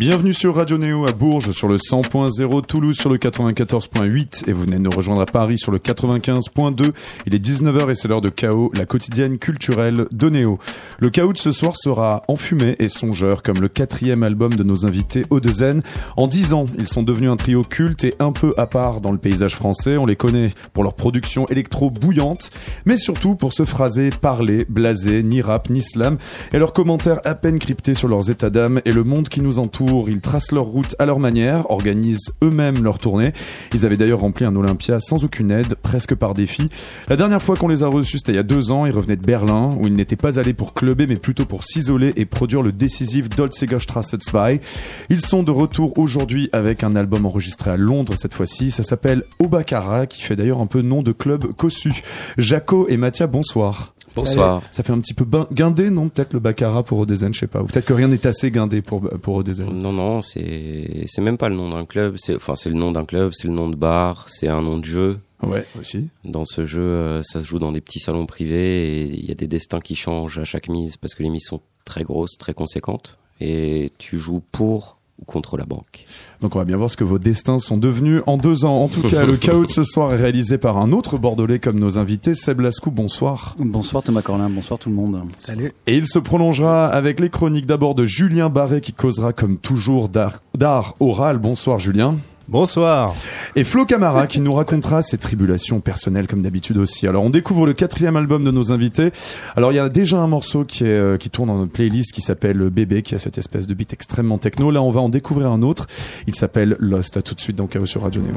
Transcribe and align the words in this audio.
Bienvenue 0.00 0.32
sur 0.32 0.54
Radio 0.54 0.78
Néo 0.78 1.06
à 1.06 1.12
Bourges 1.12 1.52
sur 1.52 1.68
le 1.68 1.76
100.0, 1.76 2.64
Toulouse 2.64 2.96
sur 2.96 3.10
le 3.10 3.18
94.8 3.18 4.48
et 4.48 4.52
vous 4.54 4.62
venez 4.62 4.78
de 4.78 4.82
nous 4.84 4.90
rejoindre 4.90 5.20
à 5.20 5.26
Paris 5.26 5.58
sur 5.58 5.72
le 5.72 5.78
95.2. 5.78 6.92
Il 7.26 7.34
est 7.34 7.38
19h 7.38 7.90
et 7.90 7.94
c'est 7.94 8.08
l'heure 8.08 8.22
de 8.22 8.30
Chaos, 8.30 8.72
la 8.74 8.86
quotidienne 8.86 9.36
culturelle 9.36 10.06
de 10.10 10.30
Néo. 10.30 10.58
Le 11.00 11.10
Chaos 11.10 11.34
de 11.34 11.38
ce 11.38 11.52
soir 11.52 11.76
sera 11.76 12.22
enfumé 12.28 12.76
et 12.78 12.88
songeur 12.88 13.42
comme 13.42 13.60
le 13.60 13.68
quatrième 13.68 14.22
album 14.22 14.54
de 14.54 14.62
nos 14.62 14.86
invités 14.86 15.20
Odezen. 15.28 15.82
En 16.16 16.28
dix 16.28 16.54
ans, 16.54 16.64
ils 16.78 16.88
sont 16.88 17.02
devenus 17.02 17.28
un 17.28 17.36
trio 17.36 17.62
culte 17.62 18.04
et 18.04 18.14
un 18.20 18.32
peu 18.32 18.54
à 18.56 18.66
part 18.66 19.02
dans 19.02 19.12
le 19.12 19.18
paysage 19.18 19.54
français. 19.54 19.98
On 19.98 20.06
les 20.06 20.16
connaît 20.16 20.48
pour 20.72 20.82
leur 20.82 20.94
production 20.94 21.44
électro 21.48 21.90
bouillante, 21.90 22.48
mais 22.86 22.96
surtout 22.96 23.34
pour 23.34 23.52
se 23.52 23.66
phraser, 23.66 24.08
parler, 24.08 24.64
blaser, 24.66 25.22
ni 25.22 25.42
rap, 25.42 25.68
ni 25.68 25.82
slam 25.82 26.16
et 26.54 26.58
leurs 26.58 26.72
commentaires 26.72 27.20
à 27.26 27.34
peine 27.34 27.58
cryptés 27.58 27.92
sur 27.92 28.08
leurs 28.08 28.30
états 28.30 28.48
d'âme 28.48 28.80
et 28.86 28.92
le 28.92 29.04
monde 29.04 29.28
qui 29.28 29.42
nous 29.42 29.58
entoure 29.58 29.89
ils 30.08 30.20
tracent 30.20 30.52
leur 30.52 30.64
route 30.64 30.94
à 30.98 31.06
leur 31.06 31.18
manière, 31.18 31.70
organisent 31.70 32.32
eux-mêmes 32.42 32.82
leur 32.82 32.98
tournée. 32.98 33.32
Ils 33.74 33.84
avaient 33.84 33.96
d'ailleurs 33.96 34.20
rempli 34.20 34.44
un 34.44 34.54
Olympia 34.54 35.00
sans 35.00 35.24
aucune 35.24 35.50
aide, 35.50 35.74
presque 35.74 36.14
par 36.14 36.34
défi. 36.34 36.68
La 37.08 37.16
dernière 37.16 37.42
fois 37.42 37.56
qu'on 37.56 37.68
les 37.68 37.82
a 37.82 37.88
reçus, 37.88 38.18
c'était 38.18 38.32
il 38.32 38.36
y 38.36 38.38
a 38.38 38.44
deux 38.44 38.72
ans. 38.72 38.86
Ils 38.86 38.92
revenaient 38.92 39.16
de 39.16 39.26
Berlin, 39.26 39.70
où 39.78 39.86
ils 39.86 39.94
n'étaient 39.94 40.16
pas 40.16 40.38
allés 40.38 40.54
pour 40.54 40.74
clubber, 40.74 41.06
mais 41.06 41.16
plutôt 41.16 41.44
pour 41.44 41.64
s'isoler 41.64 42.12
et 42.16 42.24
produire 42.24 42.62
le 42.62 42.72
décisif 42.72 43.28
Dolzigerstrasse 43.28 44.14
2. 44.14 44.18
Ils 45.08 45.20
sont 45.20 45.42
de 45.42 45.50
retour 45.50 45.98
aujourd'hui 45.98 46.48
avec 46.52 46.84
un 46.84 46.94
album 46.94 47.26
enregistré 47.26 47.70
à 47.70 47.76
Londres 47.76 48.14
cette 48.16 48.34
fois-ci. 48.34 48.70
Ça 48.70 48.82
s'appelle 48.82 49.24
Obakara, 49.38 50.06
qui 50.06 50.22
fait 50.22 50.36
d'ailleurs 50.36 50.60
un 50.60 50.66
peu 50.66 50.82
nom 50.82 51.02
de 51.02 51.12
club 51.12 51.52
cossu. 51.54 51.92
Jaco 52.38 52.86
et 52.88 52.96
Mathia, 52.96 53.26
bonsoir. 53.26 53.94
Bonsoir. 54.14 54.62
Ça 54.70 54.82
fait 54.82 54.92
un 54.92 55.00
petit 55.00 55.14
peu 55.14 55.24
guindé, 55.52 55.90
non 55.90 56.08
Peut-être 56.08 56.32
le 56.32 56.40
Baccarat 56.40 56.82
pour 56.82 56.98
Odezen, 56.98 57.32
je 57.32 57.40
sais 57.40 57.46
pas. 57.46 57.62
Ou 57.62 57.66
peut-être 57.66 57.86
que 57.86 57.92
rien 57.92 58.08
n'est 58.08 58.26
assez 58.26 58.50
guindé 58.50 58.82
pour 58.82 59.08
pour 59.20 59.36
Odezen. 59.36 59.68
Non, 59.72 59.92
non, 59.92 60.22
c'est 60.22 61.04
c'est 61.06 61.22
même 61.22 61.38
pas 61.38 61.48
le 61.48 61.56
nom 61.56 61.70
d'un 61.70 61.84
club. 61.84 62.16
C'est 62.18 62.34
enfin 62.34 62.56
c'est 62.56 62.70
le 62.70 62.76
nom 62.76 62.92
d'un 62.92 63.04
club, 63.04 63.32
c'est 63.32 63.48
le 63.48 63.54
nom 63.54 63.68
de 63.68 63.76
bar, 63.76 64.26
c'est 64.28 64.48
un 64.48 64.62
nom 64.62 64.78
de 64.78 64.84
jeu. 64.84 65.20
Ouais, 65.42 65.66
aussi. 65.78 66.08
Dans 66.24 66.44
ce 66.44 66.66
jeu, 66.66 66.82
euh, 66.82 67.22
ça 67.22 67.40
se 67.40 67.46
joue 67.46 67.58
dans 67.58 67.72
des 67.72 67.80
petits 67.80 68.00
salons 68.00 68.26
privés 68.26 69.00
et 69.00 69.04
il 69.04 69.24
y 69.24 69.32
a 69.32 69.34
des 69.34 69.46
destins 69.46 69.80
qui 69.80 69.96
changent 69.96 70.38
à 70.38 70.44
chaque 70.44 70.68
mise 70.68 70.98
parce 70.98 71.14
que 71.14 71.22
les 71.22 71.30
mises 71.30 71.46
sont 71.46 71.62
très 71.86 72.04
grosses, 72.04 72.36
très 72.38 72.52
conséquentes 72.52 73.18
et 73.40 73.90
tu 73.98 74.18
joues 74.18 74.42
pour 74.52 74.98
contre 75.26 75.56
la 75.56 75.64
banque. 75.64 76.04
Donc 76.40 76.56
on 76.56 76.58
va 76.58 76.64
bien 76.64 76.76
voir 76.76 76.90
ce 76.90 76.96
que 76.96 77.04
vos 77.04 77.18
destins 77.18 77.58
sont 77.58 77.76
devenus 77.76 78.22
en 78.26 78.36
deux 78.36 78.64
ans. 78.64 78.82
En 78.82 78.88
tout 78.88 79.02
cas, 79.02 79.24
le 79.24 79.36
chaos 79.36 79.64
de 79.64 79.70
ce 79.70 79.84
soir 79.84 80.12
est 80.12 80.16
réalisé 80.16 80.58
par 80.58 80.78
un 80.78 80.92
autre 80.92 81.18
Bordelais 81.18 81.58
comme 81.58 81.78
nos 81.78 81.98
invités, 81.98 82.34
Seb 82.34 82.60
Lascou, 82.60 82.90
bonsoir. 82.90 83.56
Bonsoir 83.58 84.02
Thomas 84.02 84.22
Corlin, 84.22 84.50
bonsoir 84.50 84.78
tout 84.78 84.88
le 84.88 84.94
monde. 84.94 85.22
Salut. 85.38 85.72
Et 85.86 85.96
il 85.96 86.06
se 86.06 86.18
prolongera 86.18 86.86
avec 86.86 87.20
les 87.20 87.30
chroniques 87.30 87.66
d'abord 87.66 87.94
de 87.94 88.04
Julien 88.04 88.48
Barré 88.48 88.80
qui 88.80 88.92
causera 88.92 89.32
comme 89.32 89.58
toujours 89.58 90.08
d'art 90.08 90.94
oral. 91.00 91.38
Bonsoir 91.38 91.78
Julien. 91.78 92.16
Bonsoir. 92.50 93.14
Et 93.54 93.62
Flo 93.62 93.86
Camara 93.86 94.26
qui 94.26 94.40
nous 94.40 94.52
racontera 94.52 95.02
ses 95.02 95.18
tribulations 95.18 95.78
personnelles 95.78 96.26
comme 96.26 96.42
d'habitude 96.42 96.78
aussi. 96.78 97.06
Alors 97.06 97.22
on 97.22 97.30
découvre 97.30 97.64
le 97.64 97.74
quatrième 97.74 98.16
album 98.16 98.42
de 98.42 98.50
nos 98.50 98.72
invités. 98.72 99.12
Alors 99.54 99.70
il 99.70 99.76
y 99.76 99.78
a 99.78 99.88
déjà 99.88 100.18
un 100.18 100.26
morceau 100.26 100.64
qui, 100.64 100.82
est, 100.82 100.88
euh, 100.88 101.16
qui 101.16 101.30
tourne 101.30 101.46
dans 101.46 101.58
notre 101.58 101.70
playlist 101.70 102.10
qui 102.10 102.22
s'appelle 102.22 102.58
Bébé, 102.70 103.02
qui 103.02 103.14
a 103.14 103.20
cette 103.20 103.38
espèce 103.38 103.68
de 103.68 103.74
beat 103.74 103.92
extrêmement 103.92 104.38
techno. 104.38 104.72
Là 104.72 104.82
on 104.82 104.90
va 104.90 105.00
en 105.00 105.08
découvrir 105.08 105.52
un 105.52 105.62
autre. 105.62 105.86
Il 106.26 106.34
s'appelle 106.34 106.74
Lost. 106.80 107.16
À 107.16 107.22
tout 107.22 107.36
de 107.36 107.40
suite 107.40 107.54
dans 107.54 107.68
Chaos 107.68 107.86
sur 107.86 108.02
Radio 108.02 108.20
Néo. 108.20 108.34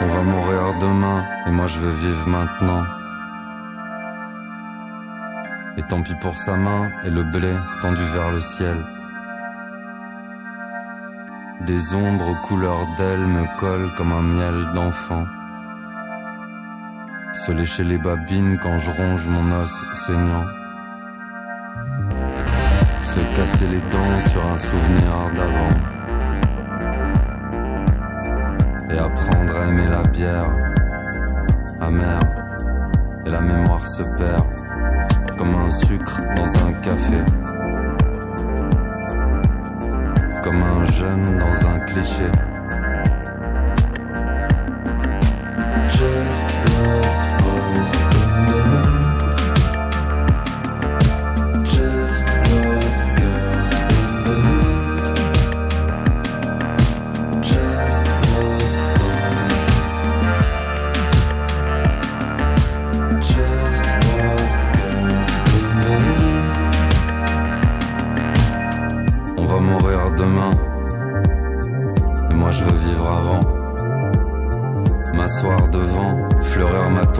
On 0.00 0.06
va 0.06 0.22
mourir 0.22 0.78
demain 0.80 1.24
et 1.48 1.50
moi 1.50 1.66
je 1.66 1.80
veux 1.80 1.90
vivre 1.90 2.28
maintenant. 2.28 2.99
Et 5.76 5.82
tant 5.82 6.02
pis 6.02 6.14
pour 6.20 6.36
sa 6.36 6.56
main 6.56 6.90
et 7.04 7.10
le 7.10 7.22
blé 7.22 7.52
tendu 7.80 8.02
vers 8.12 8.30
le 8.32 8.40
ciel. 8.40 8.76
Des 11.66 11.94
ombres 11.94 12.40
couleur 12.42 12.86
d'ailes 12.96 13.26
me 13.26 13.44
collent 13.58 13.94
comme 13.96 14.12
un 14.12 14.22
miel 14.22 14.74
d'enfant. 14.74 15.24
Se 17.32 17.52
lécher 17.52 17.84
les 17.84 17.98
babines 17.98 18.58
quand 18.62 18.78
je 18.78 18.90
ronge 18.90 19.28
mon 19.28 19.52
os 19.62 19.84
saignant. 19.92 20.44
Se 23.02 23.20
casser 23.36 23.68
les 23.68 23.80
dents 23.92 24.20
sur 24.20 24.44
un 24.46 24.58
souvenir 24.58 25.12
d'avant. 25.34 25.76
Et 28.90 28.98
apprendre 28.98 29.56
à 29.56 29.66
aimer 29.68 29.86
la 29.86 30.02
bière 30.02 30.50
amère. 31.80 32.20
Et 33.26 33.30
la 33.30 33.40
mémoire 33.40 33.86
se 33.86 34.02
perd 34.02 34.46
comme 35.40 35.54
un 35.54 35.70
sucre 35.70 36.20
dans 36.36 36.66
un 36.66 36.72
café. 36.82 37.16
Comme 40.42 40.62
un 40.62 40.84
jeune 40.84 41.38
dans 41.38 41.66
un 41.66 41.78
cliché. 41.80 42.26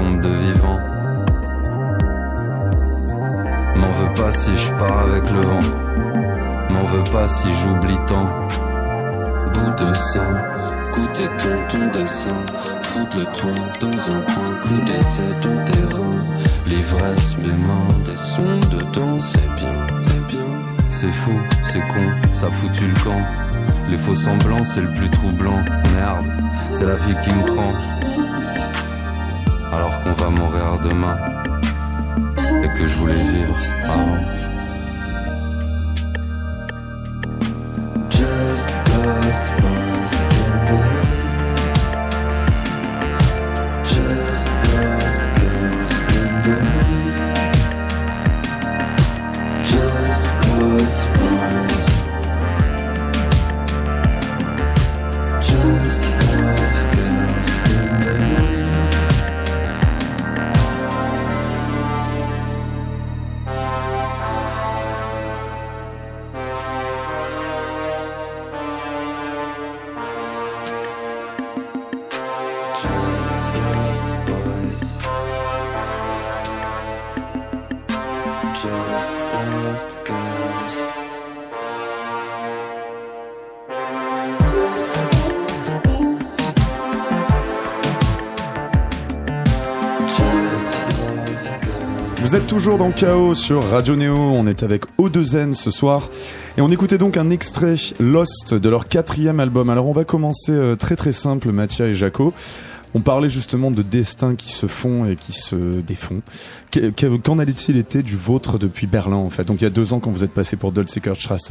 De 0.00 0.28
vivant. 0.28 0.80
M'en 3.76 3.92
veux 3.92 4.14
pas 4.14 4.32
si 4.32 4.50
je 4.56 4.72
pars 4.72 5.00
avec 5.00 5.30
le 5.30 5.40
vent. 5.40 5.66
M'en 6.70 6.84
veux 6.84 7.04
pas 7.12 7.28
si 7.28 7.48
j'oublie 7.52 7.98
tant. 8.06 8.26
Bout 9.52 9.84
de 9.84 9.92
sang, 9.94 10.32
goûter 10.92 11.26
ton 11.38 11.78
ton 11.78 11.86
dessin. 11.90 12.36
Foutre 12.80 13.18
le 13.18 13.24
tronc 13.26 13.54
dans 13.80 14.14
un 14.14 14.20
coin, 14.22 14.54
coup 14.62 14.80
d'essai 14.86 15.28
ton 15.42 15.64
terrain. 15.64 16.16
L'ivresse, 16.66 17.36
mes 17.38 17.48
mains, 17.48 17.98
des 18.04 18.16
sons 18.16 18.60
dedans, 18.70 19.20
c'est 19.20 19.54
bien, 19.56 19.86
c'est 20.00 20.26
bien. 20.26 20.48
C'est 20.88 21.12
fou, 21.12 21.32
c'est 21.64 21.80
con, 21.80 22.06
ça 22.32 22.50
foutu 22.50 22.86
le 22.86 23.04
camp. 23.04 23.22
Les 23.90 23.98
faux 23.98 24.14
semblants, 24.14 24.64
c'est 24.64 24.82
le 24.82 24.92
plus 24.94 25.10
troublant. 25.10 25.62
Merde, 25.94 26.26
c'est 26.70 26.86
la 26.86 26.96
vie 26.96 27.16
qui 27.22 27.30
me 27.30 27.54
prend. 27.54 27.72
Alors 29.72 30.00
qu'on 30.00 30.12
va 30.12 30.30
mourir 30.30 30.78
demain. 30.82 31.16
Et 32.64 32.68
que 32.78 32.86
je 32.88 32.94
voulais 32.96 33.14
vivre 33.14 33.56
avant. 33.84 34.39
Vous 92.30 92.36
êtes 92.36 92.46
toujours 92.46 92.78
dans 92.78 92.92
Chaos 92.92 93.34
sur 93.34 93.60
Radio 93.70 93.96
Néo. 93.96 94.14
On 94.16 94.46
est 94.46 94.62
avec 94.62 94.84
O2N 95.00 95.52
ce 95.52 95.72
soir. 95.72 96.08
Et 96.56 96.60
on 96.60 96.68
écoutait 96.70 96.96
donc 96.96 97.16
un 97.16 97.28
extrait 97.28 97.74
Lost 97.98 98.54
de 98.54 98.68
leur 98.68 98.86
quatrième 98.86 99.40
album. 99.40 99.68
Alors 99.68 99.88
on 99.88 99.92
va 99.92 100.04
commencer 100.04 100.52
euh, 100.52 100.76
très 100.76 100.94
très 100.94 101.10
simple, 101.10 101.50
Mathia 101.50 101.88
et 101.88 101.92
Jaco. 101.92 102.32
On 102.94 103.00
parlait 103.00 103.28
justement 103.28 103.72
de 103.72 103.82
destins 103.82 104.36
qui 104.36 104.52
se 104.52 104.68
font 104.68 105.06
et 105.06 105.16
qui 105.16 105.32
se 105.32 105.80
défont. 105.80 106.22
Que- 106.70 106.90
que- 106.90 107.16
Qu'en 107.16 107.40
a-t-il 107.40 107.76
été 107.76 108.04
du 108.04 108.14
vôtre 108.14 108.58
depuis 108.58 108.86
Berlin 108.86 109.16
en 109.16 109.30
fait? 109.30 109.42
Donc 109.42 109.60
il 109.60 109.64
y 109.64 109.66
a 109.66 109.70
deux 109.70 109.92
ans 109.92 109.98
quand 109.98 110.12
vous 110.12 110.22
êtes 110.22 110.30
passé 110.32 110.54
pour 110.54 110.70
Dolzeker 110.70 111.16
Strasse 111.16 111.48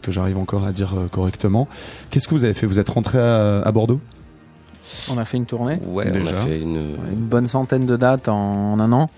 que 0.00 0.12
j'arrive 0.12 0.38
encore 0.38 0.64
à 0.64 0.70
dire 0.70 0.94
euh, 0.96 1.08
correctement. 1.08 1.66
Qu'est-ce 2.10 2.28
que 2.28 2.36
vous 2.36 2.44
avez 2.44 2.54
fait? 2.54 2.66
Vous 2.66 2.78
êtes 2.78 2.90
rentré 2.90 3.18
à 3.18 3.68
Bordeaux? 3.72 3.98
On 5.10 5.18
a 5.18 5.24
fait 5.24 5.36
une 5.36 5.46
tournée, 5.46 5.78
Ouais, 5.86 6.10
Déjà. 6.10 6.36
on 6.36 6.38
a 6.38 6.42
fait 6.46 6.60
une 6.60 6.76
une 7.12 7.26
bonne 7.26 7.46
centaine 7.48 7.86
de 7.86 7.96
dates 7.96 8.28
en, 8.28 8.72
en 8.72 8.80
un 8.80 8.92
an, 8.92 9.10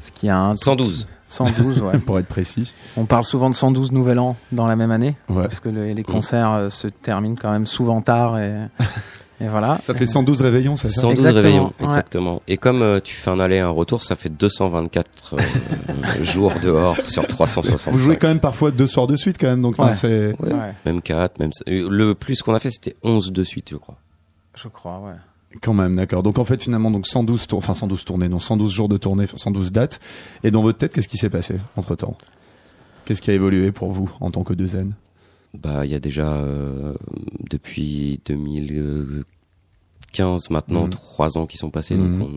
ce 0.00 0.10
qui 0.12 0.28
a 0.28 0.38
un 0.38 0.56
112. 0.56 1.06
112, 1.28 1.80
ouais. 1.82 1.98
Pour 2.06 2.18
être 2.18 2.28
précis. 2.28 2.74
On 2.96 3.06
parle 3.06 3.24
souvent 3.24 3.50
de 3.50 3.54
112 3.54 3.92
nouvel 3.92 4.18
an 4.18 4.36
dans 4.52 4.66
la 4.66 4.76
même 4.76 4.90
année, 4.90 5.16
Ouais. 5.28 5.42
parce 5.42 5.60
que 5.60 5.68
le- 5.68 5.92
les 5.92 6.02
concerts 6.04 6.52
euh, 6.52 6.68
se 6.68 6.86
terminent 6.86 7.36
quand 7.40 7.50
même 7.50 7.66
souvent 7.66 8.00
tard 8.02 8.38
et, 8.38 8.52
et 9.40 9.48
voilà. 9.48 9.78
Ça 9.82 9.94
fait 9.94 10.06
112 10.06 10.42
réveillons, 10.42 10.76
c'est 10.76 10.88
ça 10.90 11.00
112 11.00 11.18
Exactement, 11.26 11.42
réveillons, 11.42 11.64
ouais. 11.80 11.84
exactement. 11.86 12.42
Et 12.46 12.56
comme 12.56 12.82
euh, 12.82 13.00
tu 13.02 13.16
fais 13.16 13.30
un 13.30 13.40
aller 13.40 13.56
et 13.56 13.60
un 13.60 13.68
retour, 13.70 14.04
ça 14.04 14.14
fait 14.14 14.28
224 14.28 15.34
euh, 15.34 15.38
jours 16.22 16.52
dehors 16.62 16.96
sur 17.06 17.26
365. 17.26 17.90
Vous 17.90 17.98
jouez 17.98 18.16
quand 18.16 18.28
même 18.28 18.38
parfois 18.40 18.70
deux 18.70 18.86
soirs 18.86 19.06
de 19.08 19.16
suite 19.16 19.36
quand 19.40 19.48
même, 19.48 19.62
donc 19.62 19.78
Ouais. 19.78 19.92
c'est 19.94 20.36
Ouais, 20.40 20.52
Ouais, 20.52 20.74
Même 20.84 21.00
4, 21.02 21.40
même 21.40 21.50
le 21.66 22.12
plus 22.14 22.42
qu'on 22.42 22.54
a 22.54 22.58
fait 22.60 22.70
c'était 22.70 22.94
11 23.02 23.32
de 23.32 23.42
suite, 23.42 23.70
je 23.70 23.76
crois. 23.76 23.96
Je 24.54 24.68
crois, 24.68 25.00
ouais. 25.00 25.58
quand 25.60 25.74
même 25.74 25.96
d'accord. 25.96 26.22
Donc 26.22 26.38
en 26.38 26.44
fait 26.44 26.62
finalement 26.62 26.90
donc 26.90 27.06
112 27.06 27.46
tour... 27.46 27.58
enfin 27.58 27.74
112 27.74 28.04
tournées, 28.04 28.28
non 28.28 28.38
112 28.38 28.72
jours 28.72 28.88
de 28.88 28.96
tournée, 28.96 29.26
112 29.26 29.72
dates. 29.72 30.00
Et 30.42 30.50
dans 30.50 30.62
votre 30.62 30.78
tête, 30.78 30.92
qu'est-ce 30.92 31.08
qui 31.08 31.18
s'est 31.18 31.30
passé 31.30 31.56
entre 31.76 31.94
temps 31.94 32.16
Qu'est-ce 33.04 33.20
qui 33.20 33.30
a 33.30 33.34
évolué 33.34 33.70
pour 33.72 33.92
vous 33.92 34.10
en 34.20 34.30
tant 34.30 34.44
que 34.44 34.54
deux 34.54 34.68
zen 34.68 34.94
Bah, 35.52 35.84
il 35.84 35.92
y 35.92 35.94
a 35.94 36.00
déjà 36.00 36.32
euh, 36.32 36.94
depuis 37.50 38.20
2015 40.16 40.50
maintenant 40.50 40.84
Mhm. 40.84 40.90
trois 40.90 41.38
ans 41.38 41.46
qui 41.46 41.56
sont 41.56 41.70
passés, 41.70 41.96
donc 41.96 42.20
on, 42.20 42.30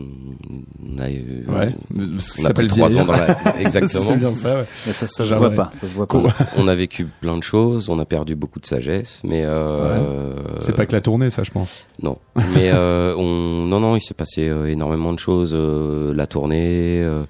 on 0.94 0.98
a 0.98 1.10
eu, 1.10 1.44
Ouais. 1.48 1.74
on, 1.96 2.44
a 2.44 2.52
pris 2.52 2.66
trois 2.66 2.96
ans 2.98 3.04
dans 3.04 3.12
la 3.12 3.36
exactement. 3.60 4.10
C'est 4.10 4.16
bien 4.16 4.34
ça. 4.34 4.54
Ouais. 4.56 4.64
Mais 4.86 4.92
ça, 4.92 5.06
ça 5.06 5.24
se 5.24 5.34
voit 5.34 5.50
pas. 5.50 5.70
Ça 5.72 5.86
se 5.86 5.94
voit 5.94 6.06
On, 6.10 6.22
pas. 6.22 6.34
on 6.56 6.68
a 6.68 6.74
vécu 6.74 7.06
plein 7.20 7.36
de 7.38 7.42
choses, 7.42 7.88
on 7.88 7.98
a 7.98 8.04
perdu 8.04 8.34
beaucoup 8.34 8.60
de 8.60 8.66
sagesse, 8.66 9.20
mais 9.24 9.42
euh, 9.44 10.34
C'est 10.60 10.74
pas 10.74 10.86
que 10.86 10.92
la 10.92 11.00
tournée, 11.00 11.30
ça, 11.30 11.42
je 11.42 11.50
pense. 11.50 11.86
Non, 12.02 12.18
mais 12.54 12.70
euh, 12.72 13.14
on, 13.16 13.66
non, 13.66 13.80
non, 13.80 13.96
il 13.96 14.00
s'est 14.00 14.14
passé 14.14 14.48
euh, 14.48 14.66
énormément 14.66 15.12
de 15.12 15.18
choses. 15.18 15.52
euh, 15.54 16.12
la 16.14 16.26
tournée, 16.26 17.02
euh, 17.02 17.22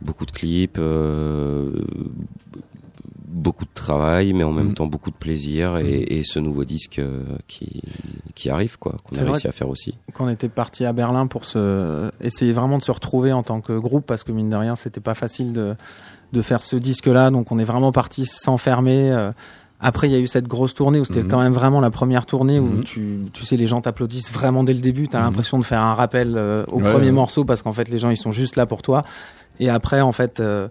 beaucoup 0.00 0.26
de 0.26 0.30
clips, 0.32 0.78
euh, 0.78 1.70
beaucoup 3.38 3.64
de 3.64 3.70
travail, 3.74 4.32
mais 4.34 4.44
en 4.44 4.52
même 4.52 4.68
Mhm. 4.68 4.74
temps 4.74 4.86
beaucoup 4.86 5.10
de 5.10 5.16
plaisir 5.16 5.78
et, 5.78 6.18
et 6.18 6.22
ce 6.24 6.38
nouveau 6.38 6.64
disque 6.64 6.98
euh, 6.98 7.22
qui 7.46 7.80
qui 8.34 8.50
arrive, 8.50 8.78
quoi, 8.78 8.94
qu'on 9.04 9.16
a 9.16 9.24
réussi 9.24 9.48
à 9.48 9.52
faire 9.52 9.68
aussi. 9.68 9.94
Quand 10.12 10.26
on 10.26 10.28
était 10.28 10.48
parti 10.48 10.84
à 10.84 10.92
Berlin 10.92 11.26
pour 11.26 11.44
se 11.44 12.10
essayer 12.20 12.52
vraiment 12.52 12.78
de 12.78 12.82
se 12.84 12.90
retrouver 12.92 13.32
en 13.32 13.42
tant 13.42 13.60
que 13.60 13.76
groupe, 13.78 14.06
parce 14.06 14.22
que 14.24 14.32
mine 14.32 14.48
de 14.50 14.56
rien, 14.56 14.76
c'était 14.76 15.00
pas 15.00 15.14
facile 15.14 15.52
de 15.52 15.74
de 16.34 16.42
faire 16.42 16.60
ce 16.62 16.76
disque-là, 16.76 17.30
donc 17.30 17.50
on 17.52 17.58
est 17.58 17.64
vraiment 17.64 17.90
parti 17.92 18.26
s'enfermer. 18.26 19.10
euh, 19.12 19.32
Après, 19.80 20.08
il 20.08 20.12
y 20.12 20.16
a 20.16 20.18
eu 20.18 20.26
cette 20.26 20.48
grosse 20.48 20.74
tournée 20.74 20.98
où 20.98 21.04
c'était 21.04 21.22
Mhm. 21.22 21.28
quand 21.28 21.40
même 21.40 21.52
vraiment 21.52 21.80
la 21.80 21.90
première 21.90 22.26
tournée 22.26 22.58
où 22.58 22.80
tu, 22.82 23.20
tu 23.32 23.44
sais, 23.44 23.56
les 23.56 23.68
gens 23.68 23.80
t'applaudissent 23.80 24.32
vraiment 24.32 24.64
dès 24.64 24.74
le 24.74 24.80
début. 24.80 25.06
T'as 25.06 25.18
Mhm. 25.20 25.24
l'impression 25.26 25.56
de 25.58 25.64
faire 25.64 25.80
un 25.80 25.94
rappel 25.94 26.34
euh, 26.36 26.64
au 26.66 26.78
Ouais, 26.80 26.90
premier 26.90 27.06
ouais. 27.06 27.12
morceau 27.12 27.44
parce 27.44 27.62
qu'en 27.62 27.72
fait, 27.72 27.88
les 27.88 27.98
gens 27.98 28.10
ils 28.10 28.16
sont 28.16 28.32
juste 28.32 28.56
là 28.56 28.66
pour 28.66 28.82
toi. 28.82 29.04
Et 29.60 29.70
après, 29.70 30.00
en 30.00 30.10
fait, 30.10 30.40
euh, 30.40 30.66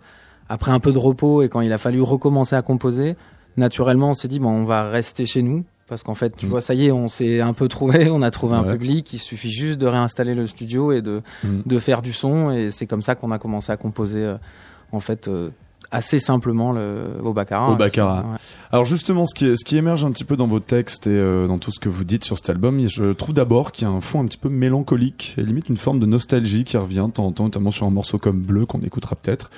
après 0.50 0.72
un 0.72 0.80
peu 0.80 0.92
de 0.92 0.98
repos 0.98 1.42
et 1.44 1.50
quand 1.50 1.62
il 1.62 1.72
a 1.74 1.78
fallu 1.78 2.02
recommencer 2.02 2.56
à 2.56 2.62
composer, 2.62 3.16
naturellement, 3.58 4.12
on 4.12 4.14
s'est 4.14 4.28
dit 4.28 4.40
bon, 4.40 4.50
on 4.50 4.64
va 4.66 4.90
rester 4.90 5.26
chez 5.26 5.42
nous 5.42 5.64
parce 5.88 6.04
qu'en 6.04 6.16
fait, 6.16 6.36
tu 6.36 6.46
Mhm. 6.46 6.52
vois, 6.52 6.62
ça 6.62 6.74
y 6.74 6.88
est, 6.88 6.92
on 6.92 7.08
s'est 7.08 7.40
un 7.42 7.54
peu 7.54 7.68
trouvé, 7.68 8.10
on 8.12 8.22
a 8.22 8.30
trouvé 8.32 8.56
un 8.56 8.64
public. 8.64 9.12
Il 9.14 9.20
suffit 9.20 9.52
juste 9.52 9.80
de 9.80 9.88
réinstaller 9.88 10.36
le 10.36 10.46
studio 10.48 10.92
et 10.92 11.02
de 11.02 11.22
Mhm. 11.44 11.64
de 11.66 11.80
faire 11.80 12.02
du 12.02 12.14
son 12.14 12.52
et 12.52 12.70
c'est 12.72 12.86
comme 12.88 13.02
ça 13.04 13.16
qu'on 13.16 13.32
a 13.32 13.40
commencé 13.40 13.72
à 13.72 13.78
composer 13.78 14.24
euh, 14.24 14.36
en 14.92 15.00
fait 15.00 15.28
euh, 15.28 15.50
assez 15.90 16.20
simplement 16.20 16.74
le 16.74 17.06
au 17.24 17.32
baccarat. 17.32 17.72
Au 17.72 17.78
baccarat. 17.78 18.26
Ouais. 18.30 18.38
Alors 18.74 18.84
justement, 18.84 19.26
ce 19.26 19.34
qui, 19.34 19.56
ce 19.56 19.64
qui 19.64 19.78
émerge 19.78 20.04
un 20.04 20.12
petit 20.12 20.26
peu 20.26 20.36
dans 20.36 20.48
vos 20.48 20.60
textes 20.60 21.08
et 21.08 21.12
euh, 21.12 21.48
dans 21.48 21.58
tout 21.60 21.72
ce 21.72 21.80
que 21.80 21.88
vous 21.88 22.04
dites 22.04 22.26
sur 22.26 22.36
cet 22.38 22.50
album, 22.50 22.86
je 22.90 23.14
trouve 23.14 23.34
d'abord 23.34 23.72
qu'il 23.72 23.88
y 23.88 23.90
a 23.90 23.94
un 23.94 24.02
fond 24.02 24.20
un 24.22 24.26
petit 24.26 24.38
peu 24.38 24.50
mélancolique 24.50 25.36
et 25.38 25.44
limite 25.44 25.70
une 25.70 25.78
forme 25.78 26.00
de 26.00 26.06
nostalgie 26.06 26.66
qui 26.66 26.76
revient 26.76 27.06
de 27.08 27.14
temps 27.14 27.26
en 27.28 27.32
temps, 27.32 27.46
notamment 27.46 27.72
sur 27.72 27.86
un 27.86 27.90
morceau 27.92 28.18
comme 28.18 28.42
Bleu 28.42 28.66
qu'on 28.66 28.82
écoutera 28.82 29.16
peut-être. 29.16 29.50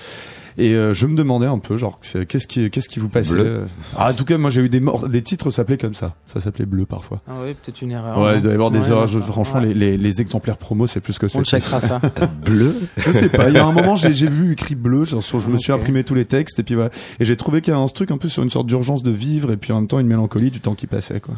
Et 0.62 0.74
euh, 0.76 0.92
je 0.92 1.08
me 1.08 1.16
demandais 1.16 1.46
un 1.46 1.58
peu, 1.58 1.78
genre, 1.78 2.00
qu'est-ce 2.28 2.46
qui, 2.46 2.70
qu'est-ce 2.70 2.90
qui 2.90 3.00
vous 3.00 3.08
passait 3.08 3.32
Bleu. 3.32 3.46
euh 3.46 3.66
Ah, 3.96 4.10
En 4.12 4.14
tout 4.14 4.26
cas, 4.26 4.38
moi 4.38 4.50
j'ai 4.50 4.60
eu 4.62 4.68
des 4.68 4.82
morts, 4.82 5.08
des 5.08 5.22
titres 5.22 5.52
s'appelaient 5.52 5.78
comme 5.78 5.94
ça. 5.94 6.16
Ça 6.28 6.42
s'appelait 6.42 6.66
Bleu 6.66 6.86
parfois. 6.86 7.22
Ah 7.30 7.32
oui, 7.46 7.54
peut-être 7.54 7.82
une 7.82 7.92
erreur. 7.92 8.18
ouais, 8.20 8.32
non 8.34 8.36
il 8.38 8.42
doit 8.42 8.52
y 8.52 8.56
avoir 8.56 8.70
des 8.70 8.80
Ouais, 8.80 8.90
erreurs. 8.90 9.08
Je- 9.08 9.20
franchement, 9.20 9.62
Ouais. 9.62 9.68
les, 9.68 9.74
les, 9.74 9.98
les 9.98 10.22
exemplaires 10.22 10.58
promo, 10.58 10.86
c'est 10.86 11.00
plus 11.00 11.18
que 11.18 11.30
c'est. 11.30 11.40
On 11.40 11.46
checkera 11.46 11.80
ça. 11.80 12.02
Bleu. 12.46 12.76
Je 12.98 13.12
sais 13.14 13.30
pas. 13.30 13.48
Il 13.48 13.56
y 13.56 13.58
a 13.58 13.66
un 13.66 13.72
moment, 13.72 13.96
j'ai 13.96 14.14
j'ai 14.14 14.28
vu 14.28 14.52
écrit 14.52 14.76
bleu. 14.76 15.06
Genre, 15.06 15.22
je 15.22 15.48
me 15.48 15.58
suis 15.58 15.72
imprimé 15.72 16.04
tous 16.04 16.14
les 16.16 16.26
textes 16.26 16.60
et 16.60 16.64
puis 16.64 16.76
voilà. 16.76 16.90
Et 17.22 17.26
j'ai 17.26 17.38
trouvé 17.38 17.62
qu'il 17.62 17.74
y 17.74 17.78
a 17.78 17.80
un 17.80 17.88
truc 17.88 18.12
un 18.12 18.18
peu 18.18 18.28
sur 18.28 18.44
une 18.44 18.50
sorte 18.50 18.68
d'urgence 18.68 19.02
de 19.02 19.12
vivre 19.12 19.52
et 19.54 19.58
puis 19.58 19.72
en 19.72 19.78
même 19.78 19.88
temps 19.88 20.00
une 20.00 20.08
mélancolie 20.08 20.52
du 20.52 20.60
temps 20.60 20.76
qui 20.76 20.88
passait, 20.88 21.22
quoi. 21.22 21.36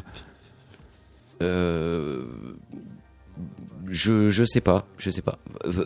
Euh, 1.44 2.22
je 3.92 4.30
je 4.30 4.46
sais 4.46 4.62
pas, 4.62 4.88
je 4.98 5.10
sais 5.10 5.22
pas. 5.22 5.38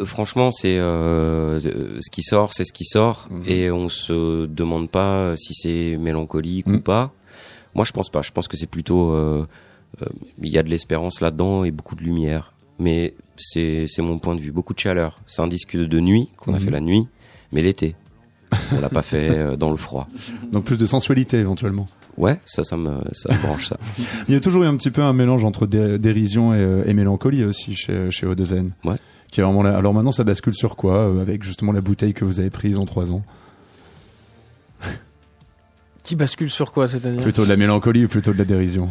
Franchement, 0.06 0.52
c'est 0.52 0.78
euh, 0.78 1.60
ce 1.60 2.10
qui 2.12 2.22
sort, 2.24 2.54
c'est 2.54 2.64
ce 2.64 2.72
qui 2.72 2.86
sort, 2.86 3.28
Mhm. 3.32 3.44
et 3.48 3.72
on 3.72 3.90
se 3.90 4.46
demande 4.46 4.90
pas 4.90 5.36
si 5.36 5.54
c'est 5.56 5.98
mélancolique 5.98 6.68
Mhm. 6.68 6.76
ou 6.76 6.80
pas. 6.82 7.12
Moi, 7.74 7.84
je 7.84 7.92
pense 7.92 8.10
pas. 8.10 8.22
Je 8.22 8.32
pense 8.32 8.48
que 8.48 8.56
c'est 8.56 8.68
plutôt 8.70 9.12
euh, 9.12 9.46
euh, 10.02 10.06
il 10.42 10.50
y 10.50 10.58
a 10.58 10.64
de 10.64 10.70
l'espérance 10.70 11.20
là-dedans 11.20 11.64
et 11.66 11.72
beaucoup 11.72 11.96
de 11.96 12.04
lumière. 12.04 12.54
Mais 12.80 13.16
c'est 13.38 13.86
c'est 13.88 14.02
mon 14.02 14.20
point 14.20 14.36
de 14.36 14.42
vue. 14.42 14.52
Beaucoup 14.52 14.74
de 14.74 14.80
chaleur. 14.80 15.20
C'est 15.26 15.42
un 15.42 15.48
disque 15.48 15.76
de 15.76 16.00
nuit 16.00 16.30
qu'on 16.38 16.54
a 16.54 16.58
Mhm. 16.60 16.64
fait 16.66 16.72
la 16.72 16.80
nuit, 16.82 17.08
mais 17.52 17.62
l'été. 17.62 17.96
On 18.74 18.80
l'a 18.80 18.90
pas 18.90 19.02
fait 19.02 19.30
euh, 19.32 19.56
dans 19.56 19.72
le 19.72 19.78
froid. 19.78 20.08
Donc 20.54 20.64
plus 20.66 20.78
de 20.78 20.86
sensualité 20.86 21.38
éventuellement. 21.40 21.88
Ouais, 22.18 22.40
ça, 22.46 22.64
ça 22.64 22.78
me 22.78 23.00
ça 23.12 23.34
me 23.34 23.42
branche 23.42 23.68
ça. 23.68 23.78
Il 24.28 24.34
y 24.34 24.38
a 24.38 24.40
toujours 24.40 24.64
eu 24.64 24.68
un 24.68 24.76
petit 24.78 24.92
peu 24.92 25.02
un 25.02 25.12
mélange 25.14 25.44
entre 25.44 25.68
dé- 25.68 26.00
dérision 26.00 26.54
et, 26.54 26.60
euh, 26.60 26.84
et 26.86 26.94
mélancolie 26.94 27.44
aussi 27.44 27.76
chez 27.76 28.10
chez 28.12 28.26
O2N. 28.26 28.70
Ouais. 28.86 28.96
Qui 29.32 29.42
est 29.42 29.44
vraiment 29.44 29.64
là. 29.64 29.76
Alors 29.76 29.94
maintenant, 29.94 30.12
ça 30.14 30.24
bascule 30.24 30.54
sur 30.54 30.76
quoi 30.78 31.10
euh, 31.10 31.22
avec 31.22 31.44
justement 31.44 31.72
la 31.74 31.82
bouteille 31.82 32.14
que 32.14 32.24
vous 32.24 32.40
avez 32.40 32.50
prise 32.50 32.80
en 32.80 32.86
trois 32.86 33.12
ans 33.12 33.24
Qui 36.04 36.16
bascule 36.16 36.52
sur 36.52 36.72
quoi, 36.72 36.88
c'est-à-dire? 36.88 37.22
Plutôt 37.22 37.44
de 37.46 37.50
la 37.50 37.58
mélancolie 37.58 38.06
ou 38.06 38.08
plutôt 38.08 38.32
de 38.32 38.38
la 38.38 38.46
dérision? 38.46 38.90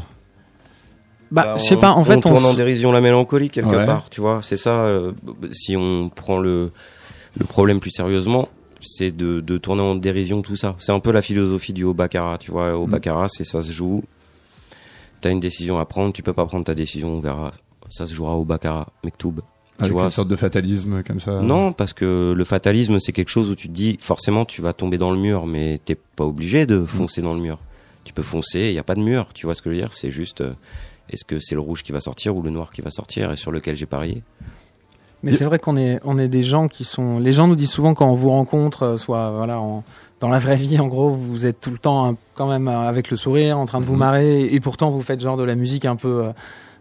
Bah, 1.30 1.54
je 1.58 1.62
sais 1.62 1.76
pas. 1.76 1.92
En 1.92 2.00
on 2.00 2.04
fait, 2.04 2.16
on, 2.16 2.20
tourne 2.20 2.44
en 2.44 2.54
dérision 2.54 2.92
la 2.92 3.00
mélancolie 3.00 3.50
quelque 3.50 3.68
Ouais. 3.76 3.86
part, 3.86 4.10
tu 4.10 4.20
vois. 4.20 4.40
C'est 4.42 4.56
ça. 4.56 4.80
euh, 4.84 5.12
si 5.52 5.76
on 5.76 6.08
prend 6.08 6.38
le 6.38 6.72
le 7.36 7.44
problème 7.46 7.80
plus 7.80 7.90
sérieusement, 7.90 8.48
c'est 8.84 9.10
de, 9.10 9.40
de 9.40 9.58
tourner 9.58 9.82
en 9.82 9.94
dérision 9.94 10.42
tout 10.42 10.56
ça. 10.56 10.76
C'est 10.78 10.92
un 10.92 11.00
peu 11.00 11.10
la 11.12 11.22
philosophie 11.22 11.72
du 11.72 11.84
baccarat, 11.92 12.38
tu 12.38 12.50
vois. 12.50 12.76
Au 12.76 12.86
Mm. 12.86 12.90
baccarat, 12.90 13.28
c'est 13.28 13.44
ça 13.44 13.62
se 13.62 13.70
joue. 13.72 14.02
T'as 15.20 15.30
une 15.30 15.40
décision 15.40 15.78
à 15.78 15.84
prendre, 15.86 16.12
tu 16.12 16.22
peux 16.22 16.32
pas 16.32 16.44
prendre 16.46 16.64
ta 16.64 16.74
décision, 16.74 17.14
on 17.14 17.20
verra. 17.20 17.52
Ça 17.88 18.06
se 18.06 18.14
jouera 18.14 18.34
au 18.36 18.44
baccarat, 18.44 18.88
Mektoub. 19.04 19.36
Tu 19.78 19.84
Avec 19.84 19.92
vois, 19.92 20.04
une 20.04 20.10
sorte 20.10 20.28
de 20.28 20.36
fatalisme 20.36 21.02
comme 21.02 21.18
ça. 21.20 21.40
Non, 21.40 21.72
parce 21.72 21.92
que 21.92 22.32
le 22.36 22.44
fatalisme, 22.44 22.98
c'est 23.00 23.12
quelque 23.12 23.28
chose 23.30 23.50
où 23.50 23.54
tu 23.54 23.68
te 23.68 23.72
dis, 23.72 23.96
forcément, 24.00 24.44
tu 24.44 24.62
vas 24.62 24.72
tomber 24.72 24.98
dans 24.98 25.10
le 25.10 25.18
mur, 25.18 25.46
mais 25.46 25.80
t'es 25.84 25.96
pas 25.96 26.24
obligé 26.24 26.64
de 26.66 26.84
foncer 26.84 27.22
dans 27.22 27.34
le 27.34 27.40
mur. 27.40 27.58
Tu 28.04 28.12
peux 28.12 28.22
foncer, 28.22 28.60
il 28.66 28.72
n'y 28.72 28.78
a 28.78 28.82
pas 28.84 28.94
de 28.94 29.00
mur, 29.00 29.28
tu 29.34 29.46
vois 29.46 29.54
ce 29.54 29.62
que 29.62 29.70
je 29.70 29.74
veux 29.74 29.80
dire? 29.80 29.92
C'est 29.92 30.10
juste, 30.10 30.42
euh, 30.42 30.52
est-ce 31.10 31.24
que 31.24 31.38
c'est 31.40 31.54
le 31.54 31.60
rouge 31.60 31.82
qui 31.82 31.90
va 31.90 32.00
sortir 32.00 32.36
ou 32.36 32.42
le 32.42 32.50
noir 32.50 32.70
qui 32.70 32.82
va 32.82 32.90
sortir 32.90 33.32
et 33.32 33.36
sur 33.36 33.50
lequel 33.50 33.74
j'ai 33.76 33.86
parié? 33.86 34.22
Mais 35.24 35.36
c'est 35.36 35.44
vrai 35.44 35.58
qu'on 35.58 35.76
est, 35.76 36.00
on 36.04 36.18
est 36.18 36.28
des 36.28 36.42
gens 36.42 36.68
qui 36.68 36.84
sont. 36.84 37.18
Les 37.18 37.32
gens 37.32 37.48
nous 37.48 37.56
disent 37.56 37.70
souvent 37.70 37.94
quand 37.94 38.08
on 38.10 38.14
vous 38.14 38.30
rencontre, 38.30 38.82
euh, 38.84 38.96
soit 38.96 39.30
voilà, 39.30 39.58
en- 39.60 39.82
dans 40.20 40.28
la 40.28 40.38
vraie 40.38 40.56
vie, 40.56 40.78
en 40.78 40.86
gros, 40.86 41.10
vous 41.10 41.44
êtes 41.46 41.60
tout 41.60 41.70
le 41.70 41.78
temps 41.78 42.16
quand 42.34 42.48
même 42.48 42.68
euh, 42.68 42.88
avec 42.88 43.10
le 43.10 43.16
sourire, 43.16 43.58
en 43.58 43.66
train 43.66 43.80
de 43.80 43.84
vous 43.86 43.92
Mhm. 43.94 43.98
marrer, 43.98 44.42
et 44.44 44.60
pourtant 44.60 44.90
vous 44.90 45.02
faites 45.02 45.20
genre 45.20 45.36
de 45.36 45.42
la 45.44 45.54
musique 45.54 45.84
un 45.84 45.96
peu. 45.96 46.24
euh, 46.26 46.32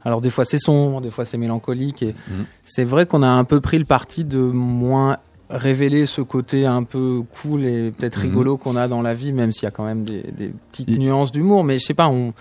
alors 0.05 0.19
des 0.21 0.29
fois 0.29 0.43
c'est 0.45 0.57
sombre, 0.59 0.99
des 1.01 1.09
fois 1.11 1.23
c'est 1.25 1.37
mélancolique, 1.37 2.03
et 2.03 2.13
Mhm. 2.29 2.45
c'est 2.65 2.83
vrai 2.83 3.05
qu'on 3.05 3.23
a 3.23 3.27
un 3.27 3.43
peu 3.45 3.61
pris 3.61 3.79
le 3.79 3.85
parti 3.85 4.23
de 4.25 4.37
moins 4.39 5.17
révéler 5.49 6.05
ce 6.07 6.21
côté 6.21 6.65
un 6.65 6.83
peu 6.83 7.21
cool 7.41 7.63
et 7.65 7.91
peut-être 7.91 8.17
Mhm. 8.17 8.23
rigolo 8.29 8.57
qu'on 8.57 8.75
a 8.75 8.87
dans 8.87 9.01
la 9.01 9.13
vie, 9.13 9.31
même 9.33 9.53
s'il 9.53 9.63
y 9.63 9.67
a 9.67 9.71
quand 9.71 9.85
même 9.85 10.03
des, 10.03 10.23
des 10.37 10.51
petites 10.71 10.89
nuances 10.97 11.31
d'humour. 11.31 11.63
Mais 11.63 11.79
je 11.79 11.85
sais 11.85 11.93
pas, 11.93 12.07
on, 12.07 12.33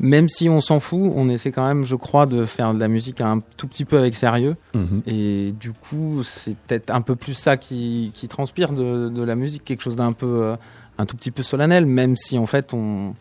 même 0.00 0.28
si 0.28 0.48
on 0.48 0.60
s'en 0.60 0.80
fout, 0.80 1.12
on 1.14 1.28
essaie 1.28 1.52
quand 1.52 1.66
même, 1.66 1.84
je 1.84 1.96
crois, 1.96 2.26
de 2.26 2.44
faire 2.44 2.72
de 2.74 2.78
la 2.78 2.88
musique 2.88 3.20
un 3.20 3.40
tout 3.56 3.66
petit 3.66 3.84
peu 3.84 3.98
avec 3.98 4.14
sérieux. 4.14 4.56
Mhm. 4.74 5.02
Et 5.06 5.54
du 5.58 5.72
coup, 5.72 6.22
c'est 6.22 6.56
peut-être 6.56 6.90
un 6.90 7.00
peu 7.00 7.16
plus 7.16 7.34
ça 7.34 7.56
qui, 7.56 8.12
qui 8.14 8.28
transpire 8.28 8.72
de, 8.72 9.08
de 9.08 9.22
la 9.22 9.34
musique, 9.34 9.64
quelque 9.64 9.82
chose 9.82 9.96
d'un 9.96 10.12
peu, 10.12 10.42
euh, 10.42 10.56
un 10.98 11.06
tout 11.06 11.16
petit 11.16 11.30
peu 11.30 11.42
solennel, 11.42 11.86
même 11.86 12.16
si 12.16 12.38
en 12.38 12.46
fait, 12.46 12.72
on, 12.72 13.14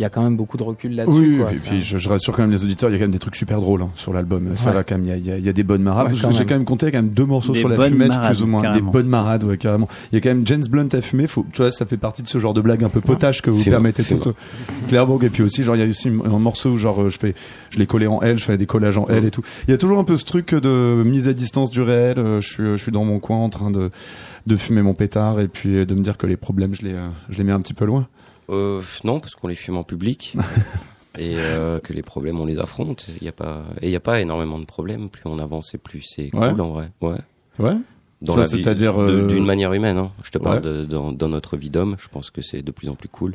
il 0.00 0.02
y 0.02 0.06
a 0.06 0.08
quand 0.08 0.22
même 0.22 0.36
beaucoup 0.36 0.56
de 0.56 0.62
recul 0.62 0.94
là-dessus. 0.94 1.18
Oui, 1.18 1.36
quoi. 1.38 1.52
et 1.52 1.56
puis, 1.56 1.68
puis 1.68 1.80
je, 1.82 1.98
je 1.98 2.08
rassure 2.08 2.34
quand 2.34 2.40
même 2.42 2.50
les 2.50 2.64
auditeurs, 2.64 2.88
il 2.88 2.94
y 2.94 2.96
a 2.96 2.98
quand 2.98 3.04
même 3.04 3.10
des 3.12 3.18
trucs 3.18 3.36
super 3.36 3.60
drôles 3.60 3.82
hein, 3.82 3.90
sur 3.94 4.12
l'album. 4.14 4.56
Ça 4.56 4.70
Ouais. 4.70 4.76
va 4.76 4.82
quand 4.82 4.94
même, 4.96 5.04
il 5.04 5.08
y 5.08 5.12
a, 5.12 5.16
il 5.16 5.26
y 5.26 5.30
a- 5.30 5.36
il 5.38 5.44
y 5.44 5.48
a 5.48 5.52
des 5.52 5.62
bonnes 5.62 5.82
marades. 5.82 6.08
Ouais, 6.08 6.14
J'ai 6.30 6.44
quand 6.46 6.54
même. 6.54 6.64
compté 6.64 6.90
quand 6.90 6.98
même 6.98 7.10
deux 7.10 7.26
morceaux 7.26 7.52
Des 7.52 7.58
sur 7.60 7.68
la 7.68 7.76
fumette, 7.86 8.08
marades, 8.08 8.32
plus 8.32 8.42
ou 8.42 8.46
moins. 8.46 8.62
carrément. 8.62 8.86
Des 8.86 8.92
bonnes 8.92 9.08
marades, 9.08 9.44
ouais, 9.44 9.58
carrément. 9.58 9.88
Il 10.10 10.14
y 10.14 10.18
a 10.18 10.20
quand 10.22 10.30
même 10.30 10.46
James 10.46 10.64
Blunt 10.70 10.88
à 10.92 11.00
fumer. 11.02 11.26
Faut, 11.26 11.44
tu 11.52 11.60
vois, 11.62 11.70
ça 11.70 11.84
fait 11.84 11.98
partie 11.98 12.22
de 12.22 12.28
ce 12.28 12.38
genre 12.38 12.54
de 12.54 12.62
blague 12.62 12.82
un 12.82 12.88
peu 12.88 13.00
potache 13.02 13.42
que 13.42 13.50
vous 13.50 13.62
permettez 13.62 14.02
fais-moi. 14.02 14.24
tout. 14.24 14.34
Clairement. 14.88 15.20
Et 15.20 15.28
puis 15.28 15.42
aussi, 15.42 15.62
genre, 15.64 15.76
il 15.76 15.80
y 15.82 15.86
a 15.86 15.88
aussi 15.90 16.08
un 16.08 16.38
morceau 16.38 16.70
où 16.70 16.76
genre, 16.78 17.08
je 17.10 17.18
fais, 17.18 17.34
je 17.70 17.78
l'ai 17.78 17.86
collé 17.86 18.06
en 18.06 18.22
L, 18.22 18.38
je 18.38 18.44
fais 18.44 18.56
des 18.56 18.66
collages 18.66 18.96
en 18.96 19.06
L 19.08 19.24
et 19.26 19.30
tout. 19.30 19.42
Il 19.68 19.70
y 19.70 19.74
a 19.74 19.78
toujours 19.78 19.98
un 19.98 20.04
peu 20.04 20.16
ce 20.16 20.24
truc 20.24 20.54
de 20.54 21.02
mise 21.04 21.28
à 21.28 21.34
distance 21.34 21.70
du 21.70 21.82
réel. 21.82 22.18
euh, 22.18 22.40
Je 22.40 22.48
suis, 22.48 22.62
je 22.64 22.76
suis 22.76 22.92
dans 22.92 23.04
mon 23.04 23.18
coin 23.18 23.36
en 23.36 23.50
train 23.50 23.70
de, 23.70 23.90
de 24.46 24.56
fumer 24.56 24.80
mon 24.82 24.94
pétard 24.94 25.40
et 25.40 25.48
puis 25.48 25.76
euh, 25.76 25.84
de 25.84 25.94
me 25.94 26.00
dire 26.02 26.16
que 26.16 26.26
les 26.26 26.36
problèmes, 26.38 26.74
je 26.74 26.82
les, 26.82 26.94
euh, 26.94 27.08
je 27.28 27.38
les 27.38 27.44
mets 27.44 27.52
un 27.52 27.60
petit 27.60 27.74
peu 27.74 27.84
loin. 27.84 28.06
Euh, 28.50 28.82
non, 29.04 29.20
parce 29.20 29.34
qu'on 29.34 29.48
les 29.48 29.54
fume 29.54 29.76
en 29.76 29.84
public. 29.84 30.36
et 31.18 31.34
euh, 31.36 31.78
que 31.80 31.92
les 31.92 32.02
problèmes, 32.02 32.38
on 32.40 32.46
les 32.46 32.58
affronte. 32.58 33.08
Il 33.20 33.24
y 33.24 33.28
a 33.28 33.32
pas, 33.32 33.62
et 33.80 33.86
il 33.86 33.90
n'y 33.90 33.96
a 33.96 34.00
pas 34.00 34.20
énormément 34.20 34.58
de 34.58 34.64
problèmes. 34.64 35.08
Plus 35.08 35.22
on 35.24 35.38
avance 35.38 35.74
et 35.74 35.78
plus 35.78 36.02
c'est 36.02 36.34
Ouais. 36.34 36.50
cool 36.50 36.60
en 36.60 36.70
vrai. 36.70 36.90
Ouais. 37.00 37.18
Ouais. 37.58 37.76
Dans 38.22 38.34
Ça, 38.34 38.40
la 38.40 38.46
vie- 38.48 38.62
c'est-à-dire, 38.62 39.00
euh, 39.00 39.26
d'une 39.28 39.46
manière 39.46 39.72
humaine. 39.72 39.96
Hein. 39.96 40.10
Je 40.24 40.30
te 40.30 40.38
parle 40.38 40.56
Ouais. 40.56 40.62
de, 40.62 40.84
dans, 40.84 41.10
dans 41.12 41.28
notre 41.28 41.56
vie 41.56 41.70
d'homme. 41.70 41.96
Je 41.98 42.08
pense 42.08 42.30
que 42.30 42.42
c'est 42.42 42.62
de 42.62 42.70
plus 42.70 42.88
en 42.88 42.94
plus 42.94 43.08
cool. 43.08 43.34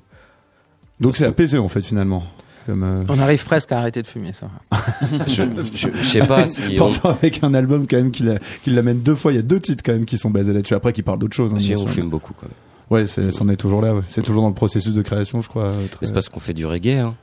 Donc 0.99 1.15
c'est 1.15 1.25
apaisé 1.25 1.57
en 1.57 1.67
fait 1.67 1.85
finalement. 1.85 2.23
Comme, 2.65 2.83
euh, 2.83 3.03
On 3.09 3.19
arrive 3.19 3.43
presque 3.45 3.71
à 3.71 3.77
arrêter 3.79 4.01
de 4.01 4.07
fumer, 4.07 4.31
ça. 4.33 4.49
je, 5.27 5.43
je, 5.73 5.87
je 6.01 6.03
sais 6.07 6.25
pas 6.25 6.47
si 6.47 6.63
on, 6.75 6.77
Pourtant 6.77 7.09
avec 7.11 7.43
un 7.43 7.53
album 7.53 7.85
quand 7.87 7.97
même 7.97 8.11
qui 8.11 8.23
l'a- 8.23 8.39
qui 8.63 8.69
l'amène 8.71 9.01
deux 9.01 9.15
fois, 9.15 9.31
il 9.31 9.35
y 9.35 9.39
a 9.39 9.43
deux 9.43 9.59
titres 9.59 9.83
quand 9.85 9.91
même 9.93 10.05
qui 10.05 10.17
sont 10.17 10.29
basés 10.31 10.51
là-dessus. 10.53 10.73
Après 10.73 10.93
qui 10.93 11.03
parlent 11.03 11.19
d'autres 11.19 11.35
choses. 11.35 11.53
hein, 11.53 11.59
si 11.59 11.75
on 11.75 11.85
fume 11.85 12.09
beaucoup 12.09 12.33
quand 12.33 12.47
même. 12.47 12.53
Ouais, 12.89 13.05
c'est, 13.07 13.31
c'en 13.31 13.47
est 13.49 13.55
toujours 13.55 13.81
là. 13.81 13.93
Ouais. 13.95 14.01
C'est 14.07 14.21
toujours 14.21 14.41
dans 14.43 14.49
le 14.49 14.53
processus 14.55 14.93
de 14.93 15.01
création, 15.01 15.41
je 15.41 15.49
crois. 15.49 15.71
euh, 15.71 15.87
très- 15.87 15.99
Mais 16.01 16.07
c'est 16.07 16.13
parce 16.13 16.29
qu'on 16.29 16.39
fait 16.39 16.53
du 16.53 16.65
reggae. 16.65 16.99
Hein. 16.99 17.15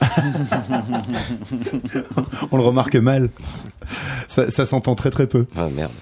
On 2.50 2.56
le 2.56 2.62
remarque 2.62 2.96
mal. 2.96 3.28
Ça, 4.28 4.50
ça 4.50 4.64
s'entend 4.64 4.94
très 4.94 5.10
très 5.10 5.26
peu. 5.26 5.44
Ah 5.56 5.68
merde. 5.74 5.92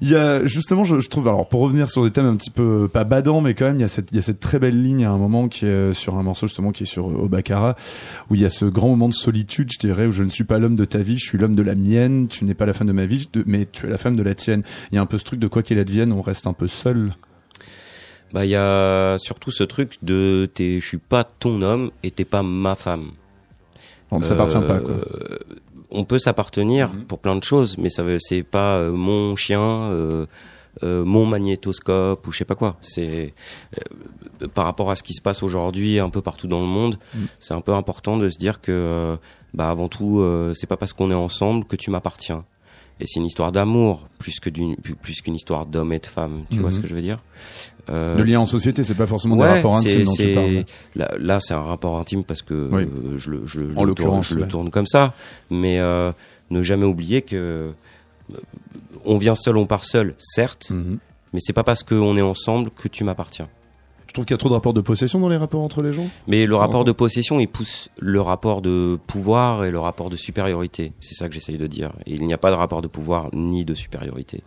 Il 0.00 0.08
y 0.08 0.14
a 0.16 0.44
justement, 0.44 0.84
je, 0.84 0.98
je 1.00 1.08
trouve, 1.08 1.26
alors 1.28 1.48
pour 1.48 1.60
revenir 1.60 1.90
sur 1.90 2.04
des 2.04 2.10
thèmes 2.10 2.26
un 2.26 2.36
petit 2.36 2.50
peu 2.50 2.88
pas 2.92 3.02
badants, 3.04 3.40
mais 3.40 3.54
quand 3.54 3.64
même, 3.66 3.76
il 3.78 3.80
y 3.82 3.84
a 3.84 3.88
cette, 3.88 4.10
il 4.12 4.16
y 4.16 4.18
a 4.18 4.22
cette 4.22 4.38
très 4.40 4.58
belle 4.60 4.80
ligne 4.80 5.04
à 5.04 5.10
un 5.10 5.18
moment 5.18 5.48
qui 5.48 5.64
est 5.66 5.68
euh, 5.68 5.92
sur 5.92 6.16
un 6.16 6.22
morceau 6.22 6.46
justement 6.46 6.70
qui 6.72 6.84
est 6.84 6.86
sur 6.86 7.08
euh, 7.10 7.24
Obakara, 7.24 7.74
où 8.30 8.34
il 8.34 8.40
y 8.40 8.44
a 8.44 8.50
ce 8.50 8.64
grand 8.66 8.88
moment 8.90 9.08
de 9.08 9.14
solitude, 9.14 9.70
je 9.72 9.78
dirais, 9.78 10.06
où 10.06 10.12
je 10.12 10.22
ne 10.22 10.28
suis 10.30 10.44
pas 10.44 10.58
l'homme 10.60 10.76
de 10.76 10.84
ta 10.84 10.98
vie, 10.98 11.18
je 11.18 11.24
suis 11.24 11.38
l'homme 11.38 11.56
de 11.56 11.62
la 11.62 11.74
mienne. 11.74 12.28
Tu 12.28 12.44
n'es 12.44 12.54
pas 12.54 12.66
la 12.66 12.72
femme 12.72 12.86
de 12.88 12.92
ma 12.92 13.06
vie, 13.06 13.28
mais 13.46 13.66
tu 13.70 13.86
es 13.86 13.90
la 13.90 13.98
femme 13.98 14.16
de 14.16 14.22
la 14.22 14.34
tienne. 14.34 14.62
Il 14.92 14.96
y 14.96 14.98
a 14.98 15.00
un 15.00 15.06
peu 15.06 15.18
ce 15.18 15.24
truc 15.24 15.40
de 15.40 15.48
quoi 15.48 15.62
qu'il 15.62 15.78
advienne, 15.78 16.12
on 16.12 16.20
reste 16.20 16.46
un 16.46 16.52
peu 16.52 16.68
seul. 16.68 17.14
Bah 18.34 18.44
il 18.44 18.50
y 18.50 18.56
a 18.56 19.16
surtout 19.18 19.50
ce 19.52 19.62
truc 19.64 19.96
de 20.02 20.50
t'es, 20.52 20.80
je 20.80 20.86
suis 20.86 20.98
pas 20.98 21.22
ton 21.24 21.62
homme 21.62 21.90
et 22.02 22.10
t'es 22.10 22.24
pas 22.24 22.42
ma 22.42 22.74
femme. 22.74 23.12
On 24.10 24.18
ne 24.18 24.24
s'appartient 24.24 24.58
pas. 24.66 24.80
Quoi. 24.80 24.90
Euh, 24.90 25.38
On 25.96 26.02
peut 26.04 26.18
s'appartenir 26.18 26.92
Mhm. 26.92 27.04
pour 27.04 27.20
plein 27.20 27.36
de 27.36 27.44
choses, 27.44 27.78
mais 27.78 27.88
ça 27.88 28.02
veut, 28.02 28.16
c'est 28.18 28.42
pas 28.42 28.78
euh, 28.78 28.90
mon 28.92 29.36
chien, 29.36 29.60
euh, 29.60 30.26
euh, 30.82 31.04
mon 31.04 31.24
magnétoscope 31.26 32.26
ou 32.26 32.32
je 32.32 32.38
sais 32.38 32.44
pas 32.44 32.56
quoi. 32.56 32.76
C'est 32.80 33.32
euh, 34.42 34.48
par 34.48 34.64
rapport 34.64 34.90
à 34.90 34.96
ce 34.96 35.04
qui 35.04 35.14
se 35.14 35.22
passe 35.22 35.44
aujourd'hui 35.44 36.00
un 36.00 36.10
peu 36.10 36.20
partout 36.20 36.48
dans 36.48 36.60
le 36.60 36.66
monde, 36.66 36.98
Mhm. 37.14 37.26
c'est 37.38 37.54
un 37.54 37.60
peu 37.60 37.72
important 37.74 38.16
de 38.16 38.28
se 38.28 38.38
dire 38.38 38.60
que 38.60 38.72
euh, 38.72 39.16
bah 39.54 39.70
avant 39.70 39.86
tout, 39.88 40.18
euh, 40.18 40.52
c'est 40.54 40.66
pas 40.66 40.76
parce 40.76 40.92
qu'on 40.92 41.12
est 41.12 41.14
ensemble 41.14 41.64
que 41.64 41.76
tu 41.76 41.92
m'appartiens. 41.92 42.44
Et 43.00 43.06
c'est 43.06 43.18
une 43.20 43.26
histoire 43.26 43.50
d'amour 43.52 44.08
plus 44.18 44.38
que 44.40 44.50
d'une 44.50 44.76
plus, 44.76 45.20
qu'une 45.20 45.34
histoire 45.36 45.66
d'homme 45.66 45.92
et 45.92 45.98
de 46.00 46.06
femme. 46.06 46.44
Tu 46.50 46.58
vois 46.58 46.70
Mhm. 46.70 46.72
ce 46.72 46.80
que 46.80 46.86
je 46.88 46.94
veux 46.94 47.02
dire? 47.02 47.18
Euh, 47.90 48.16
Le 48.16 48.22
lien 48.24 48.40
en 48.40 48.46
société, 48.46 48.82
c'est 48.84 48.94
pas 48.94 49.06
forcément 49.06 49.36
des 49.36 49.42
Ouais, 49.42 49.54
rapports 49.56 49.74
c'est- 49.80 49.90
intimes 49.92 50.04
dont 50.04 50.12
tu 50.14 50.22
c'est- 50.22 50.34
parles. 50.34 50.64
Là, 50.96 51.10
là, 51.18 51.40
c'est 51.40 51.54
un 51.54 51.62
rapport 51.62 51.98
intime 51.98 52.24
parce 52.24 52.42
que 52.42 52.68
Oui. 52.72 52.82
euh, 52.84 53.18
je, 53.18 53.30
le, 53.30 53.46
je, 53.46 53.70
je 53.70 53.76
En 53.76 53.86
tourne, 53.94 54.22
je 54.22 54.34
ouais. 54.34 54.40
le 54.42 54.48
tourne 54.48 54.70
comme 54.70 54.86
ça. 54.86 55.12
Mais 55.50 55.78
euh, 55.80 56.12
ne 56.50 56.62
jamais 56.62 56.86
oublier 56.86 57.22
que 57.22 57.72
on 59.04 59.18
vient 59.18 59.34
seul, 59.34 59.56
on 59.56 59.66
part 59.66 59.84
seul, 59.84 60.14
certes. 60.18 60.70
Mhm. 60.70 60.98
Mais 61.32 61.40
c'est 61.42 61.52
pas 61.52 61.64
parce 61.64 61.82
qu'on 61.82 62.16
est 62.16 62.22
ensemble 62.22 62.70
que 62.70 62.88
tu 62.88 63.04
m'appartiens. 63.04 63.48
Tu 64.06 64.12
trouves 64.12 64.24
qu'il 64.26 64.34
y 64.34 64.38
a 64.38 64.38
trop 64.38 64.48
de 64.48 64.54
rapports 64.54 64.72
de 64.74 64.80
possession 64.80 65.18
dans 65.18 65.28
les 65.28 65.36
rapports 65.36 65.60
entre 65.62 65.82
les 65.82 65.92
gens? 65.92 66.06
Mais 66.28 66.46
le 66.46 66.54
rapport 66.54 66.84
de 66.84 66.92
possession, 66.92 67.40
il 67.40 67.48
pousse 67.48 67.90
le 67.98 68.20
rapport 68.20 68.62
de 68.62 68.96
pouvoir 69.08 69.64
et 69.64 69.72
le 69.72 69.78
rapport 69.80 70.08
de 70.08 70.16
supériorité. 70.16 70.92
C'est 71.00 71.16
ça 71.16 71.28
que 71.28 71.34
j'essaye 71.34 71.58
de 71.58 71.66
dire. 71.66 71.92
Et 72.06 72.14
il 72.14 72.24
n'y 72.24 72.32
a 72.32 72.38
pas 72.38 72.50
de 72.50 72.56
rapport 72.56 72.80
de 72.80 72.86
pouvoir 72.86 73.28
ni 73.32 73.64
de 73.64 73.74
supériorité. 73.74 74.42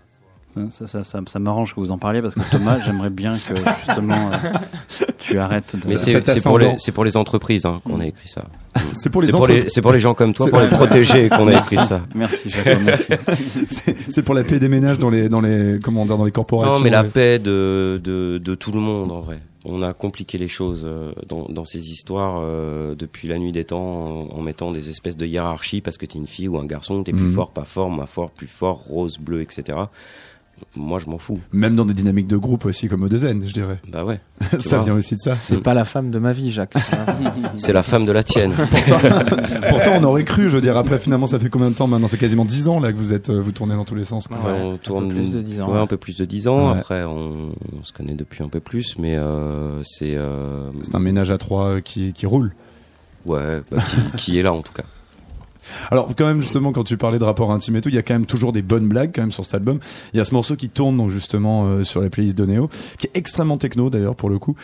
Ça, 0.71 0.87
ça, 0.87 1.03
ça, 1.03 1.19
ça 1.27 1.39
m'arrange 1.39 1.73
que 1.75 1.79
vous 1.79 1.91
en 1.91 1.97
parliez 1.97 2.21
parce 2.21 2.35
que 2.35 2.41
Thomas, 2.51 2.79
j'aimerais 2.85 3.09
bien 3.09 3.33
que 3.33 3.55
justement 3.85 4.31
euh, 4.31 5.05
tu 5.19 5.39
arrêtes 5.39 5.75
de. 5.75 5.81
Mais 5.87 5.97
Ça- 5.97 6.21
c'est 6.25 6.43
pour, 6.43 6.59
les- 6.59 6.75
pour 6.93 7.03
entreprises 7.17 7.65
hein, 7.65 7.81
qu'on 7.83 7.99
a 7.99 8.05
écrit 8.07 8.27
ça. 8.27 8.43
C'est 8.93 9.09
pour 9.09 9.21
les 9.21 9.27
C'est 9.27 9.31
pour, 9.33 9.47
les- 9.47 9.65
pour 9.81 9.91
les 9.91 9.99
gens 9.99 10.13
comme 10.13 10.33
toi, 10.33 10.45
C'est- 10.45 10.51
pour 10.51 10.59
les 10.61 10.67
protéger 10.67 11.29
qu'on 11.29 11.47
a 11.47 11.53
écrit 11.59 11.77
ça. 11.77 12.01
Merci. 12.13 12.51
C'est 14.09 14.21
pour 14.23 14.35
la 14.35 14.43
paix 14.43 14.59
des 14.59 14.69
ménages 14.69 14.99
dans 14.99 15.09
les 15.09 15.29
dans 15.29 15.41
les 15.41 15.79
comment 15.83 16.05
dire 16.05 16.17
dans 16.17 16.25
les 16.25 16.31
corporations. 16.31 16.77
Non, 16.77 16.83
mais 16.83 16.89
la 16.89 17.03
ouais. 17.03 17.09
paix 17.09 17.39
de, 17.39 17.99
de, 18.03 18.37
de 18.43 18.55
tout 18.55 18.71
le 18.71 18.79
monde, 18.79 19.11
en 19.11 19.21
vrai. 19.21 19.39
On 19.69 19.81
a 19.81 19.91
compliqué 19.91 20.37
les 20.37 20.47
choses 20.47 20.85
euh, 20.87 21.11
dans, 21.27 21.45
dans 21.49 21.65
ces 21.65 21.89
histoires 21.89 22.39
euh, 22.41 22.95
depuis 22.95 23.27
la 23.27 23.37
nuit 23.37 23.51
des 23.51 23.65
temps 23.65 24.29
en, 24.31 24.37
en 24.37 24.41
mettant 24.41 24.71
des 24.71 24.89
espèces 24.89 25.17
de 25.17 25.25
hiérarchies 25.25 25.81
parce 25.81 25.97
que 25.97 26.05
t'es 26.05 26.17
une 26.17 26.27
fille 26.27 26.47
ou 26.47 26.57
un 26.57 26.65
garçon, 26.65 27.03
t'es 27.03 27.11
plus 27.11 27.23
Mhm. 27.25 27.33
fort, 27.33 27.49
pas 27.51 27.65
fort, 27.65 27.89
moins 27.89 28.05
fort, 28.05 28.29
plus 28.31 28.47
fort, 28.47 28.81
rose, 28.87 29.17
bleu, 29.19 29.41
etc. 29.41 29.77
Moi, 30.75 30.99
je 30.99 31.07
m'en 31.07 31.17
fous. 31.17 31.39
Même 31.51 31.75
dans 31.75 31.85
des 31.85 31.93
dynamiques 31.93 32.27
de 32.27 32.37
groupe 32.37 32.65
aussi 32.65 32.87
comme 32.87 33.07
O2N, 33.07 33.45
je 33.47 33.53
dirais. 33.53 33.79
Bah 33.91 34.03
ouais. 34.05 34.19
ça 34.59 34.77
vois. 34.77 34.85
vient 34.85 34.93
aussi 34.95 35.15
de 35.15 35.19
ça. 35.19 35.33
C'est 35.33 35.57
pas 35.61 35.73
la 35.73 35.85
femme 35.85 36.11
de 36.11 36.19
ma 36.19 36.33
vie, 36.33 36.51
Jacques. 36.51 36.73
C'est 37.55 37.73
la 37.73 37.83
femme 37.83 38.05
de 38.05 38.11
la 38.11 38.23
tienne. 38.23 38.53
Pourtant, 39.69 39.91
on 39.99 40.03
aurait 40.03 40.23
cru, 40.23 40.49
je 40.49 40.55
veux 40.55 40.61
dire. 40.61 40.77
Après, 40.77 40.97
finalement, 40.99 41.27
ça 41.27 41.39
fait 41.39 41.49
combien 41.49 41.69
de 41.69 41.75
temps 41.75 41.87
maintenant? 41.87 42.07
C'est 42.07 42.17
quasiment 42.17 42.45
10 42.45 42.67
ans 42.67 42.79
là 42.79 42.91
que 42.91 42.97
vous 42.97 43.13
êtes, 43.13 43.29
euh, 43.29 43.39
vous 43.41 43.51
tournez 43.51 43.75
dans 43.75 43.85
tous 43.85 43.95
les 43.95 44.05
sens. 44.05 44.27
quoi. 44.27 44.37
Ouais, 44.37 44.59
on 44.61 44.73
un 44.73 44.77
tourne 44.77 45.09
peu 45.09 45.15
plus 45.15 45.31
de 45.31 45.41
10 45.41 45.61
ans, 45.61 45.71
ouais, 45.71 45.79
un 45.79 45.87
peu 45.87 45.97
plus 45.97 46.17
de 46.17 46.25
10 46.25 46.47
ans. 46.47 46.71
Ouais. 46.73 46.77
Après, 46.79 47.03
on, 47.03 47.51
on 47.79 47.83
se 47.83 47.93
connaît 47.93 48.15
depuis 48.15 48.43
un 48.43 48.49
peu 48.49 48.59
plus, 48.59 48.97
mais 48.99 49.15
euh, 49.15 49.81
c'est 49.83 50.15
euh, 50.15 50.69
C'est 50.81 50.95
un 50.95 50.99
ménage 50.99 51.31
à 51.31 51.37
trois 51.37 51.81
qui 51.81 52.13
qui 52.13 52.25
roule. 52.25 52.53
ouais, 53.25 53.61
bah, 53.71 53.77
qui, 54.15 54.17
qui 54.31 54.39
est 54.39 54.43
là 54.43 54.53
en 54.53 54.61
tout 54.61 54.73
cas. 54.73 54.83
Alors 55.91 56.09
quand 56.15 56.25
même 56.25 56.41
justement 56.41 56.71
quand 56.71 56.83
tu 56.83 56.97
parlais 56.97 57.19
de 57.19 57.23
rapport 57.23 57.51
intime 57.51 57.75
et 57.77 57.81
tout, 57.81 57.89
il 57.89 57.95
y 57.95 57.99
a 57.99 58.03
quand 58.03 58.13
même 58.13 58.25
toujours 58.25 58.51
des 58.51 58.61
bonnes 58.61 58.87
blagues 58.87 59.11
quand 59.13 59.21
même 59.21 59.31
sur 59.31 59.43
cet 59.43 59.53
album. 59.53 59.79
Il 60.13 60.17
y 60.17 60.19
a 60.19 60.23
ce 60.23 60.33
morceau 60.33 60.55
qui 60.55 60.69
tourne 60.69 60.97
donc 60.97 61.09
justement 61.09 61.65
euh, 61.65 61.83
sur 61.83 62.01
la 62.01 62.09
playlist 62.09 62.37
de 62.37 62.45
Neo, 62.45 62.69
qui 62.97 63.07
est 63.07 63.17
extrêmement 63.17 63.57
techno 63.57 63.89
d'ailleurs 63.89 64.15
pour 64.15 64.29
le 64.29 64.39
coup, 64.39 64.55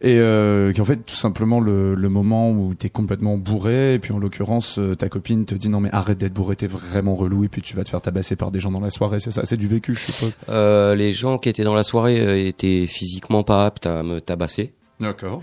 et 0.00 0.18
euh, 0.18 0.72
qui 0.72 0.78
est 0.78 0.82
en 0.82 0.86
fait 0.86 1.04
tout 1.04 1.16
simplement 1.16 1.60
le, 1.60 1.94
le 1.94 2.08
moment 2.08 2.50
où 2.50 2.74
t'es 2.74 2.90
complètement 2.90 3.36
bourré 3.36 3.94
et 3.94 3.98
puis 3.98 4.12
en 4.12 4.18
l'occurrence 4.18 4.78
euh, 4.78 4.94
ta 4.94 5.08
copine 5.08 5.44
te 5.44 5.54
dit 5.54 5.68
non 5.68 5.80
mais 5.80 5.90
arrête 5.92 6.18
d'être 6.18 6.34
bourré, 6.34 6.56
t'es 6.56 6.66
vraiment 6.66 7.14
relou 7.14 7.44
et 7.44 7.48
puis 7.48 7.62
tu 7.62 7.76
vas 7.76 7.84
te 7.84 7.88
faire 7.88 8.00
tabasser 8.00 8.36
par 8.36 8.50
des 8.50 8.60
gens 8.60 8.70
dans 8.70 8.80
la 8.80 8.90
soirée. 8.90 9.20
C'est 9.20 9.30
ça, 9.30 9.42
c'est 9.44 9.56
du 9.56 9.66
vécu 9.66 9.94
je 9.94 10.00
suppose. 10.00 10.32
Euh, 10.48 10.94
les 10.94 11.12
gens 11.12 11.38
qui 11.38 11.48
étaient 11.48 11.64
dans 11.64 11.74
la 11.74 11.82
soirée 11.82 12.20
euh, 12.20 12.46
étaient 12.46 12.86
physiquement 12.86 13.42
pas 13.42 13.66
aptes 13.66 13.86
à 13.86 14.02
me 14.02 14.20
tabasser. 14.20 14.72
D'accord. 15.00 15.42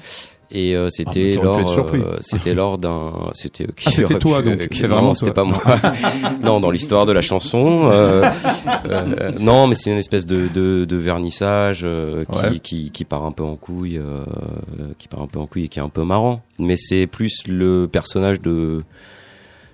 Et 0.51 0.75
euh, 0.75 0.89
c'était 0.89 1.35
Ah, 1.35 1.39
pu 1.39 1.43
lors, 1.43 1.77
euh, 1.93 2.17
c'était 2.21 2.55
lors 2.55 2.77
d'un, 2.79 3.11
c'était. 3.33 3.65
ok, 3.65 3.83
Ah, 3.85 3.91
c'était 3.91 4.17
toi, 4.17 4.41
donc. 4.41 4.59
euh, 4.59 4.67
C'est 4.71 4.87
vraiment 4.87 5.13
c'était 5.13 5.31
pas 5.31 5.43
moi. 5.43 5.61
non, 6.43 6.59
dans 6.59 6.71
l'histoire 6.71 7.05
de 7.05 7.11
la 7.11 7.21
chanson. 7.21 7.87
euh, 7.91 8.27
euh, 8.89 9.31
non, 9.39 9.67
mais 9.67 9.75
c'est 9.75 9.91
une 9.91 9.97
espèce 9.99 10.25
de, 10.25 10.47
de, 10.47 10.85
de 10.85 10.95
vernissage 10.97 11.81
euh, 11.83 12.23
qui, 12.31 12.39
Ouais. 12.39 12.59
qui, 12.59 12.91
qui 12.91 13.05
part 13.05 13.25
un 13.25 13.31
peu 13.31 13.43
en 13.43 13.55
couille, 13.57 13.99
euh, 13.99 14.23
qui 14.97 15.07
part 15.07 15.21
un 15.21 15.27
peu 15.27 15.39
en 15.39 15.45
couille 15.45 15.65
et 15.65 15.67
qui 15.67 15.77
est 15.77 15.83
un 15.83 15.89
peu 15.89 16.03
marrant. 16.03 16.41
Mais 16.57 16.77
c'est 16.77 17.05
plus 17.05 17.47
le 17.47 17.87
personnage 17.87 18.41
de, 18.41 18.83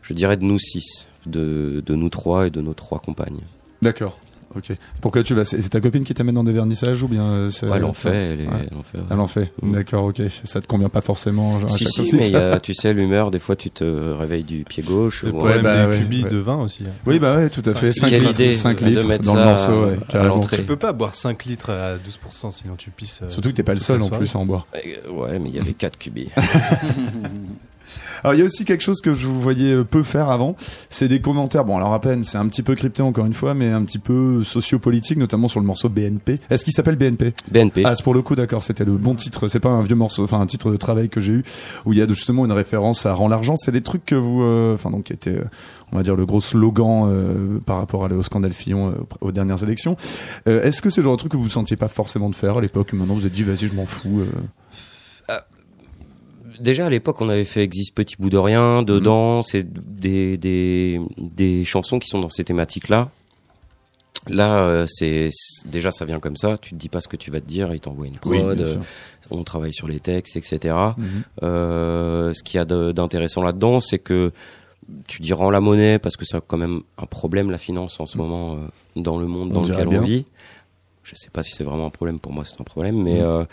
je 0.01 0.13
dirais 0.13 0.35
de 0.35 0.43
nous 0.43 0.59
six, 0.59 1.07
de, 1.25 1.81
de 1.85 1.95
nous 1.95 2.09
trois 2.09 2.47
et 2.47 2.49
de 2.49 2.59
nos 2.61 2.73
trois 2.73 2.99
compagnes. 2.99 3.39
D'accord. 3.81 4.19
Ok. 4.55 4.71
Pourquoi 5.01 5.21
tu 5.23 5.33
vas 5.33 5.43
C'est 5.43 5.67
ta 5.69 5.81
copine 5.81 6.03
qui 6.03 6.13
t'amène 6.13 6.35
dans 6.35 6.43
des 6.43 6.53
vernissages 6.53 7.03
ou 7.03 7.07
bien 7.07 7.23
euh, 7.23 7.49
c'est- 7.49 7.65
Ouais, 7.67 7.77
elle 7.77 7.83
en 7.83 7.93
fait, 7.93 8.09
elle, 8.09 8.41
est, 8.41 8.47
Ouais. 8.47 8.53
elle 8.71 8.77
en 8.77 8.83
fait. 8.83 8.97
ouais. 8.99 9.03
Elle 9.11 9.19
en 9.19 9.27
fait. 9.27 9.51
Mm. 9.61 9.73
D'accord, 9.73 10.05
ok. 10.05 10.21
Ça 10.45 10.61
te 10.61 10.67
convient 10.67 10.89
pas 10.89 11.01
forcément. 11.01 11.59
Genre, 11.59 11.69
à 11.71 11.73
Si, 11.75 11.85
si, 11.85 12.15
mais 12.15 12.35
a, 12.35 12.59
tu 12.59 12.73
sais, 12.73 12.93
l'humeur, 12.93 13.31
des 13.31 13.39
fois, 13.39 13.55
tu 13.55 13.69
te 13.69 13.83
réveilles 13.83 14.43
du 14.43 14.63
pied 14.63 14.81
gauche. 14.83 15.23
Le 15.23 15.29
ou- 15.31 15.37
problème 15.37 15.61
bah, 15.61 15.85
des 15.85 15.91
ouais, 15.91 15.97
cubis 15.99 16.23
ouais. 16.23 16.29
de 16.29 16.37
vin 16.37 16.57
aussi. 16.61 16.83
hein. 16.85 16.91
Oui, 17.05 17.19
bah 17.19 17.35
ouais, 17.35 17.49
tout 17.49 17.61
à 17.65 17.71
Cinq 17.73 17.77
fait. 17.79 17.87
litres. 17.87 17.99
5 18.01 18.09
Quelle 18.09 18.19
litres, 18.21 18.39
idée 18.41 18.53
5 18.53 18.79
de 18.81 18.85
litres 18.85 19.07
mettre 19.07 19.23
dans 19.25 19.35
le 19.35 19.39
ça 19.41 19.45
morceau, 19.45 19.85
ouais, 19.87 19.93
à 20.01 20.11
carrément. 20.11 20.35
l'entrée. 20.35 20.57
Tu 20.57 20.63
peux 20.63 20.75
pas 20.77 20.93
boire 20.93 21.15
5 21.15 21.45
litres 21.45 21.69
à 21.71 21.95
12%, 21.97 22.51
sinon 22.51 22.75
tu 22.77 22.91
pisses. 22.91 23.19
euh, 23.23 23.29
Surtout 23.29 23.49
que 23.49 23.55
t'es 23.55 23.63
pas 23.63 23.73
le 23.73 23.79
seul 23.79 24.01
en 24.01 24.09
plus 24.09 24.35
à 24.35 24.39
en 24.39 24.45
boire. 24.45 24.67
Euh, 24.75 25.11
Ouais, 25.11 25.37
mais 25.39 25.49
il 25.49 25.55
y 25.55 25.59
avait 25.59 25.73
quatre 25.73 25.97
cubis. 25.97 26.29
Alors 28.23 28.33
il 28.33 28.39
y 28.39 28.41
a 28.41 28.45
aussi 28.45 28.65
quelque 28.65 28.81
chose 28.83 29.01
que 29.01 29.13
je 29.13 29.27
vous 29.27 29.39
voyais 29.39 29.71
euh, 29.73 29.83
peu 29.83 30.03
faire 30.03 30.29
avant, 30.29 30.55
c'est 30.89 31.07
des 31.07 31.21
commentaires. 31.21 31.65
Bon 31.65 31.77
alors 31.77 31.93
à 31.93 32.01
peine, 32.01 32.23
c'est 32.23 32.37
un 32.37 32.47
petit 32.47 32.63
peu 32.63 32.75
crypté 32.75 33.01
encore 33.01 33.25
une 33.25 33.33
fois, 33.33 33.53
mais 33.53 33.69
un 33.69 33.83
petit 33.83 33.99
peu 33.99 34.43
sociopolitique, 34.43 35.17
notamment 35.17 35.47
sur 35.47 35.59
le 35.59 35.65
morceau 35.65 35.89
BNP. 35.89 36.39
Est-ce 36.49 36.63
qu'il 36.63 36.73
s'appelle 36.73 36.95
BNP 36.97 37.33
BNP. 37.51 37.83
Ah 37.85 37.95
c'est 37.95 38.03
pour 38.03 38.13
le 38.13 38.21
coup 38.21 38.35
d'accord, 38.35 38.63
c'était 38.63 38.85
le 38.85 38.93
bon 38.93 39.15
titre. 39.15 39.47
C'est 39.47 39.59
pas 39.59 39.69
un 39.69 39.81
vieux 39.81 39.95
morceau, 39.95 40.23
enfin 40.23 40.39
un 40.39 40.45
titre 40.47 40.71
de 40.71 40.77
travail 40.77 41.09
que 41.09 41.19
j'ai 41.19 41.33
eu 41.33 41.43
où 41.85 41.93
il 41.93 41.99
y 41.99 42.01
a 42.01 42.07
justement 42.07 42.45
une 42.45 42.51
référence 42.51 43.05
à 43.05 43.13
rend 43.13 43.27
l'argent. 43.27 43.55
C'est 43.57 43.71
des 43.71 43.81
trucs 43.81 44.05
que 44.05 44.15
vous, 44.15 44.41
euh, 44.41 44.73
enfin 44.73 44.89
donc 44.91 45.05
qui 45.05 45.13
était, 45.13 45.31
euh, 45.37 45.43
on 45.91 45.97
va 45.97 46.03
dire 46.03 46.15
le 46.15 46.25
gros 46.25 46.41
slogan 46.41 47.07
euh, 47.09 47.59
par 47.65 47.77
rapport 47.77 48.05
à- 48.05 48.09
au 48.09 48.23
scandale 48.23 48.53
Fillon 48.53 48.89
euh, 48.91 48.93
aux 49.21 49.31
dernières 49.31 49.63
élections. 49.63 49.97
Euh, 50.47 50.63
Est-ce 50.63 50.81
que 50.81 50.89
c'est 50.89 51.01
le 51.01 51.05
genre 51.05 51.15
de 51.15 51.19
truc 51.19 51.31
que 51.31 51.37
vous 51.37 51.49
sentiez 51.49 51.77
pas 51.77 51.87
forcément 51.87 52.29
de 52.29 52.35
faire 52.35 52.57
à 52.57 52.61
l'époque 52.61 52.93
Maintenant 52.93 53.13
vous 53.13 53.21
vous 53.21 53.25
êtes 53.27 53.33
dit 53.33 53.43
vas-y 53.43 53.67
je 53.67 53.73
m'en 53.75 53.85
fous. 53.85 54.21
Déjà 56.59 56.85
à 56.87 56.89
l'époque, 56.89 57.21
on 57.21 57.29
avait 57.29 57.43
fait 57.45 57.63
Existe 57.63 57.93
Petit 57.95 58.15
Bout 58.19 58.29
de 58.29 58.37
Rien. 58.37 58.83
Dedans, 58.83 59.41
c'est 59.43 59.65
des, 59.71 60.37
des, 60.37 60.99
des 61.17 61.63
chansons 61.65 61.99
qui 61.99 62.07
sont 62.07 62.19
dans 62.19 62.29
ces 62.29 62.43
thématiques-là. 62.43 63.09
Là, 64.27 64.65
euh, 64.65 64.85
c'est 64.87 65.29
déjà 65.65 65.91
ça 65.91 66.03
vient 66.05 66.19
comme 66.19 66.35
ça. 66.35 66.57
Tu 66.57 66.71
te 66.71 66.75
dis 66.75 66.89
pas 66.89 66.99
ce 66.99 67.07
que 67.07 67.15
tu 67.17 67.29
vas 67.29 67.39
te 67.41 67.45
dire. 67.45 67.71
Il 67.73 67.79
t'envoie 67.79 68.07
une 68.07 68.17
prod. 68.17 68.59
euh, 68.59 68.77
on 69.29 69.43
travaille 69.43 69.73
sur 69.73 69.87
les 69.87 69.99
textes, 69.99 70.35
etc. 70.35 70.75
Mhm. 70.97 71.07
Euh, 71.43 72.33
ce 72.33 72.41
qu'il 72.43 72.57
y 72.57 72.59
a 72.59 72.65
d'intéressant 72.65 73.43
là-dedans, 73.43 73.79
c'est 73.79 73.99
que 73.99 74.31
tu 75.07 75.21
dis 75.21 75.33
rends 75.33 75.49
la 75.51 75.61
monnaie 75.61 75.99
parce 75.99 76.15
que 76.15 76.25
c'est 76.25 76.37
quand 76.47 76.57
même 76.57 76.81
un 76.97 77.05
problème 77.05 77.49
la 77.51 77.57
finance 77.57 77.99
en 77.99 78.05
ce 78.07 78.17
moment 78.17 78.55
euh, 78.55 78.57
dans 78.95 79.17
le 79.17 79.25
monde 79.27 79.49
On 79.51 79.61
dans 79.61 79.67
lequel 79.67 79.87
bien. 79.89 80.01
on 80.01 80.05
vit. 80.05 80.25
Je 81.03 81.13
sais 81.15 81.29
pas 81.31 81.43
si 81.43 81.51
c'est 81.53 81.63
vraiment 81.63 81.85
un 81.85 81.91
problème 81.91 82.17
pour 82.19 82.31
moi, 82.33 82.43
c'est 82.45 82.59
un 82.59 82.63
problème, 82.63 83.01
mais 83.01 83.21
Mhm. 83.21 83.45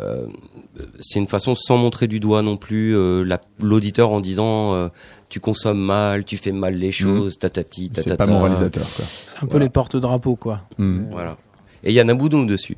Euh, 0.00 0.26
c'est 1.00 1.18
une 1.18 1.26
façon 1.28 1.54
sans 1.54 1.76
montrer 1.78 2.06
du 2.08 2.20
doigt 2.20 2.42
non 2.42 2.56
plus 2.56 2.96
euh, 2.96 3.22
la- 3.24 3.40
l'auditeur 3.60 4.10
en 4.12 4.20
disant 4.20 4.74
euh, 4.74 4.88
tu 5.28 5.40
consommes 5.40 5.80
mal, 5.80 6.24
tu 6.24 6.36
fais 6.36 6.52
mal 6.52 6.74
les 6.74 6.92
choses, 6.92 7.38
tatati, 7.38 7.84
Mhm. 7.84 7.90
C'est 7.94 8.02
tatata. 8.04 8.24
pas 8.24 8.30
moralisateur, 8.30 8.82
quoi. 8.84 9.04
C'est 9.06 9.36
un 9.38 9.40
peu 9.40 9.46
Voilà. 9.52 9.64
les 9.66 9.70
porte-drapeaux, 9.70 10.36
quoi. 10.36 10.62
Hmm. 10.78 11.04
Voilà. 11.10 11.36
Et 11.84 11.90
il 11.90 11.94
y 11.94 12.00
a 12.00 12.04
Nabounou 12.04 12.44
dessus. 12.46 12.76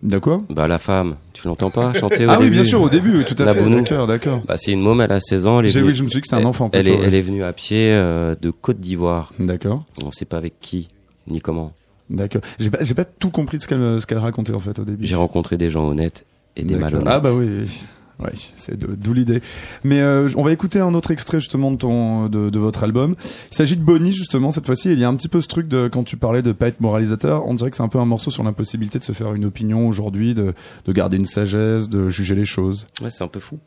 De 0.00 0.18
quoi? 0.20 0.42
Bah 0.48 0.68
la 0.68 0.78
femme, 0.78 1.16
tu 1.32 1.48
l'entends 1.48 1.70
pas 1.70 1.92
chanter 1.92 2.24
au 2.24 2.30
Ah 2.30 2.36
oui, 2.38 2.44
début 2.44 2.56
bien 2.58 2.62
sûr, 2.64 2.80
au 2.80 2.88
début, 2.88 3.18
oui, 3.18 3.24
tout 3.24 3.34
à 3.34 3.36
fait. 3.38 3.44
Nabounou. 3.46 3.80
D'accord, 3.82 4.06
d'accord. 4.06 4.42
Bah, 4.46 4.56
c'est 4.56 4.70
une 4.72 4.80
môme, 4.80 5.00
elle 5.00 5.10
a 5.10 5.18
16 5.18 5.46
ans. 5.48 5.58
Elle 5.58 5.66
est 5.66 5.70
venue- 5.70 5.86
oui, 5.88 5.92
je 5.94 6.04
me 6.04 6.08
suis 6.08 6.18
dit 6.18 6.20
que 6.20 6.28
c'était 6.28 6.40
un 6.40 6.46
enfant, 6.46 6.70
Elle, 6.72 6.86
est, 6.86 6.94
elle 7.02 7.14
est 7.16 7.20
venue 7.20 7.42
à 7.42 7.52
pied 7.52 7.90
euh, 7.92 8.36
de 8.40 8.50
Côte 8.50 8.78
d'Ivoire. 8.78 9.32
D'accord, 9.40 9.84
On 10.04 10.12
sait 10.12 10.24
pas 10.24 10.36
avec 10.36 10.54
qui, 10.60 10.86
ni 11.26 11.40
comment. 11.40 11.72
d'accord. 12.10 12.42
J'ai 12.60 12.70
pas, 12.70 12.78
j'ai 12.80 12.94
pas 12.94 13.04
tout 13.04 13.30
compris 13.30 13.56
de 13.58 13.62
ce 13.64 13.66
qu'elle, 13.68 14.00
ce 14.00 14.06
qu'elle 14.06 14.18
racontait 14.18 14.52
en 14.54 14.60
fait 14.60 14.78
au 14.78 14.84
début. 14.84 15.04
J'ai 15.04 15.16
rencontré 15.16 15.56
des 15.56 15.68
gens 15.68 15.88
honnêtes 15.88 16.24
et 16.58 16.64
des 16.64 16.76
malhonnêtes. 16.76 17.08
Ah 17.08 17.20
bah 17.20 17.30
oui, 17.32 17.48
oui. 17.62 17.84
Ouais, 18.20 18.32
c'est 18.56 18.76
d'où 18.76 19.14
l'idée. 19.14 19.40
Mais 19.84 20.00
euh, 20.00 20.28
on 20.36 20.42
va 20.42 20.52
écouter 20.52 20.80
un 20.80 20.92
autre 20.94 21.12
extrait 21.12 21.38
justement 21.38 21.70
de 21.70 21.76
ton 21.76 22.26
de, 22.26 22.50
de 22.50 22.58
votre 22.58 22.82
album. 22.82 23.14
Il 23.52 23.54
s'agit 23.56 23.76
de 23.76 23.82
Bonnie 23.82 24.12
justement 24.12 24.50
cette 24.50 24.66
fois-ci. 24.66 24.92
Il 24.92 24.98
y 24.98 25.04
a 25.04 25.08
un 25.08 25.14
petit 25.14 25.28
peu 25.28 25.40
ce 25.40 25.46
truc 25.46 25.68
de 25.68 25.86
quand 25.86 26.02
tu 26.02 26.16
parlais 26.16 26.42
de 26.42 26.50
pas 26.50 26.66
être 26.66 26.80
moralisateur. 26.80 27.46
On 27.46 27.54
dirait 27.54 27.70
que 27.70 27.76
c'est 27.76 27.82
un 27.84 27.88
peu 27.88 28.00
un 28.00 28.06
morceau 28.06 28.32
sur 28.32 28.42
l'impossibilité 28.42 28.98
de 28.98 29.04
se 29.04 29.12
faire 29.12 29.34
une 29.34 29.44
opinion 29.44 29.86
aujourd'hui, 29.86 30.34
de, 30.34 30.52
de 30.84 30.92
garder 30.92 31.16
une 31.16 31.26
sagesse, 31.26 31.88
de 31.88 32.08
juger 32.08 32.34
les 32.34 32.44
choses. 32.44 32.88
Ouais, 33.00 33.10
c'est 33.12 33.22
un 33.22 33.28
peu 33.28 33.38
fou. 33.38 33.60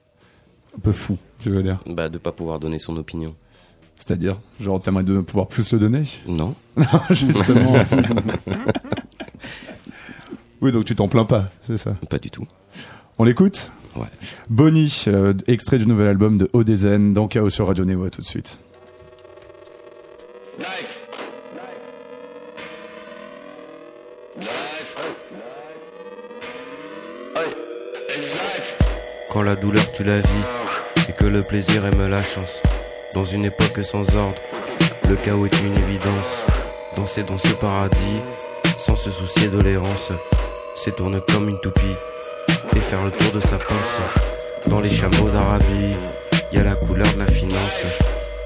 Un 0.77 0.81
peu 0.81 0.91
fou, 0.91 1.17
tu 1.39 1.50
veux 1.50 1.63
dire. 1.63 1.79
Bah, 1.89 2.10
de 2.10 2.17
pas 2.17 2.33
pouvoir 2.33 2.60
donner 2.60 2.77
son 2.79 2.98
opinion. 2.98 3.33
C'est-à-dire, 3.95 4.38
genre 4.60 4.81
t'aimerais 4.81 5.03
de 5.03 5.21
pouvoir 5.21 5.48
plus 5.48 5.71
le 5.71 5.79
donner? 5.79 6.03
Non. 6.27 6.55
justement. 7.10 7.74
oui, 10.62 10.72
donc 10.72 10.86
tu 10.86 10.96
t'en 10.96 11.08
plains 11.08 11.25
pas, 11.25 11.46
c'est 11.62 11.77
ça. 11.77 11.96
Pas 12.10 12.20
du 12.20 12.30
tout. 12.30 12.48
On 13.18 13.24
l'écoute? 13.24 13.72
Ouais. 13.96 14.08
Bonnie, 14.50 15.03
euh, 15.08 15.34
extrait 15.48 15.77
du 15.77 15.86
nouvel 15.86 16.08
album 16.08 16.38
de 16.38 16.50
Odezen 16.53 17.13
dans 17.13 17.27
Chaos 17.27 17.50
sur 17.50 17.68
Radio 17.68 17.84
Neo. 17.84 18.06
À 18.06 18.10
tout 18.10 18.22
de 18.22 18.27
suite. 18.27 18.62
Quand 29.30 29.41
la 29.44 29.56
douleur 29.56 29.91
tue 29.94 30.03
la 30.03 30.20
vie 30.20 30.27
et 31.08 31.13
que 31.13 31.25
le 31.25 31.41
plaisir 31.41 31.86
aime 31.86 32.10
la 32.10 32.22
chance. 32.22 32.62
Dans 33.13 33.24
une 33.24 33.46
époque 33.46 33.84
sans 33.84 34.15
ordre, 34.15 34.38
le 35.10 35.15
chaos 35.15 35.46
est 35.46 35.62
une 35.62 35.77
évidence. 35.77 36.44
Danser 36.96 37.24
dans 37.24 37.38
ce 37.38 37.53
paradis, 37.53 38.22
sans 38.77 38.96
se 38.96 39.10
soucier 39.10 39.48
de 39.48 39.60
l'errance, 39.62 40.12
s'étourne 40.83 41.21
comme 41.31 41.47
une 41.47 41.59
toupie 41.59 41.95
et 42.75 42.79
faire 42.79 43.03
le 43.03 43.11
tour 43.11 43.31
de 43.33 43.39
sa 43.39 43.59
panse. 43.59 44.00
Dans 44.65 44.79
les 44.79 44.89
chameaux 44.89 45.29
d'Arabie, 45.29 45.93
y 46.51 46.57
a 46.57 46.63
la 46.63 46.73
couleur 46.73 47.07
de 47.13 47.19
la 47.19 47.27
finance. 47.27 47.85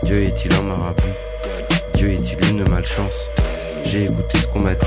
Dieu 0.03 0.23
est-il 0.23 0.53
un 0.55 0.63
marabout? 0.63 1.03
Dieu 1.93 2.09
est-il 2.09 2.37
une 2.49 2.67
malchance? 2.67 3.29
J'ai 3.85 4.03
écouté 4.03 4.37
ce 4.39 4.47
qu'on 4.47 4.59
m'a 4.59 4.75
dit, 4.75 4.85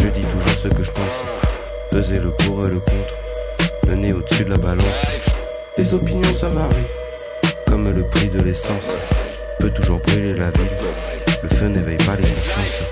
je 0.00 0.06
dis 0.06 0.22
toujours 0.22 0.58
ce 0.58 0.68
que 0.68 0.82
je 0.82 0.90
pense. 0.92 1.24
Peser 1.90 2.20
le 2.20 2.30
pour 2.30 2.64
et 2.64 2.70
le 2.70 2.80
contre 2.80 3.18
le 3.88 3.94
nez 3.94 4.14
au-dessus 4.14 4.44
de 4.44 4.50
la 4.50 4.58
balance. 4.58 5.06
Les 5.76 5.92
opinions 5.92 6.34
ça 6.34 6.48
varie, 6.48 6.74
comme 7.66 7.90
le 7.90 8.02
prix 8.04 8.28
de 8.28 8.40
l'essence. 8.40 8.96
Peut 9.58 9.70
toujours 9.70 9.98
brûler 9.98 10.32
la 10.32 10.50
ville, 10.52 10.76
le 11.42 11.48
feu 11.50 11.66
n'éveille 11.66 11.98
pas 11.98 12.16
les 12.16 12.22
consciences. 12.22 12.82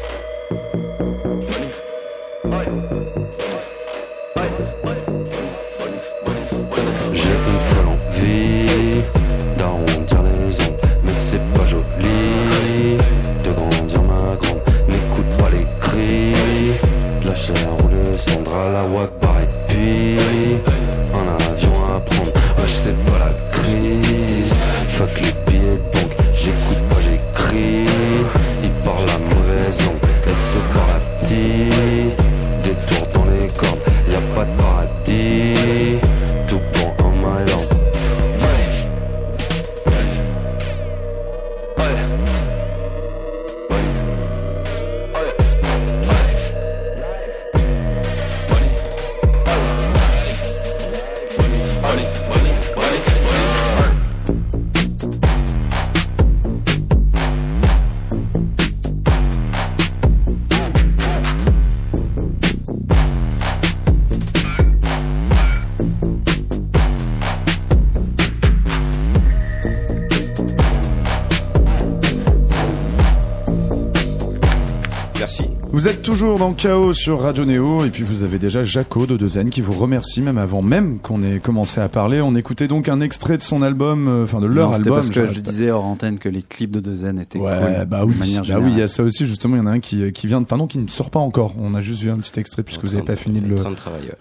Vous 75.85 75.91
êtes 75.91 76.01
toujours 76.01 76.39
dans 76.39 76.55
Chaos 76.55 76.95
sur 76.95 77.21
Radio 77.21 77.45
Neo 77.45 77.85
et 77.85 77.91
puis 77.91 78.05
vous 78.05 78.23
avez 78.23 78.39
déjà 78.39 78.63
Jaco 78.63 79.05
de 79.05 79.19
Dezen 79.19 79.51
qui 79.51 79.61
vous 79.61 79.75
remercie 79.75 80.23
même 80.23 80.39
avant 80.39 80.63
même 80.63 80.99
qu'on 80.99 81.23
ait 81.23 81.41
commencé 81.41 81.79
à 81.79 81.91
parler. 81.91 82.23
On 82.23 82.35
écoutait 82.35 82.69
donc 82.69 82.89
un 82.89 83.03
extrait 83.03 83.37
de 83.37 83.43
son 83.43 83.61
album, 83.61 84.09
euh, 84.09 84.25
enfin 84.25 84.41
de 84.41 84.47
leur 84.47 84.69
Non, 84.71 84.77
c'était 84.79 84.89
album. 84.89 84.95
parce 84.95 85.11
que 85.11 85.27
je 85.27 85.41
pas. 85.43 85.51
disais 85.51 85.71
hors 85.71 85.85
antenne 85.85 86.17
que 86.19 86.31
les 86.31 86.41
clips 86.43 86.71
de 86.71 86.81
Dezen 86.81 87.19
étaient 87.19 87.39
Ouais, 87.39 87.75
cool. 87.77 87.85
bah 87.85 88.07
oui, 88.07 88.15
de 88.15 88.19
manière 88.19 88.43
bah 88.47 88.61
oui, 88.63 88.71
il 88.73 88.79
y 88.79 88.81
a 88.81 88.89
ça 88.89 89.03
aussi 89.03 89.27
justement. 89.27 89.57
Il 89.57 89.59
y 89.59 89.63
en 89.63 89.67
a 89.67 89.73
un 89.73 89.81
qui 89.81 90.11
qui 90.13 90.27
vient, 90.27 90.41
de- 90.41 90.47
enfin 90.47 90.57
non, 90.57 90.67
qui 90.67 90.79
ne 90.79 90.89
sort 90.89 91.11
pas 91.11 91.19
encore. 91.21 91.53
On 91.61 91.75
a 91.75 91.83
juste 91.83 92.01
vu 92.01 92.09
un 92.11 92.17
petit 92.17 92.41
extrait 92.41 92.63
puisque 92.63 92.83
vous 92.87 92.93
n'avez 92.93 93.03
pas 93.05 93.15
fini 93.17 93.43
de 93.43 93.49
le 93.49 93.57
ouais. 93.57 93.71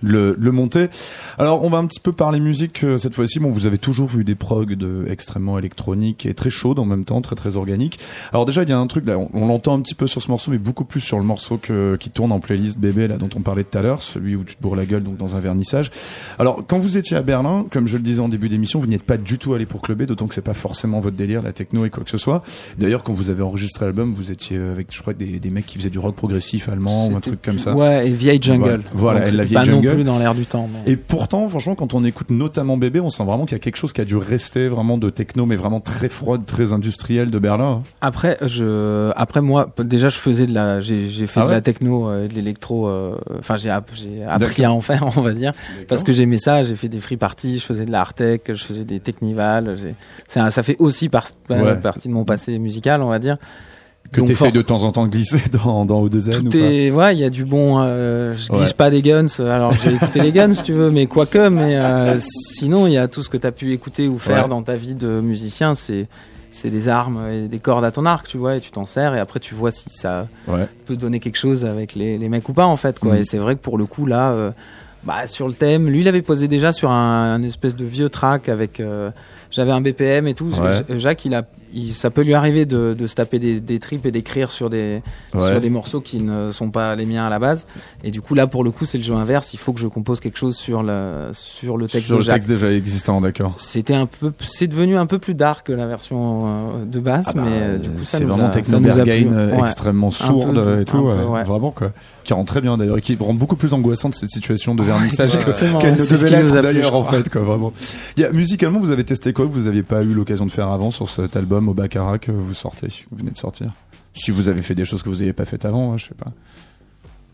le, 0.02 0.36
le 0.38 0.52
monter. 0.52 0.89
Alors, 1.38 1.63
on 1.63 1.69
va 1.69 1.78
un 1.78 1.86
petit 1.86 2.02
peu 2.02 2.12
parler 2.12 2.41
musique 2.41 2.84
euh, 2.84 2.97
cette 2.97 3.15
fois-ci. 3.15 3.39
Bon, 3.39 3.52
vous 3.52 3.67
avez 3.67 3.78
toujours 3.78 4.08
vu 4.10 4.26
des 4.26 4.36
progs 4.36 4.73
de 4.73 5.06
extrêmement 5.08 5.58
électroniques 5.58 6.26
et 6.26 6.34
très 6.34 6.49
chaudes 6.49 6.80
en 6.80 6.86
même 6.86 7.06
temps, 7.06 7.21
très 7.21 7.38
très 7.38 7.56
organiques. 7.56 7.99
Alors 8.34 8.45
déjà, 8.45 8.63
il 8.63 8.69
y 8.69 8.73
a 8.73 8.78
un 8.78 8.88
truc 8.88 9.08
là, 9.08 9.17
on, 9.17 9.30
on 9.34 9.47
l'entend 9.47 9.76
un 9.78 9.80
petit 9.82 9.95
peu 9.95 10.08
sur 10.08 10.21
ce 10.21 10.30
morceau, 10.30 10.52
mais 10.52 10.58
beaucoup 10.58 10.84
plus 10.84 10.99
sur 10.99 11.17
le 11.19 11.23
morceau 11.23 11.53
que, 11.58 11.96
qui 11.96 12.10
tourne 12.10 12.32
en 12.32 12.39
playlist 12.39 12.78
bébé 12.80 13.08
là 13.08 13.18
dont 13.18 13.30
on 13.36 13.42
parlait 13.42 13.63
tout 13.63 13.78
à 13.78 13.82
l'heure, 13.82 14.02
celui 14.02 14.36
où 14.36 14.44
tu 14.44 14.56
te 14.56 14.62
bourres 14.62 14.76
la 14.76 14.86
gueule 14.86 15.04
donc 15.04 15.18
dans 15.18 15.36
un 15.36 15.39
vernissage. 15.39 15.92
Alors, 16.39 16.63
quand 16.68 16.80
vous 16.80 16.98
étiez 16.98 17.18
à 17.18 17.22
Berlin, 17.22 17.66
comme 17.72 17.88
je 17.88 17.98
le 17.98 18.04
disais 18.04 18.20
en 18.22 18.30
début 18.30 18.50
d'émission, 18.50 18.80
vous 18.80 18.88
n'y 18.88 18.96
êtes 18.96 19.04
pas 19.04 19.18
du 19.18 19.38
tout 19.38 19.54
allé 19.54 19.66
pour 19.66 19.82
clubber, 19.82 20.06
d'autant 20.06 20.28
que 20.28 20.36
c'est 20.36 20.42
pas 20.42 20.54
forcément 20.54 21.00
votre 21.00 21.16
délire, 21.16 21.42
la 21.42 21.54
techno 21.54 21.86
et 21.86 21.89
quoi 21.89 22.04
que 22.04 22.10
ce 22.10 22.18
soit. 22.18 22.44
D'ailleurs, 22.78 23.04
quand 23.04 23.13
vous 23.13 23.30
avez 23.30 23.44
enregistré 23.44 23.86
l'album, 23.86 24.13
vous 24.13 24.32
étiez 24.32 24.58
avec, 24.58 24.88
je 24.92 25.02
crois, 25.02 25.13
des, 25.13 25.39
des 25.39 25.50
mecs 25.50 25.66
qui 25.66 25.78
faisaient 25.78 25.89
du 25.89 26.00
rock 26.00 26.16
progressif 26.16 26.70
allemand 26.70 27.08
ou 27.08 27.16
un 27.16 27.20
truc 27.20 27.42
comme 27.42 27.60
ça. 27.60 27.76
Ouais, 27.76 28.08
et 28.08 28.12
vieille 28.12 28.42
jungle. 28.42 28.82
Voilà, 28.94 29.28
et 29.28 29.32
la 29.32 29.44
vieille 29.44 29.54
pas 29.56 29.63
jungle. 29.63 29.88
non 29.88 29.94
plus 29.96 30.04
dans 30.04 30.20
l'air 30.20 30.36
du 30.36 30.46
temps. 30.46 30.70
mais- 30.86 30.92
Et 30.92 30.98
pourtant, 30.98 31.48
franchement, 31.50 31.76
quand 31.76 31.94
on 31.94 32.04
écoute 32.04 32.30
notamment 32.30 32.78
Bébé, 32.78 33.00
on 33.00 33.10
sent 33.10 33.24
vraiment 33.24 33.46
qu'il 33.46 33.56
y 33.56 33.60
a 33.60 33.63
quelque 33.63 33.76
chose 33.78 33.94
qui 33.94 34.02
a 34.02 34.06
dû 34.06 34.16
rester 34.18 34.68
vraiment 34.68 34.98
de 34.98 35.10
techno, 35.10 35.46
mais 35.46 35.56
vraiment 35.56 35.80
très 35.80 36.10
froide, 36.10 36.46
très 36.46 36.74
industriel 36.74 37.30
de 37.32 37.39
Berlin. 37.39 37.82
hein. 37.82 37.84
Après, 38.02 38.38
je, 38.42 39.12
après 39.16 39.42
moi, 39.42 39.74
déjà, 39.84 40.10
je 40.10 40.18
faisais 40.18 40.46
de 40.46 40.54
la, 40.54 40.82
j'ai 40.82 41.10
fait 41.28 41.39
Ah 41.44 41.48
de 41.48 41.52
la 41.52 41.62
techno, 41.62 42.10
euh, 42.10 42.28
de 42.28 42.34
l'électro. 42.34 42.88
euh, 42.88 43.16
Enfin, 43.40 43.58
j'ai, 43.58 43.70
app- 43.70 43.90
appris 44.28 44.64
à 44.66 44.72
en 44.72 44.82
faire, 44.82 45.04
on 45.18 45.22
va 45.22 45.32
dire, 45.34 45.52
parce 45.88 46.04
que 46.04 46.12
j'aimais 46.12 46.38
ça. 46.38 46.62
J'ai 46.64 46.76
fait 46.76 46.90
des 46.90 47.00
free 47.00 47.18
parties, 47.18 47.60
je 47.60 47.64
faisais 47.66 47.86
de 47.86 47.92
la 47.92 48.02
art 48.02 48.14
tech, 48.14 48.42
je 48.48 48.54
faisais 48.64 48.84
des 48.84 49.00
technivals. 49.00 49.78
un- 50.36 50.50
ça 50.50 50.64
fait 50.64 50.76
aussi 50.80 51.10
par- 51.10 51.28
Ouais. 51.50 51.76
partie 51.76 52.08
de 52.08 52.14
mon 52.14 52.26
passé 52.26 52.58
musical, 52.60 53.02
on 53.02 53.10
va 53.10 53.20
dire. 53.20 53.38
Que 54.12 54.22
t'essayes 54.22 54.52
for- 54.52 54.52
de 54.52 54.62
temps 54.62 54.84
en 54.84 54.92
temps 54.92 55.06
de 55.06 55.12
glisser 55.12 55.42
dans, 55.64 55.86
dans 55.86 56.04
O2N 56.06 56.46
ou 56.48 56.50
pas? 56.50 56.58
est, 56.58 56.92
ouais, 56.92 57.16
il 57.16 57.20
y 57.20 57.24
a 57.24 57.30
du 57.32 57.46
bon. 57.46 57.80
Euh, 57.82 58.36
je 58.36 58.52
Ouais. 58.52 58.60
glisse 58.60 58.74
pas 58.74 58.90
des 58.92 59.02
guns. 59.02 59.26
Alors 59.40 59.72
j'ai 59.74 59.94
écouté 59.94 60.20
les 60.22 60.32
guns, 60.32 60.54
si 60.54 60.62
tu 60.62 60.74
veux, 60.74 60.92
mais 60.92 61.08
quoique. 61.08 61.48
Mais 61.50 61.78
euh, 61.80 62.18
sinon, 62.20 62.86
il 62.86 62.94
y 62.94 62.98
a 62.98 63.08
tout 63.08 63.24
ce 63.24 63.30
que 63.30 63.38
t'as 63.38 63.52
pu 63.52 63.72
écouter 63.74 64.08
ou 64.08 64.20
faire 64.20 64.44
Ouais. 64.44 64.50
dans 64.50 64.62
ta 64.62 64.76
vie 64.76 64.94
de 64.94 65.08
musicien. 65.22 65.74
C'est 65.74 66.08
c'est 66.54 66.70
des 66.70 66.88
armes 66.88 67.28
et 67.30 67.48
des 67.48 67.60
cordes 67.60 67.84
à 67.86 67.92
ton 67.92 68.06
arc, 68.06 68.28
tu 68.28 68.38
vois, 68.38 68.56
et 68.56 68.62
tu 68.62 68.72
t'en 68.72 68.86
sers 68.86 69.13
et 69.16 69.20
après 69.20 69.39
tu 69.39 69.56
vois 69.56 69.72
si 69.72 69.86
ça 69.89 70.28
Ouais. 70.48 70.68
peut 70.86 70.96
donner 70.96 71.20
quelque 71.20 71.38
chose 71.38 71.66
avec 71.66 71.96
les, 71.96 72.18
les 72.18 72.30
mecs 72.30 72.48
ou 72.48 72.54
pas 72.54 72.66
en 72.66 72.78
fait 72.78 73.00
quoi. 73.00 73.13
Mhm. 73.13 73.18
Et 73.22 73.24
c'est 73.26 73.38
vrai 73.39 73.56
que 73.56 73.62
pour 73.62 73.78
le 73.78 73.86
coup 73.86 74.06
là, 74.06 74.32
euh, 74.32 74.52
bah 75.04 75.28
sur 75.28 75.48
le 75.48 75.54
thème, 75.54 75.89
lui 75.89 76.02
il 76.02 76.08
avait 76.08 76.22
posé 76.22 76.48
déjà 76.48 76.72
sur 76.72 76.92
un, 76.92 77.34
un 77.34 77.44
espèce 77.44 77.76
de 77.76 77.86
vieux 77.86 78.10
track 78.10 78.48
avec. 78.50 78.80
euh, 78.80 79.12
j'avais 79.54 79.72
un 79.72 79.80
BPM 79.80 80.28
et 80.28 80.34
tout. 80.34 80.50
Ouais. 80.62 80.84
J- 80.89 81.00
Jacques, 81.00 81.24
il 81.26 81.34
a, 81.36 81.44
il, 81.74 81.94
ça 81.94 82.10
peut 82.10 82.24
lui 82.24 82.34
arriver 82.34 82.66
de, 82.66 82.94
de 82.98 83.08
se 83.08 83.16
taper 83.16 83.39
des, 83.39 83.60
des 83.62 83.80
tripes 83.80 84.06
et 84.06 84.12
d'écrire 84.12 84.52
sur 84.52 84.70
des, 84.70 85.02
Ouais. 85.34 85.48
sur 85.50 85.62
des 85.62 85.70
morceaux 85.70 86.02
qui 86.02 86.22
ne 86.22 86.52
sont 86.52 86.70
pas 86.72 86.96
les 86.96 87.06
miens 87.06 87.26
à 87.26 87.30
la 87.30 87.39
base. 87.39 87.66
Et 88.04 88.12
du 88.12 88.22
coup, 88.22 88.34
là, 88.36 88.48
pour 88.48 88.63
le 88.63 88.72
coup, 88.72 88.84
c'est 88.86 88.98
le 88.98 89.04
jeu 89.04 89.13
inverse. 89.13 89.54
Il 89.54 89.60
faut 89.60 89.72
que 89.74 89.80
je 89.80 89.88
compose 89.88 90.20
quelque 90.20 90.38
chose 90.38 90.56
sur 90.58 90.84
le, 90.84 91.30
sur 91.34 91.78
le 91.78 91.88
texte 91.88 92.08
Sur 92.08 92.18
de 92.20 92.24
le 92.24 92.30
texte 92.32 92.50
déjà 92.50 92.72
existant, 92.72 93.22
d'accord. 93.22 93.54
C'était 93.58 93.94
un 93.94 94.08
peu, 94.08 94.32
c'est 94.42 94.68
devenu 94.68 94.98
un 94.98 95.06
peu 95.06 95.20
plus 95.20 95.34
dark 95.36 95.68
que 95.68 95.72
la 95.74 95.86
version 95.88 96.46
euh, 96.48 96.86
de 96.86 97.00
base, 97.00 97.26
Ah 97.30 97.34
bah, 97.34 97.42
mais 97.46 97.52
euh, 97.62 97.78
du 97.78 97.89
coup, 97.89 98.04
ça 98.04 98.18
c'est 98.18 98.24
vraiment 98.26 98.48
a- 98.48 98.50
techno 98.50 98.74
ça 98.76 98.80
nous 98.82 98.89
a 98.89 99.04
Berghain, 99.04 99.28
plu. 99.28 99.36
euh, 99.38 99.54
Ouais. 99.56 99.62
extrêmement 99.62 100.12
sourde 100.12 100.56
peu, 100.56 100.82
et 100.82 100.86
tout, 100.86 101.02
peu, 101.04 101.10
euh, 101.12 101.44
vraiment 101.44 101.72
quoi. 101.72 101.92
Qui 102.24 102.34
rend 102.34 102.44
très 102.46 102.62
bien 102.62 102.78
d'ailleurs, 102.78 102.98
et 102.98 103.02
qui 103.02 103.16
rend 103.20 103.34
beaucoup 103.34 103.56
plus 103.56 103.74
angoissante 103.74 104.16
cette 104.16 104.30
situation 104.32 104.76
de 104.76 104.84
vernissage 104.84 105.38
qu'elle 105.80 105.94
ne 105.94 105.98
devait 105.98 106.30
l'être 106.30 106.62
d'ailleurs 106.62 106.96
en 106.96 107.04
fait 107.04 107.30
quoi, 107.30 107.42
vraiment. 107.42 107.74
Il 108.18 108.24
y 108.24 108.26
a, 108.26 108.32
musicalement, 108.32 108.80
vous 108.80 108.92
avez 108.92 109.04
testé 109.04 109.34
quoi 109.34 109.43
que 109.48 109.54
vous 109.54 109.64
n'aviez 109.64 109.84
pas 109.84 110.04
eu 110.04 110.14
l'occasion 110.14 110.46
de 110.46 110.52
faire 110.52 110.70
avant 110.70 110.92
sur 110.92 111.10
cet 111.10 111.36
album 111.36 111.70
au 111.70 111.74
Baccarat 111.74 112.20
que 112.20 112.32
vous 112.32 112.54
sortez, 112.54 112.88
que 112.88 113.06
vous 113.12 113.18
venez 113.18 113.32
de 113.32 113.38
sortir? 113.38 113.74
Si 114.14 114.32
vous 114.32 114.48
avez 114.48 114.62
fait 114.62 114.76
des 114.76 114.86
choses 114.86 115.04
que 115.04 115.10
vous 115.10 115.18
n'aviez 115.18 115.34
pas 115.34 115.46
faites 115.46 115.66
avant, 115.66 115.94
hein, 115.94 115.98
je 115.98 116.08
sais 116.08 116.16
pas. 116.16 116.32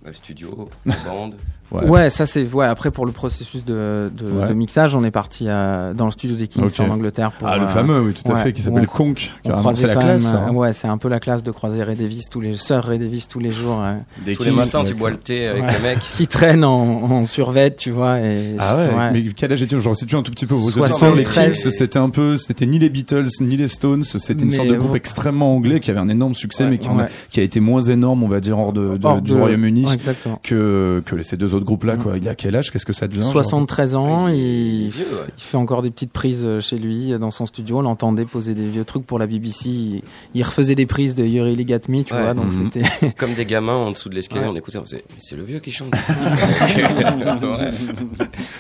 Le 0.06 0.14
studio, 0.14 0.70
bande. 1.06 1.36
Ouais. 1.72 2.10
ça 2.10 2.26
c'est 2.26 2.46
ouais. 2.52 2.66
Après 2.66 2.92
pour 2.92 3.06
le 3.06 3.12
processus 3.12 3.64
de, 3.66 4.12
de, 4.18 4.26
Ouais. 4.32 4.48
de 4.50 4.54
mixage, 4.54 4.96
on 4.96 5.04
est 5.04 5.12
parti 5.12 5.48
à, 5.50 5.94
dans 5.94 6.06
le 6.06 6.12
studio 6.12 6.36
des 6.36 6.48
Kings 6.48 6.70
en 6.80 6.90
Angleterre. 6.90 7.32
Pour, 7.32 7.48
Ah, 7.48 7.58
le 7.58 7.64
euh, 7.64 7.68
fameux, 7.68 8.02
oui, 8.02 8.14
tout 8.14 8.30
à 8.32 8.36
ouais, 8.36 8.42
fait, 8.44 8.54
qui 8.54 8.62
s'appelle 8.62 8.88
on- 8.92 8.98
Conk. 8.98 9.32
C'est 9.76 9.88
la 9.88 9.96
classe, 9.96 10.32
même, 10.32 10.36
hein. 10.36 10.48
euh, 10.50 10.54
Ouais, 10.54 10.74
c'est 10.74 10.88
un 10.88 10.98
peu 10.98 11.10
la 11.10 11.20
classe 11.20 11.44
de 11.44 11.52
croiser 11.52 11.84
Ray 11.84 11.96
Davis 11.96 12.30
tous 12.30 12.42
les 12.42 12.56
sœurs 12.58 12.84
Ray 12.86 12.98
Davis 13.00 13.28
tous 13.28 13.40
les 13.40 13.50
jours. 13.52 13.80
euh, 13.82 13.96
Des 14.26 14.34
Tous 14.36 14.44
les 14.44 14.50
Kings, 14.50 14.58
matins, 14.60 14.84
tu 14.84 14.90
ouais. 14.94 14.94
bois 15.00 15.10
le 15.12 15.18
thé 15.18 15.48
avec 15.48 15.64
Ouais. 15.64 15.72
le 15.74 15.84
mec. 15.84 16.00
qui 16.16 16.28
traînent 16.28 16.64
en, 16.64 17.04
en 17.12 17.26
survêt, 17.26 17.74
tu 17.76 17.92
vois. 17.92 18.20
Et, 18.20 18.56
Ah 18.58 18.76
ouais, 18.78 19.12
mais 19.14 19.24
quel 19.36 19.52
âge 19.54 19.62
était-il 19.62 19.80
Je 19.82 19.90
resitue 19.90 20.16
un 20.16 20.24
tout 20.24 20.32
petit 20.32 20.46
peu 20.46 20.56
vos 20.56 20.68
auditeurs. 20.68 20.88
73. 20.90 21.16
Les 21.48 21.54
Kings, 21.54 21.72
c'était 21.72 22.00
un 22.00 22.10
peu, 22.10 22.36
c'était 22.38 22.66
ni 22.66 22.80
les 22.80 22.90
Beatles, 22.90 23.28
ni 23.42 23.58
les 23.58 23.68
Stones, 23.68 24.04
c'était 24.04 24.44
une 24.44 24.50
Mais 24.50 24.56
sorte 24.56 24.68
de 24.70 24.76
groupe 24.76 24.92
ouais. 24.92 24.98
extrêmement 24.98 25.56
anglais 25.56 25.80
qui 25.80 25.92
avait 25.92 26.00
un 26.00 26.10
énorme 26.10 26.34
succès, 26.34 26.64
Ouais, 26.64 26.70
mais 26.72 26.78
qui, 26.80 26.90
a- 26.90 26.94
ouais. 26.94 27.06
qui 27.30 27.40
a 27.40 27.44
été 27.44 27.60
moins 27.60 27.82
énorme, 27.82 28.24
on 28.24 28.28
va 28.28 28.40
dire, 28.40 28.58
hors 28.58 28.74
de, 28.74 28.98
du 29.22 29.34
Royaume-Uni 29.34 29.86
Ouais, 29.86 29.98
que, 30.44 31.02
que 31.06 31.16
les- 31.16 31.24
ces 31.24 31.38
deux 31.38 31.54
autres 31.54 31.59
groupes-là, 31.66 31.96
Mm. 31.96 32.04
quoi. 32.04 32.18
Il 32.18 32.28
a 32.30 32.36
quel 32.36 32.56
âge? 32.56 32.72
Qu'est-ce 32.72 32.86
que 32.86 32.94
ça 32.94 33.08
devient 33.08 33.22
genre 33.22 33.32
73 33.34 33.96
ans, 33.96 34.26
Ouais, 34.26 34.38
il 34.38 34.92
fait 35.38 35.58
encore 35.58 35.82
des 35.82 35.92
petites 35.92 36.12
prises 36.12 36.44
euh, 36.46 36.60
chez 36.62 36.78
lui, 36.78 37.14
dans 37.20 37.32
son 37.32 37.46
studio. 37.46 37.80
On 37.80 37.82
l'entendait 37.82 38.26
poser 38.26 38.54
des 38.54 38.68
vieux 38.68 38.84
trucs 38.86 39.06
pour 39.06 39.20
la 39.20 39.28
BBC. 39.28 40.02
Il, 40.36 40.44
refaisait 40.44 40.76
des 40.76 40.86
prises 40.86 41.16
de 41.16 41.24
Got 41.64 41.80
Me, 41.90 42.04
tu 42.04 42.14
Ouais. 42.14 42.22
vois. 42.22 42.34
Donc 42.34 42.46
Mhm. 42.54 42.70
c'était. 42.74 43.14
Comme 43.18 43.34
des 43.34 43.46
gamins 43.46 43.76
en 43.76 43.92
dessous 43.92 44.10
de 44.10 44.16
l'escalier, 44.16 44.42
Ouais. 44.44 44.50
on 44.52 44.56
écoutait, 44.56 44.78
on 44.78 44.84
faisait, 44.86 45.04
mais 45.10 45.16
c'est 45.20 45.36
le 45.36 45.44
vieux 45.44 45.60
qui 45.60 45.72
chante. 45.72 45.94
Ouais. 45.94 47.72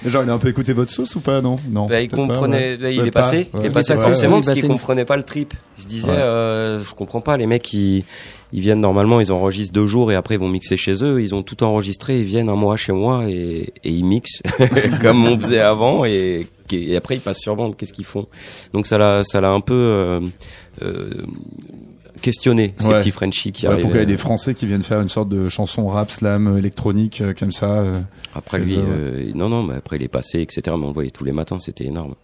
Genre, 0.09 0.23
il 0.23 0.29
a 0.29 0.33
un 0.33 0.37
peu 0.37 0.47
écouté 0.47 0.73
votre 0.73 0.91
sauce 0.91 1.15
ou 1.15 1.19
pas? 1.19 1.41
Non, 1.41 1.57
non. 1.69 1.87
Bah, 1.87 2.01
il 2.01 2.09
pas, 2.09 2.17
comprenait, 2.17 2.71
ouais. 2.71 2.77
bah, 2.77 2.91
il 2.91 2.99
est 3.05 3.11
pas, 3.11 3.21
passé, 3.21 3.37
ouais. 3.37 3.47
il 3.61 3.65
est 3.65 3.69
passé 3.69 3.91
Il 3.91 3.93
est 3.93 3.95
passé, 3.95 4.03
forcément 4.09 4.37
ouais, 4.37 4.41
parce 4.45 4.59
qu'il 4.59 4.67
comprenait 4.67 5.05
pas 5.05 5.17
le 5.17 5.23
trip. 5.23 5.53
Il 5.77 5.83
se 5.83 5.87
disait, 5.87 6.11
Ouais. 6.11 6.17
euh, 6.17 6.83
je 6.83 6.93
comprends 6.93 7.21
pas, 7.21 7.37
les 7.37 7.45
mecs 7.45 7.71
ils, 7.73 8.03
ils 8.51 8.61
viennent 8.61 8.81
normalement, 8.81 9.19
ils 9.19 9.31
enregistrent 9.31 9.73
deux 9.73 9.85
jours 9.85 10.11
et 10.11 10.15
après 10.15 10.35
ils 10.35 10.39
vont 10.39 10.49
mixer 10.49 10.75
chez 10.77 11.03
eux. 11.03 11.21
Ils 11.21 11.35
ont 11.35 11.43
tout 11.43 11.63
enregistré, 11.63 12.19
ils 12.19 12.25
viennent 12.25 12.49
un 12.49 12.55
mois 12.55 12.77
chez 12.77 12.91
moi 12.93 13.25
et, 13.29 13.73
et 13.83 13.89
ils 13.91 14.03
mixent 14.03 14.41
comme 15.01 15.25
on 15.25 15.39
faisait 15.39 15.59
avant 15.59 16.03
et, 16.05 16.47
et 16.71 16.95
après 16.95 17.15
ils 17.15 17.21
passent 17.21 17.41
sur 17.41 17.55
bande. 17.55 17.75
Qu'est-ce 17.75 17.93
qu'ils 17.93 18.05
font? 18.05 18.25
Donc 18.73 18.87
ça 18.87 18.97
l'a, 18.97 19.23
ça 19.23 19.39
l'a 19.41 19.51
un 19.51 19.59
peu 19.61 19.73
euh, 19.75 20.19
euh, 20.81 21.09
questionné 22.21 22.73
ces 22.79 22.87
Ouais. 22.87 22.99
petits 22.99 23.11
Frenchies 23.11 23.51
qui 23.51 23.65
Ouais, 23.65 23.73
arrivaient. 23.73 23.81
pourquoi 23.83 23.99
il 23.99 24.01
y 24.01 24.03
a 24.03 24.07
des 24.07 24.17
Français 24.17 24.53
qui 24.53 24.65
viennent 24.65 24.83
faire 24.83 24.99
une 24.99 25.09
sorte 25.09 25.29
de 25.29 25.47
chanson 25.47 25.87
rap, 25.87 26.11
slam, 26.11 26.57
électronique, 26.57 27.21
euh, 27.21 27.33
comme 27.37 27.51
ça 27.51 27.67
euh. 27.79 28.01
Après 28.35 28.59
lui, 28.59 28.75
euh, 28.77 29.31
non 29.35 29.49
non, 29.49 29.63
mais 29.63 29.75
après 29.75 29.95
il 29.97 30.03
est 30.03 30.07
passé, 30.07 30.41
etc. 30.41 30.61
Mais 30.77 30.83
on 30.85 30.87
le 30.89 30.93
voyait 30.93 31.09
tous 31.11 31.23
les 31.23 31.31
matins, 31.31 31.59
c'était 31.59 31.85
énorme. 31.85 32.15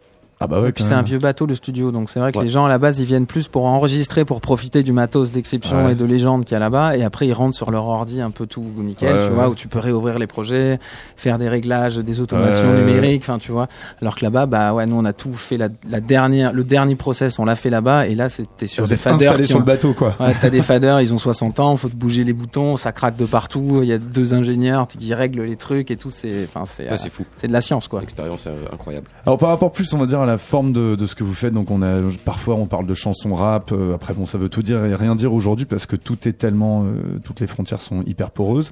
Ah 0.46 0.48
bah 0.48 0.62
ouais, 0.62 0.70
Et 0.70 0.72
puis 0.72 0.84
c'est 0.84 0.94
un 0.94 1.02
vieux 1.02 1.18
bateau 1.18 1.46
le 1.48 1.56
studio, 1.56 1.92
donc 1.92 2.10
c'est 2.10 2.20
vrai 2.20 2.32
que 2.32 2.38
Ouais. 2.38 2.44
les 2.44 2.50
gens 2.52 2.66
à 2.66 2.70
la 2.70 2.78
base 2.78 3.00
ils 3.00 3.06
viennent 3.06 3.26
plus 3.26 3.48
pour 3.48 3.66
enregistrer, 3.66 4.26
pour 4.26 4.42
profiter 4.42 4.84
du 4.84 4.92
matos 4.94 5.32
d'exception 5.32 5.86
Ouais. 5.86 5.94
et 5.94 5.96
de 5.96 6.06
légende 6.06 6.46
qu'il 6.46 6.54
y 6.54 6.56
a 6.56 6.60
là-bas, 6.60 6.96
et 6.98 7.04
après 7.04 7.26
ils 7.28 7.34
rentrent 7.34 7.56
sur 7.58 7.72
leur 7.72 7.86
ordi 7.88 8.22
un 8.22 8.30
peu 8.32 8.46
tout 8.46 8.64
nickel, 8.78 9.14
Ouais, 9.14 9.20
tu 9.22 9.28
ouais. 9.30 9.34
vois, 9.34 9.50
où 9.50 9.56
tu 9.56 9.68
peux 9.68 9.80
réouvrir 9.80 10.20
les 10.20 10.28
projets, 10.28 10.80
faire 11.18 11.38
des 11.40 11.50
réglages, 11.50 11.98
des 11.98 12.22
automations 12.22 12.72
numériques, 12.74 13.24
enfin 13.24 13.40
tu 13.40 13.52
vois. 13.52 13.68
Alors 14.02 14.16
que 14.16 14.24
là-bas, 14.24 14.46
bah 14.46 14.74
ouais, 14.74 14.86
nous 14.86 14.96
on 14.98 15.06
a 15.06 15.14
tout 15.14 15.34
fait 15.34 15.58
la, 15.58 15.70
la 15.90 16.00
dernière, 16.00 16.54
le 16.54 16.64
dernier 16.64 16.96
process, 16.96 17.40
on 17.40 17.46
l'a 17.46 17.56
fait 17.56 17.70
là-bas, 17.72 18.08
et 18.08 18.14
là 18.16 18.30
c'était 18.30 18.68
sur 18.68 18.84
Vous 18.84 18.90
des 18.90 18.98
faders 18.98 19.36
qui 19.38 19.48
sur 19.48 19.56
ont- 19.58 19.60
le 19.60 19.66
bateau, 19.66 19.94
quoi. 19.94 20.14
Ouais, 20.20 20.34
t'as 20.40 20.50
des 20.52 20.62
faders, 20.62 21.02
ils 21.02 21.14
ont 21.14 21.18
60 21.18 21.60
ans, 21.60 21.76
faut 21.78 21.90
te 21.90 21.96
bouger 21.96 22.24
les 22.24 22.34
boutons, 22.34 22.78
ça 22.78 22.92
craque 22.92 23.16
de 23.18 23.26
partout, 23.26 23.80
il 23.82 23.88
y 23.90 23.94
a 23.94 23.98
deux 23.98 24.34
ingénieurs 24.34 24.88
qui 24.88 25.14
règlent 25.14 25.44
les 25.44 25.56
trucs 25.56 25.90
et 25.92 25.98
tout, 25.98 26.12
c'est, 26.12 26.46
enfin 26.46 26.66
c'est, 26.66 26.84
Ouais, 26.86 26.92
euh, 26.94 26.98
c'est 26.98 27.10
fou. 27.12 27.24
c'est 27.36 27.48
de 27.48 27.54
la 27.54 27.62
science 27.62 27.88
quoi. 27.88 28.02
L'expérience 28.02 28.46
est 28.46 28.74
incroyable. 28.74 29.08
Alors 29.26 29.38
par 29.38 29.50
rapport 29.50 29.72
plus, 29.72 29.92
on 29.94 29.98
va 29.98 30.06
dire 30.06 30.20
à 30.22 30.26
la 30.26 30.35
forme 30.38 30.72
de, 30.72 30.96
de 30.96 31.06
ce 31.06 31.16
que 31.16 31.24
vous 31.24 31.34
faites. 31.34 31.54
Donc 31.54 31.72
on 31.72 31.82
a 31.82 32.02
parfois 32.24 32.56
on 32.56 32.66
parle 32.66 32.86
de 32.86 32.94
chansons 32.94 33.34
rap. 33.34 33.72
euh, 33.72 33.96
après 33.96 34.14
bon, 34.14 34.26
ça 34.26 34.38
veut 34.38 34.50
tout 34.50 34.62
dire 34.62 34.84
et 34.86 34.96
rien 34.96 35.16
dire 35.16 35.34
aujourd'hui 35.34 35.66
parce 35.66 35.86
que 35.86 35.96
tout 35.96 36.28
est 36.28 36.34
tellement, 36.34 36.84
euh, 36.86 37.20
toutes 37.24 37.40
les 37.40 37.48
frontières 37.48 37.82
sont 37.82 38.04
hyper 38.06 38.32
poreuses. 38.32 38.72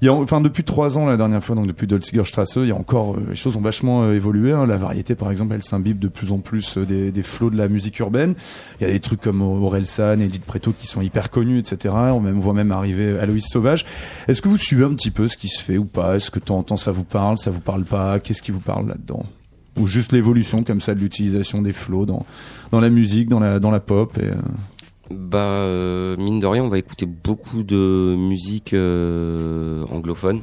Il 0.00 0.06
y 0.06 0.08
a 0.08 0.12
enfin 0.12 0.40
depuis 0.40 0.64
trois 0.64 0.98
ans 0.98 1.06
la 1.06 1.16
dernière 1.16 1.42
fois, 1.42 1.56
donc 1.56 1.66
depuis 1.66 1.86
Dolziger 1.86 2.24
Strasse, 2.24 2.56
il 2.56 2.66
y 2.66 2.70
a 2.70 2.76
encore 2.76 3.14
euh, 3.16 3.26
les 3.30 3.36
choses 3.36 3.56
ont 3.56 3.60
vachement 3.60 4.02
euh, 4.04 4.14
évolué. 4.14 4.52
hein. 4.52 4.66
La 4.66 4.76
variété 4.76 5.14
par 5.14 5.30
exemple, 5.30 5.54
elle 5.54 5.62
s'imbibe 5.62 5.98
de 5.98 6.08
plus 6.08 6.32
en 6.32 6.38
plus 6.38 6.78
euh, 6.78 6.86
des, 6.86 7.10
des 7.12 7.22
flots 7.22 7.50
de 7.50 7.56
la 7.56 7.68
musique 7.68 7.98
urbaine. 7.98 8.34
Il 8.80 8.86
y 8.86 8.90
a 8.90 8.92
des 8.92 9.00
trucs 9.00 9.20
comme 9.20 9.42
Orelsan, 9.42 10.20
Edith 10.20 10.44
Preto 10.44 10.72
qui 10.72 10.86
sont 10.86 11.00
hyper 11.00 11.30
connus, 11.30 11.58
etc. 11.58 11.94
On 11.94 12.20
voit 12.20 12.54
même 12.54 12.72
arriver 12.72 13.18
Aloïs 13.18 13.46
Sauvage. 13.48 13.84
Est-ce 14.28 14.42
que 14.42 14.48
vous 14.48 14.56
suivez 14.58 14.84
un 14.84 14.94
petit 14.94 15.10
peu 15.10 15.28
ce 15.28 15.36
qui 15.36 15.48
se 15.48 15.60
fait 15.60 15.78
ou 15.78 15.84
pas? 15.84 16.16
Est-ce 16.16 16.30
que 16.30 16.38
de 16.38 16.44
temps 16.44 16.58
en 16.58 16.62
temps 16.62 16.76
ça 16.76 16.92
vous 16.92 17.04
parle, 17.04 17.38
ça 17.38 17.50
vous 17.50 17.60
parle 17.60 17.84
pas? 17.84 18.20
Qu'est-ce 18.20 18.42
qui 18.42 18.52
vous 18.52 18.60
parle 18.60 18.88
là-dedans? 18.88 19.24
Ou 19.78 19.86
juste 19.86 20.12
l'évolution 20.12 20.62
comme 20.62 20.80
ça 20.80 20.94
de 20.94 21.00
l'utilisation 21.00 21.62
des 21.62 21.72
flows 21.72 22.06
dans 22.06 22.24
dans 22.72 22.80
la 22.80 22.90
musique, 22.90 23.28
dans 23.28 23.40
la 23.40 23.58
dans 23.60 23.70
la 23.70 23.80
pop 23.80 24.16
et 24.18 24.24
euh, 24.26 24.34
Bah, 25.10 25.38
euh, 25.38 26.16
mine 26.18 26.40
de 26.40 26.46
rien, 26.46 26.62
on 26.64 26.68
va 26.68 26.78
écouter 26.78 27.06
beaucoup 27.06 27.62
de 27.62 28.14
musique 28.16 28.74
euh, 28.74 29.84
anglophone. 29.90 30.42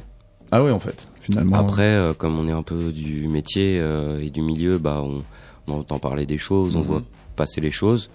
ah 0.50 0.62
ouais 0.62 0.70
en 0.72 0.78
fait 0.80 1.06
finalement 1.20 1.56
Après, 1.56 1.82
euh, 1.82 2.12
comme 2.14 2.38
on 2.38 2.48
est 2.48 2.52
un 2.52 2.62
peu 2.62 2.92
du 2.92 3.28
métier 3.28 3.76
et 4.20 4.30
du 4.30 4.42
milieu, 4.42 4.78
bah, 4.78 5.02
on, 5.04 5.22
on 5.68 5.78
entend 5.80 5.98
parler 5.98 6.26
des 6.26 6.38
choses, 6.38 6.76
on 6.76 6.80
Mhm. 6.80 6.86
voit 6.86 7.02
passer 7.36 7.60
les 7.60 7.70
choses. 7.70 8.10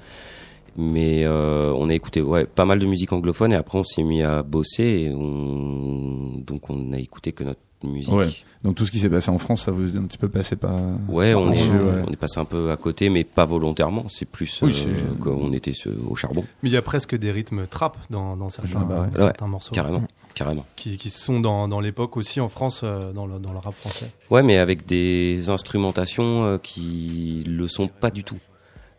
Mais 0.78 1.28
on 1.28 1.90
a 1.90 1.94
écouté 1.94 2.22
ouais, 2.22 2.46
pas 2.46 2.64
mal 2.66 2.80
de 2.80 2.86
musique 2.86 3.12
anglophone 3.12 3.52
et 3.52 3.58
après 3.58 3.78
on 3.78 3.84
s'est 3.84 4.04
mis 4.04 4.24
à 4.24 4.42
bosser 4.42 4.84
et 4.84 5.12
on... 5.14 6.38
donc 6.48 6.70
on 6.70 6.94
a 6.94 6.98
écouté 6.98 7.34
que 7.34 7.44
notre 7.44 7.60
musique. 7.84 8.14
Ouais. 8.14 8.28
donc 8.64 8.76
tout 8.76 8.86
ce 8.86 8.92
qui 8.92 9.00
s'est 9.00 9.10
passé 9.10 9.30
en 9.32 9.38
France 9.38 9.64
ça 9.64 9.72
vous 9.72 9.96
est 9.96 10.00
un 10.00 10.04
petit 10.06 10.18
peu 10.18 10.30
passé 10.30 10.56
pas 10.56 10.80
Ouais, 11.10 11.34
on, 11.34 11.50
est, 11.52 11.56
Dessus, 11.56 11.70
ouais. 11.72 12.04
on 12.08 12.12
est 12.12 12.16
passé 12.18 12.40
un 12.40 12.46
peu 12.46 12.72
à 12.72 12.78
côté, 12.78 13.10
mais 13.10 13.24
pas 13.24 13.46
volontairement. 13.46 14.06
C'est 14.10 14.26
plus 14.26 14.60
Oui, 14.62 14.86
euh, 14.88 15.16
qu'on 15.20 15.52
était 15.54 15.74
ce- 15.74 15.90
au 15.90 16.16
charbon, 16.16 16.44
Mais 16.64 16.70
il 16.70 16.74
y 16.74 16.78
a 16.78 16.82
presque 16.82 17.16
des 17.18 17.32
rythmes 17.32 17.66
trap 17.68 17.98
dans, 18.10 18.36
dans 18.38 18.50
certains, 18.50 18.80
Ah 18.82 18.86
bah 18.86 19.02
ouais. 19.02 19.18
certains 19.18 19.48
morceaux. 19.48 19.74
carrément, 19.74 20.04
carrément. 20.36 20.66
Qui, 20.76 20.98
qui 20.98 21.10
sont 21.10 21.40
dans, 21.40 21.68
dans 21.68 21.80
l'époque 21.80 22.18
aussi 22.18 22.40
en 22.40 22.50
France, 22.50 22.82
euh, 22.84 23.12
dans, 23.14 23.26
le, 23.26 23.40
dans 23.40 23.52
le 23.54 23.60
rap 23.60 23.74
français. 23.76 24.12
Ouais, 24.30 24.44
mais 24.44 24.58
avec 24.58 24.86
des 24.86 25.50
instrumentations 25.50 26.44
euh, 26.46 26.58
qui 26.58 27.44
le 27.48 27.68
sont 27.68 27.88
pas 27.88 28.12
du 28.12 28.24
tout. 28.24 28.38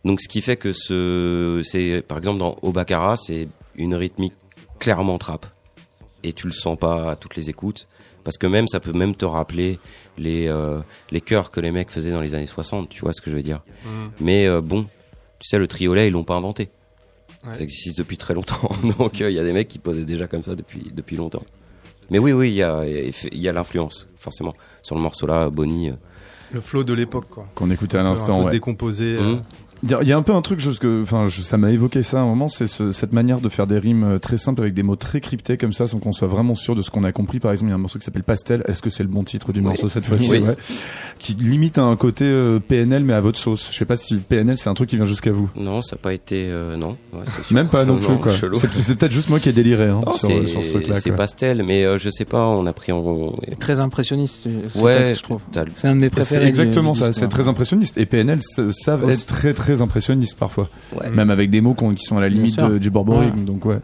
Donc, 0.05 0.21
ce 0.21 0.29
qui 0.29 0.43
fait 0.43 0.57
que 0.57 0.73
ce, 0.73 1.61
c'est, 1.65 2.03
par 2.07 2.19
exemple, 2.19 2.41
dans 2.41 2.57
Obakara, 2.63 3.17
c'est 3.17 3.47
une 3.77 3.95
rythmique 3.95 4.35
clairement 4.81 5.17
trap. 5.19 5.47
Et 6.25 6.33
tu 6.33 6.47
le 6.47 6.53
sens 6.53 6.77
pas 6.79 7.13
à 7.13 7.17
toutes 7.17 7.37
les 7.37 7.51
écoutes. 7.51 7.87
Parce 8.25 8.39
que 8.39 8.47
même, 8.47 8.69
ça 8.69 8.79
peut 8.81 8.93
même 8.93 9.15
te 9.15 9.25
rappeler 9.25 9.79
les, 10.19 10.47
euh, 10.49 10.81
les 11.11 11.21
chœurs 11.21 11.51
que 11.51 11.61
les 11.61 11.73
mecs 11.73 11.91
faisaient 11.91 12.13
dans 12.13 12.21
les 12.21 12.35
années 12.35 12.47
60, 12.47 12.89
tu 12.89 13.01
vois 13.03 13.13
ce 13.13 13.21
que 13.21 13.31
je 13.31 13.37
veux 13.37 13.43
dire. 13.43 13.63
Mais 14.21 14.47
euh, 14.47 14.61
bon, 14.61 14.85
tu 15.41 15.49
sais, 15.49 15.59
le 15.59 15.67
triolet, 15.67 16.09
ils 16.09 16.13
l'ont 16.13 16.23
pas 16.25 16.37
inventé. 16.37 16.71
Ouais. 17.45 17.55
Ça 17.55 17.63
existe 17.63 17.99
depuis 17.99 18.17
très 18.17 18.35
longtemps. 18.35 18.71
Donc, 18.99 19.19
il 19.21 19.31
y 19.31 19.39
a 19.39 19.43
des 19.43 19.53
mecs 19.53 19.67
qui 19.69 19.79
posaient 19.81 20.05
déjà 20.05 20.29
comme 20.29 20.45
ça 20.45 20.55
depuis, 20.55 20.93
depuis 20.95 21.17
longtemps. 21.17 21.43
Mais 22.11 22.19
oui, 22.21 22.33
oui, 22.33 22.51
il 22.51 22.55
y 22.55 22.63
a, 22.63 22.85
il 22.87 23.39
y 23.39 23.49
a 23.49 23.53
l'influence, 23.53 24.07
forcément. 24.19 24.55
Sur 24.83 24.95
le 24.97 25.01
morceau 25.01 25.27
là, 25.27 25.51
Bonnie. 25.51 25.91
euh, 25.91 25.95
Le 26.53 26.61
flow 26.61 26.85
de 26.85 26.93
l'époque, 26.93 27.29
quoi. 27.31 27.47
qu'on 27.55 27.71
écoutait 27.71 27.99
à 27.99 28.03
l'instant 28.03 28.45
ouais. 28.45 28.53
décomposé. 28.53 29.17
euh, 29.17 29.35
Mhm. 29.37 29.43
Il 29.85 29.91
y, 29.91 29.95
a- 29.95 30.03
il 30.03 30.09
y 30.09 30.13
a 30.13 30.17
un 30.17 30.23
peu 30.23 30.33
un 30.33 30.43
truc, 30.43 30.61
juste 30.61 30.79
que, 30.79 31.03
enfin, 31.03 31.27
je- 31.27 31.43
ça 31.43 31.57
m'a 31.57 31.71
évoqué 31.71 32.03
ça 32.05 32.19
à 32.19 32.23
un 32.23 32.27
moment, 32.27 32.47
c'est 32.49 32.67
ce- 32.69 32.93
cette 32.93 33.13
manière 33.13 33.41
de 33.41 33.49
faire 33.49 33.67
des 33.67 33.79
rimes 33.79 34.05
euh, 34.05 34.19
très 34.19 34.37
simples 34.37 34.61
avec 34.63 34.75
des 34.75 34.83
mots 34.85 34.95
très 34.97 35.21
cryptés 35.21 35.57
comme 35.57 35.73
ça, 35.73 35.87
sans 35.89 35.99
qu'on 35.99 36.13
soit 36.13 36.29
vraiment 36.29 36.55
sûr 36.55 36.75
de 36.77 36.83
ce 36.83 36.91
qu'on 36.91 37.03
a 37.05 37.11
compris. 37.13 37.41
Par 37.41 37.51
exemple, 37.51 37.69
il 37.69 37.71
y 37.71 37.73
a 37.73 37.77
un 37.77 37.79
morceau 37.79 37.99
qui 37.99 38.05
s'appelle 38.05 38.23
Pastel. 38.23 38.63
Est-ce 38.69 38.81
que 38.81 38.91
c'est 38.91 39.03
le 39.03 39.09
bon 39.09 39.25
titre 39.25 39.53
du 39.53 39.59
Oui. 39.61 39.67
morceau 39.67 39.89
cette 39.89 40.05
fois-ci? 40.07 40.31
Oui. 40.31 40.39
ouais. 40.39 40.55
Qui 41.19 41.35
limite 41.35 41.79
à 41.79 41.83
un 41.83 41.97
côté 41.97 42.25
euh, 42.27 42.61
PNL, 42.61 43.05
mais 43.05 43.13
à 43.13 43.21
votre 43.21 43.39
sauce. 43.39 43.69
Je 43.73 43.77
sais 43.77 43.85
pas 43.85 43.97
si 43.97 44.17
PNL 44.17 44.57
c'est 44.57 44.69
un 44.71 44.75
truc 44.75 44.89
qui 44.89 44.97
vient 44.97 45.05
jusqu'à 45.05 45.33
vous. 45.33 45.51
Non, 45.57 45.83
ça 45.83 45.97
n'a 45.97 46.01
pas 46.03 46.13
été. 46.15 46.47
euh, 46.49 46.77
non. 46.77 46.97
Ouais. 47.13 47.25
Même 47.51 47.67
pas 47.69 47.85
non 47.85 47.97
plus 47.99 48.17
quoi. 48.19 48.33
chelou. 48.33 48.57
C'est 48.57 48.95
peut-être 48.95 49.13
juste 49.13 49.31
moi 49.31 49.41
qui 49.41 49.49
ai 49.49 49.53
déliré 49.53 49.89
hein, 49.89 49.99
Non, 50.07 50.13
sur, 50.13 50.29
c'est 50.29 50.47
sur 50.47 50.63
ce 50.63 50.71
truc-là. 50.75 51.01
c'est 51.01 51.11
pastel, 51.11 51.65
mais 51.67 51.85
euh, 51.85 51.99
je 51.99 52.09
sais 52.11 52.25
pas, 52.25 52.47
on 52.47 52.67
a 52.67 52.73
pris 52.73 52.93
en. 52.93 53.33
Très 53.59 53.81
impressionniste, 53.81 54.47
Ouais, 54.77 54.99
texte, 55.07 55.19
je 55.19 55.23
trouve. 55.25 55.41
C'est 55.77 55.89
un 55.89 55.95
de 55.97 56.01
mes 56.01 56.11
préférés. 56.11 56.47
exactement 56.47 56.93
du- 56.93 56.99
du 57.01 57.05
ça, 57.05 57.13
c'est 57.13 57.29
très 57.29 57.49
impressionniste. 57.49 57.99
Et 57.99 58.07
PNL 58.07 58.39
savent 58.71 59.11
être 59.11 59.27
très 59.27 59.53
très 59.55 59.72
impressionnistes 59.81 60.37
parfois. 60.39 60.69
Ouais. 60.95 61.09
Même 61.11 61.31
avec 61.31 61.49
des 61.49 61.61
mots 61.63 61.75
qui 61.75 62.03
sont 62.05 62.19
à 62.19 62.21
la 62.21 62.29
limite 62.29 62.59
de- 62.59 62.79
du 62.79 62.91
borborigme. 62.91 63.45
Donc 63.45 63.65
ouais. 63.65 63.79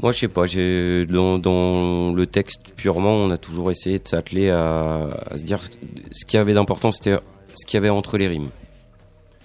Moi, 0.00 0.12
je 0.12 0.20
sais 0.20 0.28
pas. 0.28 0.46
J'ai 0.46 1.04
dans, 1.06 1.38
dans 1.38 2.12
le 2.14 2.26
texte 2.26 2.60
purement, 2.76 3.16
on 3.16 3.30
a 3.30 3.36
toujours 3.36 3.70
essayé 3.70 3.98
de 3.98 4.08
s'atteler 4.08 4.48
à, 4.50 5.06
à 5.30 5.36
se 5.36 5.44
dire 5.44 5.58
ce 6.12 6.24
qui 6.24 6.38
avait 6.38 6.54
d'important, 6.54 6.90
c'était 6.92 7.18
ce 7.54 7.66
qu'il 7.66 7.76
y 7.76 7.78
avait 7.78 7.90
entre 7.90 8.16
les 8.16 8.28
rimes. 8.28 8.48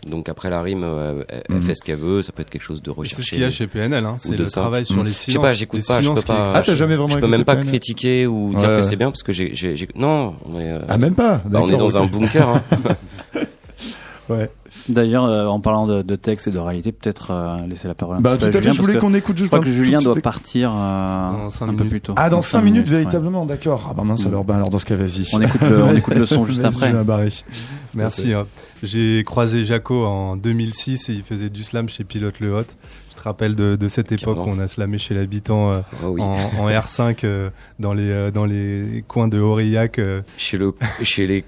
Donc 0.08 0.30
après 0.30 0.50
la 0.50 0.62
rime, 0.62 0.86
elle, 0.86 1.26
elle 1.50 1.56
Mhm. 1.58 1.62
fait 1.62 1.76
ce 1.76 1.82
qu'elle 1.84 1.98
veut. 1.98 2.22
Ça 2.22 2.32
peut 2.32 2.42
être 2.42 2.50
quelque 2.50 2.62
chose 2.64 2.82
de 2.82 2.90
recherché. 2.90 3.16
C'est 3.18 3.22
ce 3.24 3.30
qu'il 3.32 3.42
y 3.42 3.44
a 3.44 3.50
chez 3.50 3.68
PNL, 3.68 4.06
hein. 4.06 4.16
c'est 4.18 4.32
de 4.32 4.38
le 4.44 4.46
ça. 4.46 4.62
travail 4.62 4.86
sur 4.86 4.96
Mm. 4.96 5.04
les 5.04 5.10
Je 5.10 5.14
sais 5.14 5.32
silences. 5.32 5.44
pas, 5.44 5.54
j'écoute 5.54 5.82
pas, 5.86 5.98
je 5.98 6.02
silences 6.04 6.22
peux 6.22 6.28
pas. 6.34 6.54
Ah, 6.56 6.64
t'as 6.66 6.74
jamais 6.76 6.96
vraiment 6.96 7.14
Je 7.16 7.20
peux 7.20 7.28
même 7.28 7.44
pas 7.44 7.56
PNL? 7.58 7.68
critiquer 7.68 8.26
ou 8.26 8.54
dire 8.56 8.70
Ouais. 8.70 8.76
que 8.78 8.82
c'est 8.84 8.96
bien 8.96 9.12
parce 9.12 9.24
que 9.24 9.34
j'ai, 9.34 9.52
non, 9.96 10.36
on 10.50 10.58
est, 10.58 10.72
euh, 10.72 10.80
Ah 10.88 10.98
même 10.98 11.16
pas. 11.16 11.42
bah, 11.46 11.60
on 11.62 11.70
est 11.70 11.76
dans 11.76 11.98
un 11.98 12.06
bunker. 12.06 12.48
Hein. 12.48 12.64
Ouais. 14.30 14.50
D'ailleurs, 14.89 15.26
euh, 15.26 15.48
en 15.48 15.60
parlant 15.60 15.88
de, 15.88 16.02
de 16.04 16.15
texte 16.15 16.48
et 16.48 16.52
de 16.52 16.60
réalité, 16.60 16.92
peut-être 16.92 17.32
euh, 17.32 17.58
laisser 17.68 17.88
la 17.88 17.96
parole 17.96 18.18
un 18.18 18.22
Bah 18.22 18.36
petit 18.38 18.46
tout 18.46 18.52
peu 18.52 18.58
à 18.58 18.62
fait. 18.62 18.62
Julien, 18.62 18.72
Je 18.74 18.82
voulais 18.82 18.98
qu'on 19.00 19.13
écoute 19.15 19.36
Je 19.38 19.39
juste 19.44 19.50
crois 19.50 19.60
un 19.60 19.63
que 19.63 19.72
Julien 19.72 19.98
doit 19.98 20.15
partir 20.22 20.72
euh, 20.76 21.28
Dans 21.28 21.50
cinq 21.50 21.65
un 21.65 21.68
peu 21.70 21.74
minutes. 21.78 21.89
plus 21.89 22.02
tôt. 22.02 22.13
Ah, 22.15 22.30
dans 22.30 22.42
5 22.42 22.62
minutes, 22.62 22.88
véritablement, 22.88 23.46
d'accord. 23.46 23.88
Ah 23.89 23.94
bah 23.96 24.04
mince 24.04 24.26
alors, 24.28 24.44
bah 24.44 24.56
alors 24.56 24.70
dans 24.70 24.78
ce 24.80 24.86
cas, 24.86 24.96
vas-y. 24.96 25.28
On 25.34 25.42
écoute 25.42 25.62
le, 25.62 25.84
on 25.84 25.96
écoute 25.96 26.13
le 26.15 26.26
son 26.26 26.46
juste 26.46 26.63
après. 26.63 26.94
Merci. 27.96 28.34
hein. 28.34 28.46
J'ai 28.84 29.24
croisé 29.26 29.65
Jaco 29.65 30.06
en 30.06 30.36
2006 30.38 31.10
et 31.10 31.13
il 31.13 31.24
faisait 31.24 31.50
du 31.50 31.63
slam 31.63 31.89
chez 31.89 32.04
Pilote 32.04 32.39
Le 32.39 32.54
Hot. 32.56 32.63
Je 33.12 33.15
te 33.15 33.22
rappelle 33.24 33.56
de, 33.56 33.76
de 33.76 33.88
cette 33.88 34.12
époque 34.12 34.38
où 34.38 34.50
on 34.50 34.60
a 34.60 34.68
slamé 34.68 34.98
chez 34.98 35.13
l'habitant 35.13 35.72
euh, 35.72 35.80
Ah 36.04 36.10
oui. 36.10 36.22
en, 36.22 36.36
en 36.60 36.70
R5 36.70 37.18
euh, 37.26 37.50
dans 37.80 37.94
les 37.94 38.10
euh, 38.12 38.32
dans 38.32 38.46
les 38.46 39.04
coins 39.08 39.28
de 39.28 39.39
Aurillac. 39.39 40.00
euh, 40.00 40.22
Chez 40.38 40.58
le, 40.58 40.74
chez 41.04 41.28
les 41.28 41.42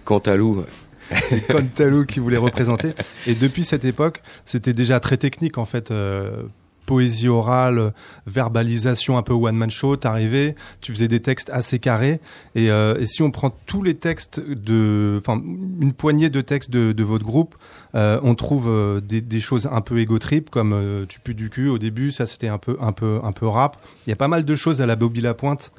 Cantalou. 1.49 2.05
qui 2.05 2.19
voulaient 2.19 2.37
représenter. 2.37 2.93
Et 3.27 3.35
depuis 3.35 3.63
cette 3.63 3.85
époque, 3.85 4.21
c'était 4.45 4.73
déjà 4.73 4.99
très 4.99 5.17
technique 5.17 5.57
en 5.57 5.65
fait. 5.65 5.91
euh, 5.91 6.43
poésie 6.85 7.29
orale, 7.29 7.93
verbalisation 8.27 9.17
un 9.17 9.21
peu 9.21 9.33
one 9.33 9.55
man 9.55 9.71
show, 9.71 9.95
t'arrivais, 9.95 10.55
tu 10.81 10.91
faisais 10.91 11.07
des 11.07 11.21
textes 11.21 11.49
assez 11.49 11.79
carrés 11.79 12.19
et, 12.55 12.69
euh, 12.69 12.97
et 12.99 13.05
si 13.05 13.21
on 13.21 13.31
prend 13.31 13.49
tous 13.65 13.81
les 13.81 13.95
textes 13.95 14.41
de, 14.41 15.21
enfin 15.21 15.41
une 15.79 15.93
poignée 15.93 16.29
de 16.29 16.41
textes 16.41 16.69
de, 16.69 16.91
de 16.91 17.03
votre 17.03 17.23
groupe, 17.23 17.55
euh, 17.95 18.19
on 18.23 18.35
trouve 18.35 18.67
euh, 18.67 18.99
des, 18.99 19.21
des 19.21 19.39
choses 19.39 19.69
un 19.71 19.79
peu 19.79 19.99
égo 19.99 20.19
trip 20.19 20.49
comme 20.49 20.73
euh, 20.73 21.05
tu 21.07 21.19
pues 21.21 21.33
du 21.33 21.49
cul 21.49 21.69
au 21.69 21.77
début, 21.77 22.11
ça 22.11 22.25
c'était 22.25 22.49
un 22.49 22.57
peu 22.57 22.75
un 22.81 22.91
peu 22.91 23.19
un 23.23 23.31
peu 23.31 23.47
rap. 23.47 23.77
Il 24.05 24.09
y 24.09 24.13
a 24.13 24.17
pas 24.17 24.27
mal 24.27 24.43
de 24.43 24.55
choses 24.55 24.81
à 24.81 24.85
la 24.85 24.97
Bobby 24.97 25.21
Lapointe 25.21 25.71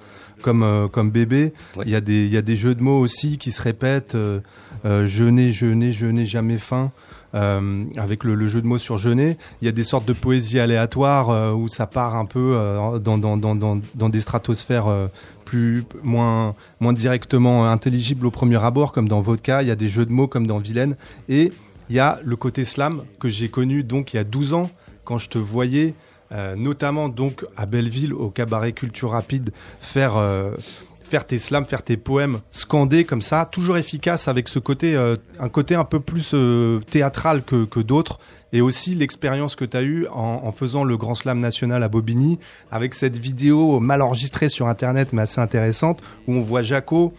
comme 0.43 0.63
euh, 0.63 0.89
comme 0.89 1.11
bébé. 1.11 1.53
Il 1.85 1.91
y 1.91 1.95
a 1.97 2.01
des 2.03 2.27
il 2.27 2.33
y 2.33 2.37
a 2.37 2.43
des 2.43 2.57
jeux 2.57 2.75
de 2.75 2.83
mots 2.83 3.01
aussi 3.01 3.39
qui 3.39 3.51
se 3.53 3.63
répètent. 3.63 4.15
euh, 4.15 4.41
euh, 4.85 5.07
je 5.07 5.25
n'ai 5.25 5.53
je 5.53 5.67
n'ai 5.67 5.93
je 5.93 6.07
n'ai 6.07 6.27
jamais 6.27 6.59
faim. 6.59 6.91
euh, 7.35 7.85
avec 7.97 8.25
le, 8.25 8.35
le 8.35 8.47
jeu 8.47 8.61
de 8.61 8.67
mots 8.67 8.77
sur 8.77 8.99
jeûner, 8.99 9.39
il 9.63 9.65
y 9.65 9.69
a 9.69 9.73
des 9.73 9.85
sortes 9.85 10.05
de 10.07 10.13
poésie 10.13 10.59
aléatoire 10.61 11.31
euh, 11.31 11.53
où 11.53 11.67
ça 11.69 11.87
part 11.87 12.15
un 12.17 12.27
peu 12.27 12.57
euh, 12.59 12.99
dans, 12.99 13.17
dans, 13.17 13.39
dans, 13.39 13.55
dans, 13.55 13.81
dans 13.95 14.09
des 14.11 14.21
stratosphères 14.21 15.09
plus 15.47 15.85
moins 16.03 16.55
moins 16.81 16.93
directement 16.93 17.71
intelligibles 17.71 18.27
au 18.27 18.31
premier 18.31 18.63
abord, 18.63 18.93
comme 18.93 19.09
dans 19.09 19.23
Vodka. 19.23 19.63
Il 19.63 19.69
y 19.69 19.71
a 19.71 19.77
des 19.77 19.89
jeux 19.89 20.05
de 20.05 20.13
mots 20.13 20.29
comme 20.29 20.47
dans 20.47 20.59
Vilaine, 20.59 20.95
et 21.31 21.53
il 21.89 21.97
y 21.97 22.01
a 22.01 22.21
le 22.23 22.37
côté 22.37 22.65
slam 22.65 23.03
que 23.19 23.29
j'ai 23.31 23.49
connu 23.49 23.83
donc 23.83 24.13
il 24.13 24.17
y 24.17 24.21
a 24.21 24.25
12 24.25 24.53
ans 24.53 24.71
quand 25.05 25.17
je 25.17 25.31
te 25.31 25.39
voyais. 25.39 25.95
Euh, 26.33 26.57
notamment 26.57 27.09
donc 27.09 27.45
à 27.57 27.67
Belleville 27.67 28.15
au 28.15 28.31
cabaret 28.31 28.73
Culture 28.73 29.11
Rapide 29.11 29.51
faire 29.81 30.17
euh, 30.17 30.53
faire 31.13 31.27
tes 31.27 31.39
slams, 31.39 31.67
faire 31.67 31.83
tes 31.83 31.99
poèmes 31.99 32.41
scandés 32.51 33.05
comme 33.05 33.21
ça, 33.21 33.45
toujours 33.45 33.77
efficace 33.77 34.29
avec 34.29 34.49
ce 34.49 34.59
côté, 34.59 34.97
euh, 34.97 35.17
un 35.39 35.51
côté 35.51 35.75
un 35.75 35.85
peu 35.85 36.01
plus 36.01 36.31
euh, 36.33 36.81
théâtral 36.91 37.43
que, 37.45 37.67
que 37.67 37.81
d'autres, 37.81 38.19
et 38.55 38.63
aussi 38.63 38.95
l'expérience 38.95 39.55
que 39.55 39.67
tu 39.67 39.77
as 39.77 39.83
eue 39.83 40.07
en, 40.11 40.41
en 40.43 40.53
faisant 40.53 40.85
le 40.85 40.97
Grand 40.97 41.15
Slam 41.15 41.39
national 41.39 41.83
à 41.83 41.89
Bobigny, 41.89 42.39
avec 42.71 42.95
cette 42.95 43.19
vidéo 43.19 43.79
mal 43.79 44.01
enregistrée 44.01 44.49
sur 44.49 44.69
Internet, 44.69 45.13
mais 45.13 45.21
assez 45.21 45.39
intéressante, 45.39 46.03
où 46.29 46.33
on 46.33 46.41
voit 46.41 46.63
Jaco 46.63 47.13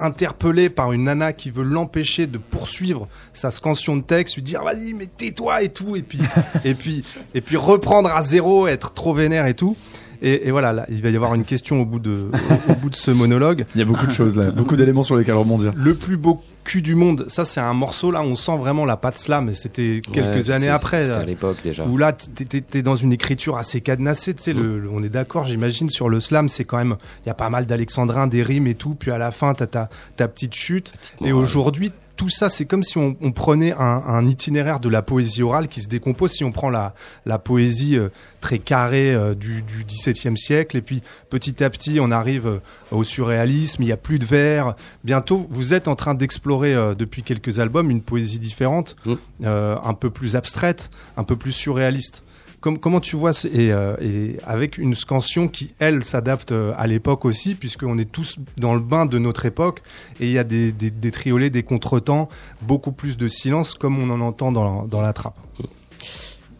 interpellé 0.00 0.68
par 0.68 0.92
une 0.92 1.04
nana 1.04 1.32
qui 1.32 1.50
veut 1.50 1.64
l'empêcher 1.64 2.26
de 2.26 2.38
poursuivre 2.38 3.08
sa 3.32 3.50
scansion 3.50 3.96
de 3.96 4.02
texte, 4.02 4.36
lui 4.36 4.42
dire 4.42 4.62
vas-y 4.62 4.92
mais 4.92 5.06
tais-toi 5.06 5.62
et 5.62 5.68
tout, 5.68 5.96
et 5.96 6.02
puis 6.02 6.20
et 6.64 6.74
puis 6.74 7.04
et 7.34 7.40
puis 7.40 7.56
reprendre 7.56 8.08
à 8.08 8.22
zéro, 8.22 8.66
être 8.66 8.92
trop 8.92 9.14
vénère 9.14 9.46
et 9.46 9.54
tout. 9.54 9.76
Et, 10.22 10.48
et 10.48 10.50
voilà, 10.50 10.72
là, 10.72 10.86
il 10.88 11.02
va 11.02 11.10
y 11.10 11.16
avoir 11.16 11.34
une 11.34 11.44
question 11.44 11.80
au 11.80 11.86
bout 11.86 11.98
de 11.98 12.28
au, 12.68 12.72
au 12.72 12.74
bout 12.76 12.90
de 12.90 12.96
ce 12.96 13.10
monologue. 13.10 13.64
Il 13.74 13.78
y 13.78 13.82
a 13.82 13.84
beaucoup 13.84 14.06
de 14.06 14.12
choses 14.12 14.36
là, 14.36 14.50
beaucoup 14.50 14.76
d'éléments 14.76 15.02
sur 15.02 15.16
lesquels 15.16 15.34
rebondir. 15.34 15.72
Le 15.76 15.94
plus 15.94 16.16
beau 16.16 16.42
cul 16.64 16.82
du 16.82 16.94
monde, 16.94 17.26
ça 17.28 17.44
c'est 17.44 17.60
un 17.60 17.72
morceau 17.74 18.10
là, 18.10 18.22
on 18.22 18.34
sent 18.34 18.56
vraiment 18.58 18.84
la 18.84 18.96
patte 18.96 19.18
slam. 19.18 19.48
Et 19.48 19.54
c'était 19.54 20.00
quelques 20.12 20.48
Ouais, 20.48 20.50
années 20.50 20.68
après. 20.68 21.04
C'était 21.04 21.16
à 21.16 21.22
l'époque 21.24 21.58
déjà. 21.62 21.84
Où 21.86 21.96
là, 21.96 22.12
t'es- 22.12 22.82
dans 22.82 22.96
une 22.96 23.12
écriture 23.12 23.56
assez 23.56 23.80
cadenassée, 23.80 24.34
tu 24.34 24.42
sais, 24.42 24.52
le, 24.52 24.78
le- 24.80 24.90
on 24.90 25.02
est 25.02 25.08
d'accord, 25.08 25.44
j'imagine, 25.46 25.88
sur 25.90 26.08
le 26.08 26.20
slam, 26.20 26.48
c'est 26.48 26.64
quand 26.64 26.78
même, 26.78 26.96
il 27.24 27.28
y 27.28 27.30
a 27.30 27.34
pas 27.34 27.50
mal 27.50 27.66
d'alexandrins, 27.66 28.26
des 28.26 28.42
rimes 28.42 28.66
et 28.66 28.74
tout, 28.74 28.94
puis 28.94 29.10
à 29.10 29.18
la 29.18 29.30
fin, 29.30 29.54
t'as 29.54 29.66
ta, 29.66 29.88
ta 30.16 30.28
petite 30.28 30.54
chute. 30.54 30.92
Et 31.24 31.32
aujourd'hui, 31.32 31.92
tout 32.16 32.28
ça, 32.28 32.48
c'est 32.48 32.64
comme 32.64 32.82
si 32.82 32.98
on, 32.98 33.16
on 33.20 33.32
prenait 33.32 33.72
un, 33.72 33.78
un 34.06 34.26
itinéraire 34.26 34.80
de 34.80 34.88
la 34.88 35.02
poésie 35.02 35.42
orale 35.42 35.68
qui 35.68 35.80
se 35.80 35.88
décompose. 35.88 36.32
Si 36.32 36.44
on 36.44 36.52
prend 36.52 36.70
la, 36.70 36.94
la 37.26 37.38
poésie 37.38 37.98
euh, 37.98 38.08
très 38.40 38.58
carrée 38.58 39.14
euh, 39.14 39.34
du, 39.34 39.62
du 39.62 39.84
XVIIe 39.84 40.36
siècle, 40.36 40.76
et 40.76 40.82
puis 40.82 41.02
petit 41.30 41.62
à 41.62 41.70
petit, 41.70 41.98
on 42.00 42.10
arrive 42.10 42.46
euh, 42.46 42.58
au 42.90 43.04
surréalisme, 43.04 43.82
il 43.82 43.88
y 43.88 43.92
a 43.92 43.96
plus 43.96 44.18
de 44.18 44.24
vers. 44.24 44.74
Bientôt, 45.04 45.46
vous 45.50 45.74
êtes 45.74 45.88
en 45.88 45.94
train 45.94 46.14
d'explorer 46.14 46.74
euh, 46.74 46.94
depuis 46.94 47.22
quelques 47.22 47.58
albums 47.58 47.90
une 47.90 48.02
poésie 48.02 48.38
différente, 48.38 48.96
Mm. 49.04 49.14
euh, 49.44 49.76
un 49.84 49.94
peu 49.94 50.10
plus 50.10 50.36
abstraite, 50.36 50.90
un 51.16 51.24
peu 51.24 51.36
plus 51.36 51.52
surréaliste. 51.52 52.24
Comme- 52.66 52.78
comment 52.78 52.98
tu 52.98 53.14
vois 53.14 53.32
ce- 53.32 53.46
et, 53.46 53.70
euh, 53.72 53.94
et 54.00 54.38
avec 54.44 54.76
une 54.76 54.96
scansion 54.96 55.46
qui 55.46 55.72
elle 55.78 56.02
s'adapte 56.02 56.50
euh, 56.50 56.72
à 56.76 56.88
l'époque 56.88 57.24
aussi 57.24 57.54
puisqu'on 57.54 57.96
est 57.96 58.10
tous 58.10 58.38
dans 58.56 58.74
le 58.74 58.80
bain 58.80 59.06
de 59.06 59.18
notre 59.20 59.46
époque 59.46 59.82
et 60.18 60.26
il 60.26 60.32
y 60.32 60.38
a 60.38 60.42
des, 60.42 60.72
des, 60.72 60.90
des 60.90 61.10
triolets, 61.12 61.48
des 61.48 61.62
contretemps, 61.62 62.28
beaucoup 62.62 62.90
plus 62.90 63.16
de 63.16 63.28
silence 63.28 63.74
comme 63.74 64.00
on 64.00 64.10
en 64.10 64.20
entend 64.20 64.50
dans, 64.50 64.82
dans 64.84 65.00
la 65.00 65.12
trappe. 65.12 65.36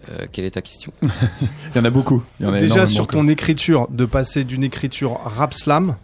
Euh, 0.09 0.27
quelle 0.31 0.45
est 0.45 0.53
ta 0.53 0.62
question? 0.62 0.92
Il 1.03 1.77
y 1.77 1.81
en 1.81 1.85
a 1.85 1.90
beaucoup. 1.90 2.23
Il 2.38 2.47
y 2.47 2.49
en 2.49 2.53
a 2.53 2.61
Déjà 2.61 2.87
sur 2.87 3.09
ton 3.09 3.27
écriture, 3.27 3.88
de 3.90 4.05
passer 4.05 4.45
d'une 4.45 4.62
écriture 4.62 5.19
rap 5.25 5.53
slam 5.55 5.97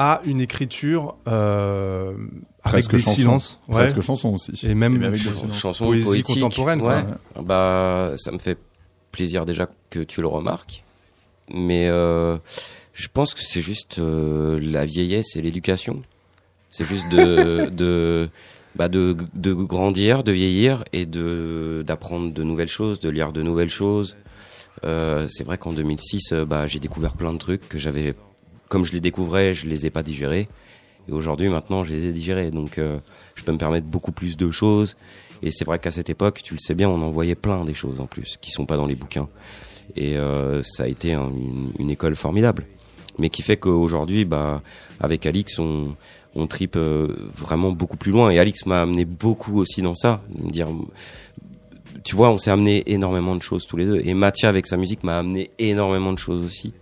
à 0.00 0.22
une 0.24 0.40
écriture 0.40 1.14
euh, 1.28 2.14
avec 2.64 2.86
Presque 2.88 2.90
des 2.90 2.98
chanson. 2.98 3.14
silences, 3.14 3.60
ouais. 3.68 3.74
presque 3.76 4.00
chanson 4.00 4.30
aussi. 4.34 4.58
et 4.66 4.74
même 4.74 5.00
avec 5.04 5.12
des 5.12 5.18
ch- 5.26 5.34
silences. 5.36 5.56
Chanson 5.56 5.84
poésie 5.84 6.04
poétique, 6.04 6.40
contemporaine, 6.40 6.80
quoi. 6.80 7.04
Bah, 7.40 8.14
ça 8.16 8.32
me 8.32 8.38
fait 8.38 8.58
plaisir 9.12 9.46
déjà 9.46 9.68
que 9.90 10.00
tu 10.00 10.20
le 10.20 10.26
remarques, 10.26 10.84
mais 11.52 11.88
euh, 11.88 12.36
je 12.92 13.08
pense 13.12 13.34
que 13.34 13.42
c'est 13.42 13.60
juste 13.60 13.98
euh, 13.98 14.58
la 14.60 14.84
vieillesse 14.84 15.36
et 15.36 15.42
l'éducation. 15.42 16.02
C'est 16.70 16.86
juste 16.86 17.08
de 17.10 17.66
de 17.70 18.28
bah 18.76 18.88
de 18.88 19.16
de 19.34 19.52
grandir, 19.52 20.22
de 20.22 20.32
vieillir 20.32 20.84
et 20.92 21.06
de 21.06 21.82
d'apprendre 21.86 22.32
de 22.32 22.42
nouvelles 22.42 22.68
choses, 22.68 23.00
de 23.00 23.08
lire 23.08 23.32
de 23.32 23.42
nouvelles 23.42 23.70
choses. 23.70 24.16
Euh, 24.84 25.26
c'est 25.28 25.44
vrai 25.44 25.58
qu'en 25.58 25.72
2006, 25.72 26.32
euh, 26.32 26.44
bah 26.44 26.66
j'ai 26.66 26.78
découvert 26.78 27.14
plein 27.14 27.32
de 27.32 27.38
trucs 27.38 27.68
que 27.68 27.78
j'avais, 27.78 28.14
comme 28.68 28.84
je 28.84 28.92
les 28.92 29.00
découvrais, 29.00 29.54
je 29.54 29.66
les 29.66 29.86
ai 29.86 29.90
pas 29.90 30.02
digérés. 30.02 30.48
Et 31.08 31.12
aujourd'hui, 31.12 31.48
maintenant, 31.48 31.82
je 31.82 31.92
les 31.92 32.06
ai 32.06 32.12
digérés. 32.12 32.50
Donc, 32.50 32.78
euh, 32.78 32.98
je 33.34 33.42
peux 33.42 33.52
me 33.52 33.58
permettre 33.58 33.86
beaucoup 33.86 34.12
plus 34.12 34.36
de 34.36 34.50
choses. 34.50 34.96
Et 35.42 35.50
c'est 35.52 35.64
vrai 35.64 35.78
qu'à 35.78 35.90
cette 35.90 36.10
époque, 36.10 36.40
tu 36.42 36.54
le 36.54 36.58
sais 36.60 36.74
bien, 36.74 36.88
on 36.88 37.00
en 37.02 37.10
voyait 37.10 37.34
plein 37.34 37.64
des 37.64 37.74
choses 37.74 38.00
en 38.00 38.06
plus 38.06 38.36
qui 38.40 38.50
sont 38.50 38.66
pas 38.66 38.76
dans 38.76 38.86
les 38.86 38.94
bouquins. 38.94 39.28
Et 39.96 40.16
euh, 40.16 40.62
ça 40.62 40.84
a 40.84 40.86
été 40.86 41.14
un- 41.14 41.32
une, 41.78 41.90
école 41.90 42.14
formidable. 42.14 42.66
Mais 43.18 43.28
qui 43.30 43.42
fait 43.42 43.56
qu'aujourd'hui, 43.56 44.24
bah, 44.24 44.62
avec 45.00 45.26
Alix, 45.26 45.58
on, 45.58 45.96
on 46.34 46.46
tripe 46.46 46.76
euh, 46.76 47.30
vraiment 47.36 47.72
beaucoup 47.72 47.96
plus 47.96 48.12
loin. 48.12 48.30
Et 48.30 48.38
Alix 48.38 48.66
m'a 48.66 48.82
amené 48.82 49.04
beaucoup 49.04 49.58
aussi 49.58 49.82
dans 49.82 49.94
ça. 49.94 50.20
Me 50.38 50.50
dire, 50.50 50.68
tu 52.04 52.16
vois, 52.16 52.30
on 52.30 52.38
s'est 52.38 52.50
amené 52.50 52.82
énormément 52.86 53.34
de 53.34 53.42
choses 53.42 53.66
tous 53.66 53.76
les 53.76 53.84
deux. 53.86 54.00
Et 54.04 54.14
Mathia, 54.14 54.48
avec 54.48 54.66
sa 54.66 54.76
musique, 54.76 55.02
m'a 55.04 55.18
amené 55.18 55.50
énormément 55.58 56.12
de 56.12 56.18
choses 56.18 56.44
aussi. 56.44 56.72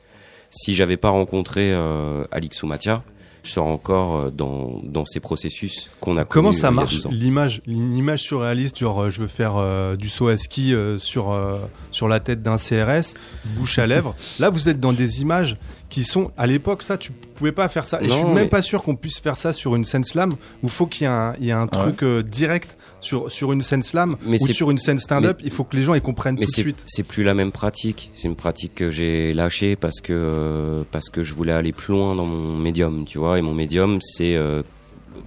Si 0.50 0.74
j'avais 0.74 0.96
pas 0.96 1.10
rencontré 1.10 1.72
euh, 1.72 2.24
Alix 2.30 2.62
ou 2.62 2.66
Mathia, 2.66 3.02
je 3.48 3.54
sors 3.54 3.66
encore 3.66 4.16
euh, 4.16 4.30
dans, 4.30 4.80
dans 4.84 5.06
ces 5.06 5.20
processus 5.20 5.90
qu'on 6.00 6.18
a 6.18 6.24
Comment 6.26 6.52
ça 6.52 6.70
marche 6.70 6.94
12 6.94 7.06
ans. 7.06 7.10
l'image, 7.10 7.62
une 7.66 7.96
image 7.96 8.20
surréaliste, 8.20 8.78
genre 8.78 9.04
euh, 9.04 9.10
je 9.10 9.20
veux 9.22 9.26
faire 9.26 9.56
euh, 9.56 9.96
du 9.96 10.10
saut 10.10 10.28
à 10.28 10.36
ski 10.36 10.74
euh, 10.74 10.98
sur 10.98 11.32
euh, 11.32 11.56
sur 11.90 12.08
la 12.08 12.20
tête 12.20 12.42
d'un 12.42 12.56
CRS, 12.58 13.14
bouche 13.56 13.78
à 13.78 13.86
lèvres. 13.86 14.14
Là, 14.38 14.50
vous 14.50 14.68
êtes 14.68 14.80
dans 14.80 14.92
des 14.92 15.22
images 15.22 15.56
qui 15.88 16.04
sont 16.04 16.30
à 16.36 16.46
l'époque 16.46 16.82
ça, 16.82 16.98
tu 16.98 17.12
pouvais 17.12 17.52
pas 17.52 17.68
faire 17.68 17.84
ça. 17.86 18.00
Et 18.02 18.06
je 18.06 18.10
suis 18.10 18.22
Non, 18.22 18.34
même 18.34 18.44
mais- 18.44 18.48
pas 18.50 18.60
sûr 18.62 18.82
qu'on 18.82 18.94
puisse 18.96 19.18
faire 19.20 19.36
ça 19.38 19.52
sur 19.54 19.74
une 19.74 19.84
scène 19.84 20.04
slam 20.04 20.34
où 20.62 20.68
faut 20.68 20.86
qu'il 20.86 21.02
y 21.02 21.04
ait 21.06 21.12
un, 21.12 21.34
il 21.40 21.46
y 21.46 21.48
ait 21.48 21.52
un 21.52 21.66
Ah 21.72 21.76
ouais. 21.78 21.82
truc 21.84 22.02
euh, 22.02 22.22
direct 22.22 22.76
sur 23.00 23.30
sur 23.30 23.52
une 23.52 23.62
scène 23.62 23.82
slam 23.82 24.16
Mais 24.26 24.36
ou 24.42 24.46
sur 24.48 24.70
une 24.70 24.78
scène 24.78 24.98
stand-up. 24.98 25.40
Il 25.44 25.50
faut 25.50 25.64
que 25.64 25.76
les 25.76 25.84
gens 25.84 25.94
ils 25.94 26.02
comprennent 26.02 26.36
Mais 26.38 26.44
tout 26.46 26.50
de 26.52 26.60
suite. 26.60 26.84
c'est 26.86 27.04
plus 27.04 27.22
la 27.24 27.32
même 27.34 27.52
pratique. 27.52 28.10
C'est 28.14 28.28
une 28.28 28.36
pratique 28.36 28.74
que 28.74 28.90
j'ai 28.90 29.32
lâchée 29.32 29.76
parce 29.76 30.00
que 30.00 30.12
euh, 30.12 30.82
parce 30.90 31.08
que 31.08 31.22
je 31.22 31.32
voulais 31.34 31.52
aller 31.52 31.72
plus 31.72 31.92
loin 31.94 32.14
dans 32.14 32.26
mon 32.26 32.56
médium, 32.58 33.04
tu 33.06 33.18
vois. 33.18 33.38
Et 33.38 33.42
mon 33.42 33.54
médium, 33.54 33.98
c'est 34.02 34.34
euh, 34.36 34.62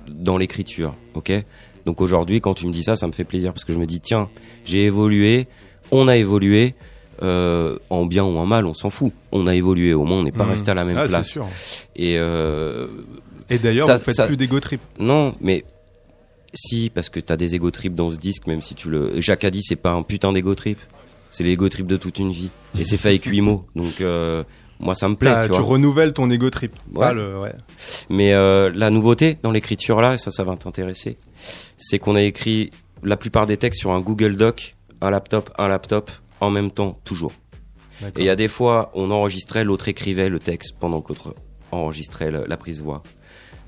dans 0.10 0.38
l'écriture, 0.38 0.94
ok? 1.16 1.32
Donc 1.88 2.02
aujourd'hui, 2.02 2.40
quand 2.42 2.54
tu 2.54 2.68
me 2.68 2.72
dis 2.72 2.84
ça, 2.84 2.96
ça 2.96 3.08
me 3.08 3.12
fait 3.14 3.24
plaisir 3.24 3.52
parce 3.54 3.64
que 3.64 3.74
je 3.74 3.80
me 3.80 3.88
dis 3.88 4.00
tiens, 4.00 4.30
j'ai 4.64 4.86
évolué, 4.86 5.48
on 5.92 6.08
a 6.08 6.18
évolué. 6.18 6.76
Euh, 7.22 7.78
en 7.90 8.06
bien 8.06 8.24
ou 8.24 8.38
en 8.38 8.46
mal, 8.46 8.66
on 8.66 8.74
s'en 8.74 8.90
fout. 8.90 9.12
On 9.32 9.48
a 9.48 9.56
évolué, 9.56 9.94
au 9.94 10.04
moins 10.04 10.18
on 10.18 10.24
n'est 10.24 10.32
pas 10.32 10.46
Mhm. 10.46 10.52
resté 10.52 10.72
à 10.72 10.74
la 10.74 10.84
même 10.86 10.98
Ah, 10.98 11.04
c'est 11.06 11.10
place. 11.10 11.28
sûr. 11.28 11.48
Et 11.96 12.18
euh, 12.18 12.88
Et 13.50 13.58
d'ailleurs, 13.60 13.86
Ça- 13.86 13.98
vous 13.98 14.04
faites 14.04 14.16
ça- 14.16 14.28
plus 14.28 14.38
d'ego 14.38 14.60
trip. 14.62 14.80
non, 14.98 15.36
mais 15.42 15.66
si, 16.54 16.90
parce 16.94 17.10
que 17.10 17.20
t'as 17.20 17.38
des 17.38 17.56
ego 17.56 17.70
trips 17.72 17.96
dans 17.96 18.10
ce 18.10 18.18
disque, 18.18 18.48
même 18.48 18.62
si 18.62 18.76
tu 18.76 18.90
le. 18.90 19.20
Jacques 19.22 19.44
a 19.44 19.50
dit, 19.52 19.62
c'est 19.62 19.76
pas 19.76 19.92
un 19.92 20.04
putain 20.04 20.32
d'ego 20.34 20.56
trip. 20.56 20.78
C'est 21.30 21.44
l'ego 21.44 21.68
trip 21.70 21.88
de 21.88 21.98
toute 21.98 22.20
une 22.20 22.32
vie. 22.32 22.50
Et 22.78 22.84
c'est 22.86 22.98
fait 22.98 23.10
avec 23.10 23.26
huit 23.26 23.40
mots. 23.42 23.66
Donc, 23.76 24.02
euh, 24.02 24.44
moi, 24.80 24.96
ça 24.96 25.08
me 25.08 25.16
plaît. 25.16 25.32
T'as- 25.32 25.48
Tu 25.48 25.54
tu 25.54 25.60
vois. 25.62 25.70
renouvelles 25.70 26.12
ton 26.14 26.30
ego 26.30 26.50
trip. 26.50 26.74
Ouais. 26.94 27.00
Pas 27.08 27.14
le- 27.14 27.40
ouais. 27.40 27.54
Mais 28.10 28.34
euh, 28.34 28.70
la 28.76 28.90
nouveauté 28.90 29.38
dans 29.44 29.52
l'écriture 29.52 30.02
là, 30.02 30.16
et 30.16 30.18
ça, 30.18 30.30
ça 30.32 30.44
va 30.44 30.56
t'intéresser, 30.58 31.18
c'est 31.78 32.00
qu'on 32.00 32.16
a 32.16 32.22
écrit 32.22 32.72
la 33.04 33.16
plupart 33.18 33.48
des 33.48 33.56
textes 33.58 33.80
sur 33.80 33.92
un 33.92 34.02
Google 34.02 34.36
Doc, 34.36 34.76
un 35.02 35.10
laptop, 35.10 35.50
un 35.58 35.68
laptop, 35.70 36.12
en 36.42 36.50
même 36.50 36.72
temps, 36.72 37.00
toujours. 37.06 37.32
Et 38.02 38.06
il 38.22 38.26
y 38.26 38.30
a 38.30 38.36
des 38.36 38.48
fois, 38.50 38.92
on 38.96 39.12
enregistrait, 39.12 39.64
l'autre 39.64 39.88
écrivait 39.88 40.28
le 40.28 40.40
texte 40.40 40.76
pendant 40.80 41.02
que 41.02 41.10
l'autre 41.10 41.36
enregistrait 41.72 42.32
le- 42.32 42.46
la 42.48 42.58
prise 42.58 42.82
voix. 42.82 43.04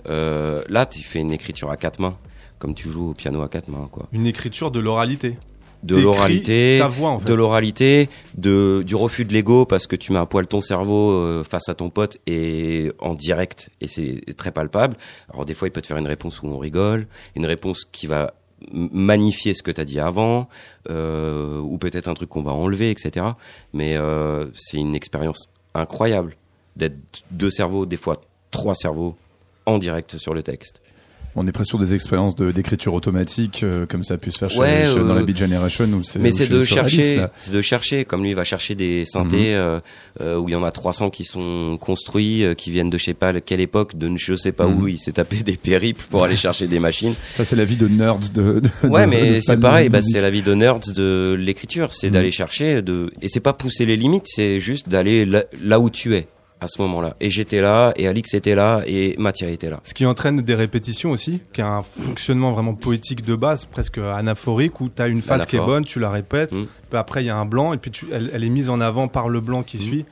Euh, 0.09 0.63
là, 0.69 0.85
tu 0.85 1.01
fais 1.03 1.19
une 1.19 1.31
écriture 1.31 1.69
à 1.71 1.77
quatre 1.77 1.99
mains, 1.99 2.17
comme 2.59 2.73
tu 2.73 2.89
joues 2.89 3.11
au 3.11 3.13
piano 3.13 3.41
à 3.41 3.47
quatre 3.49 3.69
mains, 3.69 3.87
quoi. 3.91 4.07
Une 4.11 4.27
écriture 4.27 4.71
de 4.71 4.79
l'oralité. 4.79 5.37
De 5.83 5.97
l'oralité, 5.97 6.77
ta 6.79 6.87
voix 6.87 7.09
en 7.09 7.19
fait. 7.19 7.27
de 7.27 7.33
l'oralité, 7.33 8.07
de 8.37 8.83
du 8.87 8.95
refus 8.95 9.25
de 9.25 9.33
l'ego 9.33 9.65
parce 9.65 9.85
que 9.85 9.97
tu 9.97 10.13
mets 10.13 10.17
à 10.19 10.25
poil 10.25 10.47
ton 10.47 10.61
cerveau 10.61 11.11
euh, 11.11 11.43
face 11.43 11.67
à 11.67 11.73
ton 11.73 11.89
pote 11.89 12.19
et 12.25 12.89
en 12.99 13.15
direct 13.15 13.69
et 13.81 13.87
c'est 13.87 14.21
très 14.37 14.51
palpable. 14.51 14.95
Alors 15.29 15.43
des 15.43 15.53
fois, 15.53 15.67
il 15.67 15.71
peut 15.71 15.81
te 15.81 15.87
faire 15.87 15.97
une 15.97 16.07
réponse 16.07 16.41
où 16.41 16.47
on 16.47 16.57
rigole, 16.57 17.05
une 17.35 17.45
réponse 17.45 17.83
qui 17.83 18.07
va 18.07 18.33
magnifier 18.71 19.53
ce 19.53 19.63
que 19.63 19.71
tu 19.71 19.81
as 19.81 19.85
dit 19.85 19.99
avant, 19.99 20.47
euh, 20.89 21.59
ou 21.59 21.77
peut-être 21.77 22.07
un 22.07 22.13
truc 22.13 22.29
qu'on 22.29 22.43
va 22.43 22.51
enlever, 22.51 22.91
etc. 22.91 23.25
Mais 23.73 23.97
euh, 23.97 24.47
c'est 24.55 24.77
une 24.77 24.95
expérience 24.95 25.49
incroyable 25.73 26.35
d'être 26.75 27.23
deux 27.31 27.51
cerveaux, 27.51 27.85
des 27.85 27.97
fois 27.97 28.21
trois 28.51 28.75
cerveaux, 28.75 29.15
en 29.65 29.77
direct 29.77 30.17
sur 30.17 30.33
le 30.33 30.43
texte. 30.43 30.81
On 31.35 31.47
est 31.47 31.51
presque 31.51 31.69
sur 31.69 31.79
des 31.79 31.95
expériences 31.95 32.35
de- 32.35 32.51
d'écriture 32.51 32.93
automatique, 32.93 33.61
euh, 33.63 33.85
comme 33.87 34.03
ça 34.03 34.13
a 34.13 34.17
pu 34.17 34.31
se 34.31 34.37
faire 34.37 34.49
chez, 34.51 34.59
Ouais, 34.59 34.85
chez- 34.85 34.99
dans 34.99 35.09
euh, 35.09 35.15
la 35.15 35.23
Beat 35.23 35.37
Generation. 35.37 35.85
Où 35.85 36.03
c'est, 36.03 36.19
Mais 36.19 36.31
c'est 36.31 36.47
de 36.47 36.61
chercher, 36.61 37.25
c'est 37.37 37.51
de 37.53 37.61
chercher, 37.61 38.05
comme 38.05 38.21
lui 38.21 38.29
il 38.29 38.35
va 38.35 38.43
chercher 38.43 38.75
des 38.75 39.05
synthés 39.05 39.55
euh, 39.55 39.79
euh, 40.21 40.37
où 40.37 40.47
il 40.47 40.51
y 40.51 40.55
en 40.55 40.63
a 40.63 40.71
300 40.71 41.09
qui 41.09 41.23
sont 41.23 41.77
construits, 41.81 42.43
euh, 42.43 42.53
qui 42.53 42.69
viennent 42.69 42.89
de 42.91 42.97
je 42.97 43.05
sais 43.05 43.13
pas 43.15 43.33
quelle 43.41 43.61
époque, 43.61 43.97
de 43.97 44.11
je 44.15 44.35
sais 44.35 44.51
pas 44.51 44.67
Mhm. 44.67 44.81
où, 44.81 44.87
il 44.87 44.99
s'est 44.99 45.13
tapé 45.13 45.37
des 45.37 45.57
périples 45.57 46.05
pour 46.09 46.23
aller 46.23 46.35
chercher 46.35 46.67
des 46.67 46.79
machines. 46.79 47.15
Ça, 47.33 47.45
c'est 47.45 47.55
la 47.55 47.65
vie 47.65 47.77
de 47.77 47.87
nerd. 47.87 48.31
De, 48.31 48.59
de- 48.59 48.87
Ouais, 48.87 49.05
de- 49.05 49.09
mais 49.09 49.41
c'est 49.41 49.57
pareil, 49.57 49.89
bah, 49.89 50.01
c'est 50.03 50.21
la 50.21 50.29
vie 50.29 50.43
de 50.43 50.53
nerds 50.53 50.79
de 50.95 51.35
l'écriture, 51.39 51.93
c'est 51.93 52.07
Mhm. 52.07 52.13
d'aller 52.13 52.31
chercher, 52.31 52.81
de 52.81 53.09
et 53.21 53.27
c'est 53.27 53.39
pas 53.39 53.53
pousser 53.53 53.85
les 53.87 53.97
limites, 53.97 54.25
c'est 54.27 54.59
juste 54.59 54.87
d'aller 54.87 55.25
là, 55.25 55.43
là 55.63 55.79
où 55.79 55.89
tu 55.89 56.13
es 56.15 56.27
à 56.63 56.67
ce 56.67 56.81
moment-là. 56.81 57.15
Et 57.19 57.29
j'étais 57.29 57.61
là, 57.61 57.93
et 57.95 58.07
Alix 58.07 58.33
était 58.33 58.55
là, 58.55 58.81
et 58.87 59.15
Mathia 59.19 59.49
était 59.49 59.69
là. 59.69 59.79
Ce 59.83 59.93
qui 59.93 60.05
entraîne 60.05 60.41
des 60.41 60.55
répétitions 60.55 61.11
aussi, 61.11 61.41
qui 61.53 61.61
a 61.61 61.67
un 61.67 61.83
fonctionnement 61.83 62.51
vraiment 62.53 62.73
poétique 62.73 63.23
de 63.25 63.35
base, 63.35 63.65
presque 63.65 63.97
anaphorique, 63.99 64.79
où 64.81 64.89
tu 64.89 65.01
as 65.01 65.07
une 65.07 65.21
phase 65.21 65.45
qui 65.45 65.57
est 65.57 65.59
bonne, 65.59 65.85
tu 65.85 65.99
la 65.99 66.09
répètes, 66.09 66.53
Mm. 66.55 66.65
puis 66.89 66.97
après 66.97 67.23
il 67.23 67.27
y 67.27 67.29
a 67.29 67.37
un 67.37 67.45
blanc, 67.45 67.73
et 67.73 67.77
puis 67.77 67.91
tu, 67.91 68.07
elle, 68.11 68.31
elle 68.33 68.43
est 68.43 68.49
mise 68.49 68.69
en 68.69 68.79
avant 68.81 69.07
par 69.07 69.29
le 69.29 69.39
blanc 69.41 69.63
qui 69.63 69.77
Mm. 69.77 69.81
suit. 69.81 70.05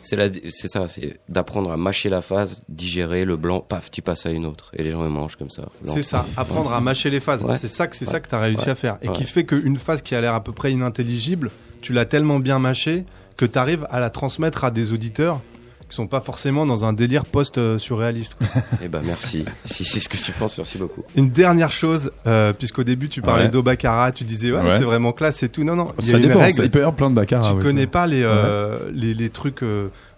C'est 0.00 0.14
la, 0.16 0.28
c'est 0.48 0.68
ça, 0.68 0.86
c'est 0.86 1.18
d'apprendre 1.28 1.72
à 1.72 1.76
mâcher 1.76 2.08
la 2.08 2.22
phase, 2.22 2.62
digérer 2.68 3.24
le 3.24 3.36
blanc, 3.36 3.60
paf, 3.60 3.90
tu 3.90 4.00
passes 4.00 4.26
à 4.26 4.30
une 4.30 4.46
autre, 4.46 4.70
et 4.76 4.82
les 4.84 4.92
gens 4.92 5.04
ils 5.04 5.10
mangent 5.10 5.36
comme 5.36 5.50
ça. 5.50 5.64
C'est 5.84 6.02
ça, 6.04 6.24
apprendre 6.36 6.72
à 6.72 6.80
mâcher 6.80 7.10
les 7.10 7.20
phases. 7.20 7.42
Ouais. 7.42 7.58
C'est 7.58 7.68
ça 7.68 7.88
que 7.88 7.96
c'est 7.96 8.06
Ouais. 8.06 8.12
ça 8.12 8.20
que 8.20 8.28
tu 8.28 8.34
as 8.34 8.40
réussi 8.40 8.66
Ouais. 8.66 8.70
à 8.70 8.74
faire. 8.76 8.96
Et 9.02 9.08
qui 9.08 9.24
fait 9.24 9.44
qu'une 9.44 9.76
phase 9.76 10.00
qui 10.02 10.14
a 10.14 10.20
l'air 10.20 10.34
à 10.34 10.42
peu 10.42 10.52
près 10.52 10.72
inintelligible, 10.72 11.50
tu 11.82 11.92
l'as 11.92 12.04
tellement 12.04 12.38
bien 12.38 12.58
mâchée 12.60 13.04
que 13.36 13.44
tu 13.44 13.58
arrives 13.58 13.86
à 13.90 13.98
la 14.00 14.08
transmettre 14.08 14.64
à 14.64 14.70
des 14.70 14.92
auditeurs 14.92 15.40
qui 15.88 15.96
sont 15.96 16.06
pas 16.06 16.20
forcément 16.20 16.66
dans 16.66 16.84
un 16.84 16.92
délire 16.92 17.24
post-surréaliste. 17.24 18.36
Eh 18.82 18.88
ben 18.88 19.00
merci. 19.04 19.44
si 19.64 19.84
c'est 19.84 20.00
ce 20.00 20.08
que 20.08 20.16
tu 20.16 20.32
penses, 20.32 20.56
merci 20.58 20.78
beaucoup. 20.78 21.02
Une 21.16 21.30
dernière 21.30 21.70
chose, 21.72 22.10
euh, 22.26 22.52
puisqu'au 22.52 22.84
début 22.84 23.08
tu 23.08 23.22
parlais 23.22 23.44
Ouais. 23.44 23.48
d'Obakara, 23.50 24.12
tu 24.12 24.24
disais 24.24 24.52
ouais, 24.52 24.60
Ouais. 24.60 24.70
c'est 24.70 24.84
vraiment 24.84 25.12
classe 25.12 25.42
et 25.42 25.48
tout. 25.48 25.64
Non, 25.64 25.74
non, 25.76 25.92
il 26.00 26.04
y 26.06 26.08
a 26.08 26.12
Ça 26.12 26.16
une 26.18 26.26
dépend, 26.28 26.40
règle. 26.40 26.64
il 26.64 26.70
peut 26.70 26.78
y 26.78 26.82
avoir 26.82 26.94
plein 26.94 27.10
de 27.10 27.14
baccarat. 27.14 27.50
tu 27.50 27.56
ouais, 27.56 27.62
connais 27.62 27.82
ça. 27.82 27.86
pas 27.88 28.06
les, 28.06 28.22
euh, 28.22 28.90
les, 28.92 29.14
les 29.14 29.30
trucs 29.30 29.62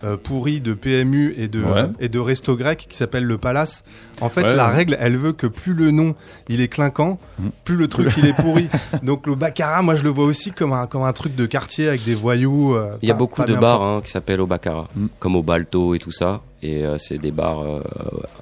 euh, 0.04 0.16
pourris 0.16 0.60
de 0.60 0.72
PMU 0.74 1.34
et 1.36 1.48
de, 1.48 1.60
Ouais. 1.62 1.86
et 2.00 2.08
de 2.08 2.18
resto 2.18 2.56
grec 2.56 2.86
qui 2.88 2.96
s'appelle 2.96 3.24
le 3.24 3.36
Palace. 3.38 3.84
En 4.20 4.28
fait, 4.28 4.42
Ouais, 4.42 4.54
la 4.54 4.68
ouais. 4.68 4.74
règle, 4.76 4.96
elle 5.00 5.16
veut 5.16 5.32
que 5.32 5.46
plus 5.46 5.74
le 5.74 5.90
nom 5.90 6.14
il 6.48 6.60
est 6.60 6.68
clinquant, 6.68 7.18
Mm. 7.38 7.48
plus 7.64 7.76
le 7.76 7.88
truc 7.88 8.12
il 8.16 8.26
est 8.26 8.36
pourri. 8.36 8.68
Donc 9.02 9.26
le 9.26 9.34
baccarat, 9.34 9.82
moi 9.82 9.94
je 9.94 10.02
le 10.04 10.10
vois 10.10 10.24
aussi 10.24 10.50
comme 10.52 10.72
un, 10.72 10.86
comme 10.86 11.02
un 11.02 11.12
truc 11.12 11.34
de 11.36 11.46
quartier 11.46 11.88
avec 11.88 12.04
des 12.04 12.14
voyous. 12.14 12.74
euh, 12.74 12.96
Il 13.02 13.08
y 13.08 13.12
a 13.12 13.14
beaucoup 13.14 13.44
de 13.44 13.54
bars 13.54 13.82
hein, 13.82 14.00
qui 14.04 14.10
s'appellent 14.10 14.40
au 14.40 14.46
Baccarat, 14.46 14.88
Mm. 14.96 15.06
comme 15.18 15.36
au 15.36 15.42
Balto 15.42 15.94
et 15.94 15.98
tout 15.98 16.12
ça. 16.12 16.40
Et 16.62 16.84
euh, 16.84 16.98
c'est 16.98 17.16
des 17.16 17.30
bars 17.30 17.60
euh, 17.62 17.80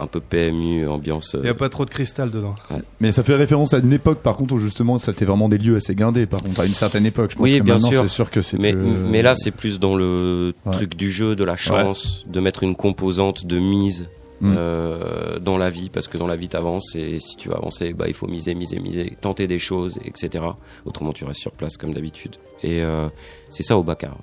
un 0.01 0.09
peu 0.09 0.21
PMU, 0.21 0.89
ambiance. 0.89 1.37
euh, 1.37 1.41
Il 1.43 1.47
y 1.47 1.51
a 1.51 1.55
pas 1.55 1.69
trop 1.69 1.85
de 1.85 1.91
cristal 1.91 2.31
dedans. 2.33 2.57
Mais 3.01 3.13
ça 3.13 3.23
fait 3.23 3.35
référence 3.37 3.75
à 3.75 3.79
une 3.79 3.93
époque, 3.93 4.19
par 4.23 4.37
contre, 4.37 4.55
où 4.55 4.59
justement, 4.59 4.99
ça 4.99 5.13
était 5.13 5.25
vraiment 5.25 5.49
des 5.49 5.59
lieux 5.59 5.77
assez 5.77 5.95
guindés. 5.95 6.27
Par 6.27 6.43
contre, 6.43 6.61
à 6.61 6.67
une 6.67 6.75
certaine 6.75 7.07
époque, 7.07 7.31
je 7.31 7.37
pense 7.37 7.45
Oui, 7.45 7.59
que 7.59 7.63
bien 7.63 7.79
sûr. 7.79 8.03
c'est 8.03 8.09
sûr 8.09 8.31
que 8.31 8.41
c'est 8.43 8.59
mais, 8.59 8.73
plus, 8.73 8.83
mais 8.83 9.23
là, 9.23 9.35
c'est 9.37 9.53
plus 9.53 9.79
dans 9.79 9.95
le 9.95 10.53
Ouais. 10.67 10.73
truc 10.73 10.97
du 10.97 11.13
jeu, 11.13 11.37
de 11.37 11.45
la 11.45 11.57
chance, 11.57 12.25
de 12.27 12.41
mettre 12.41 12.63
une 12.65 12.75
composante 12.75 13.47
de 13.47 13.59
mise 13.59 14.09
Mm. 14.41 14.55
euh, 14.57 15.39
dans 15.41 15.59
la 15.59 15.69
vie, 15.69 15.91
parce 15.91 16.07
que 16.07 16.17
dans 16.17 16.29
la 16.29 16.37
vie, 16.37 16.49
t'avances 16.49 16.95
et 16.95 17.19
si 17.19 17.35
tu 17.37 17.49
veux 17.49 17.57
avancer, 17.57 17.93
bah, 17.93 18.05
il 18.07 18.15
faut 18.15 18.29
miser, 18.29 18.55
miser, 18.55 18.79
miser, 18.79 19.17
tenter 19.21 19.49
des 19.49 19.59
choses, 19.59 19.99
etc. 20.05 20.45
Autrement, 20.85 21.13
tu 21.13 21.25
restes 21.25 21.41
sur 21.41 21.51
place 21.51 21.77
comme 21.77 21.93
d'habitude. 21.93 22.37
Et 22.63 22.81
euh, 22.83 23.09
c'est 23.51 23.65
ça 23.65 23.77
au 23.77 23.83
Baccarat. 23.83 24.19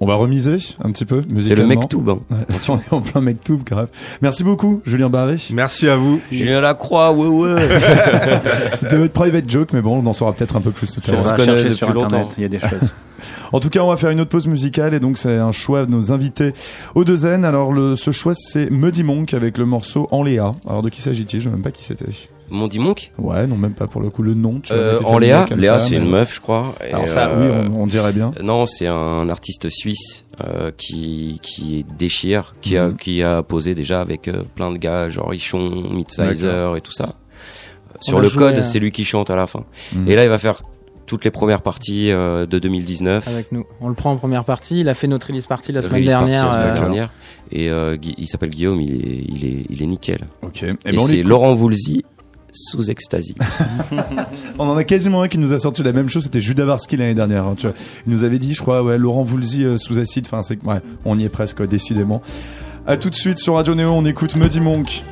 On 0.00 0.06
va 0.06 0.16
remiser 0.16 0.56
un 0.82 0.90
petit 0.90 1.04
peu, 1.04 1.22
C'est 1.22 1.28
le 1.28 1.34
musicalement. 1.34 1.68
mec 1.68 1.88
tout, 1.88 2.04
hein. 2.08 2.18
Ouais, 2.30 2.56
on 2.68 2.76
est 2.78 2.92
en 2.92 3.00
plein 3.00 3.20
mec 3.20 3.42
tout, 3.44 3.60
grave. 3.64 3.88
Merci 4.22 4.42
beaucoup, 4.44 4.82
Julien 4.84 5.08
Barré. 5.08 5.36
Merci 5.52 5.88
à 5.88 5.96
vous. 5.96 6.20
Julien 6.32 6.60
Lacroix, 6.60 7.12
ouais, 7.12 7.28
ouais. 7.28 7.68
C'était 8.74 8.96
votre 8.98 9.12
private 9.12 9.48
joke, 9.48 9.72
mais 9.72 9.80
bon, 9.80 10.02
on 10.02 10.06
en 10.06 10.12
saura 10.12 10.32
peut-être 10.32 10.56
un 10.56 10.60
peu 10.60 10.72
plus 10.72 10.90
tout 10.90 11.00
à 11.06 11.10
On 11.10 11.12
l'heure. 11.14 11.24
se 11.24 11.30
va 11.30 11.36
connaît 11.36 11.62
depuis 11.62 11.74
sur 11.74 11.88
internet, 11.90 12.12
longtemps. 12.12 12.28
il 12.36 12.42
y 12.42 12.46
a 12.46 12.48
des 12.48 12.58
choses. 12.58 12.70
En 13.52 13.60
tout 13.60 13.70
cas, 13.70 13.80
on 13.80 13.88
va 13.88 13.96
faire 13.96 14.10
une 14.10 14.20
autre 14.20 14.30
pause 14.30 14.48
musicale 14.48 14.92
et 14.94 15.00
donc 15.00 15.16
c'est 15.16 15.36
un 15.36 15.52
choix 15.52 15.86
de 15.86 15.90
nos 15.90 16.12
invités 16.12 16.52
au 16.94 17.06
Zen. 17.06 17.44
Alors 17.44 17.72
le, 17.72 17.94
ce 17.96 18.10
choix 18.10 18.34
c'est 18.34 18.68
Muddy 18.68 19.02
Monk 19.04 19.32
avec 19.32 19.56
le 19.56 19.64
morceau 19.64 20.08
En 20.10 20.22
Léa. 20.24 20.54
Alors 20.68 20.82
de 20.82 20.90
qui 20.90 21.00
s'agit-il? 21.00 21.40
Je 21.40 21.44
sais 21.44 21.50
même 21.50 21.62
pas 21.62 21.70
qui 21.70 21.84
c'était. 21.84 22.04
Mondi 22.50 22.78
Monk 22.78 23.10
Ouais, 23.18 23.46
non 23.46 23.56
même 23.56 23.74
pas 23.74 23.86
pour 23.86 24.00
le 24.00 24.10
coup 24.10 24.22
le 24.22 24.34
nom. 24.34 24.60
Tu 24.60 24.72
vois, 24.72 24.82
euh, 24.82 24.98
En 25.04 25.18
Léa, 25.18 25.46
comme 25.48 25.58
Léa 25.58 25.78
c'est 25.78 25.92
mais- 25.98 26.04
une 26.04 26.10
meuf, 26.10 26.34
je 26.36 26.40
crois. 26.40 26.74
Et, 26.86 26.92
Alors 26.92 27.08
ça, 27.08 27.28
euh, 27.28 27.62
oui, 27.64 27.68
on, 27.74 27.82
on 27.82 27.86
dirait 27.86 28.12
bien. 28.12 28.32
Non, 28.42 28.66
c'est 28.66 28.86
un 28.86 29.28
artiste 29.28 29.68
suisse 29.70 30.24
euh, 30.44 30.70
qui 30.76 31.40
qui 31.42 31.84
déchire, 31.98 32.54
qui 32.60 32.76
a 32.76 32.88
Mhm. 32.88 32.96
qui 32.96 33.22
a 33.22 33.42
posé 33.42 33.74
déjà 33.74 34.00
avec 34.00 34.28
euh, 34.28 34.42
plein 34.54 34.70
de 34.70 34.76
gars, 34.76 35.08
genre 35.08 35.32
Ichon, 35.34 35.84
Midsizer 35.90 36.76
et 36.76 36.80
tout 36.80 36.92
ça. 36.92 37.14
Sur 38.00 38.18
a 38.18 38.22
le 38.22 38.28
code, 38.30 38.58
euh, 38.58 38.62
c'est 38.62 38.78
lui 38.80 38.90
qui 38.90 39.04
chante 39.04 39.30
à 39.30 39.36
la 39.36 39.46
fin. 39.46 39.64
Mhm. 39.94 40.08
Et 40.08 40.16
là, 40.16 40.24
il 40.24 40.28
va 40.28 40.38
faire 40.38 40.62
toutes 41.06 41.24
les 41.24 41.30
premières 41.30 41.60
parties 41.62 42.10
euh, 42.10 42.46
de 42.46 42.58
2019. 42.58 43.28
avec 43.28 43.52
nous. 43.52 43.64
On 43.80 43.88
le 43.88 43.94
prend 43.94 44.10
en 44.10 44.16
première 44.16 44.44
partie. 44.44 44.80
Il 44.80 44.88
a 44.88 44.94
fait 44.94 45.06
notre 45.06 45.26
release 45.28 45.46
party 45.46 45.70
la 45.72 45.82
semaine 45.82 45.96
Release 46.02 46.12
party 46.12 46.30
dernière. 46.30 46.46
la 46.46 46.52
semaine 46.52 46.68
euh, 46.76 46.80
dernière. 46.80 47.10
Et 47.52 47.70
euh, 47.70 47.96
il 48.18 48.26
s'appelle 48.26 48.48
Guillaume, 48.50 48.80
il 48.80 48.94
est 48.94 49.24
il 49.28 49.44
est 49.44 49.66
il 49.70 49.82
est 49.82 49.86
nickel. 49.86 50.20
Ok. 50.42 50.62
Et, 50.62 50.68
Et, 50.86 50.92
ben, 50.92 51.00
c'est. 51.00 51.22
Laurent 51.22 51.54
Voulzy 51.54 52.04
sous 52.54 52.90
extasie. 52.90 53.34
on 54.58 54.68
en 54.68 54.76
a 54.76 54.84
quasiment 54.84 55.22
un 55.22 55.28
qui 55.28 55.38
nous 55.38 55.52
a 55.52 55.58
sorti 55.58 55.82
la 55.82 55.92
même 55.92 56.08
chose. 56.08 56.22
C'était 56.24 56.40
Judas 56.40 56.64
Varski 56.64 56.96
l'année 56.96 57.14
dernière. 57.14 57.44
hein. 57.44 57.56
Il 58.06 58.12
nous 58.12 58.24
avait 58.24 58.38
dit, 58.38 58.54
je 58.54 58.62
crois, 58.62 58.82
ouais, 58.82 58.96
Laurent 58.96 59.22
Voulzy 59.22 59.64
euh, 59.64 59.76
sous 59.76 59.98
acide. 59.98 60.26
Enfin, 60.26 60.42
c'est 60.42 60.58
on 61.04 61.18
y 61.18 61.24
est 61.24 61.28
presque 61.28 61.66
décidément. 61.66 62.22
À 62.86 62.96
tout 62.96 63.10
de 63.10 63.14
suite 63.14 63.38
sur 63.38 63.54
Radio 63.54 63.74
Néo. 63.74 63.90
On 63.90 64.04
écoute 64.04 64.36
Muddy 64.36 64.60
Monk. 64.60 65.04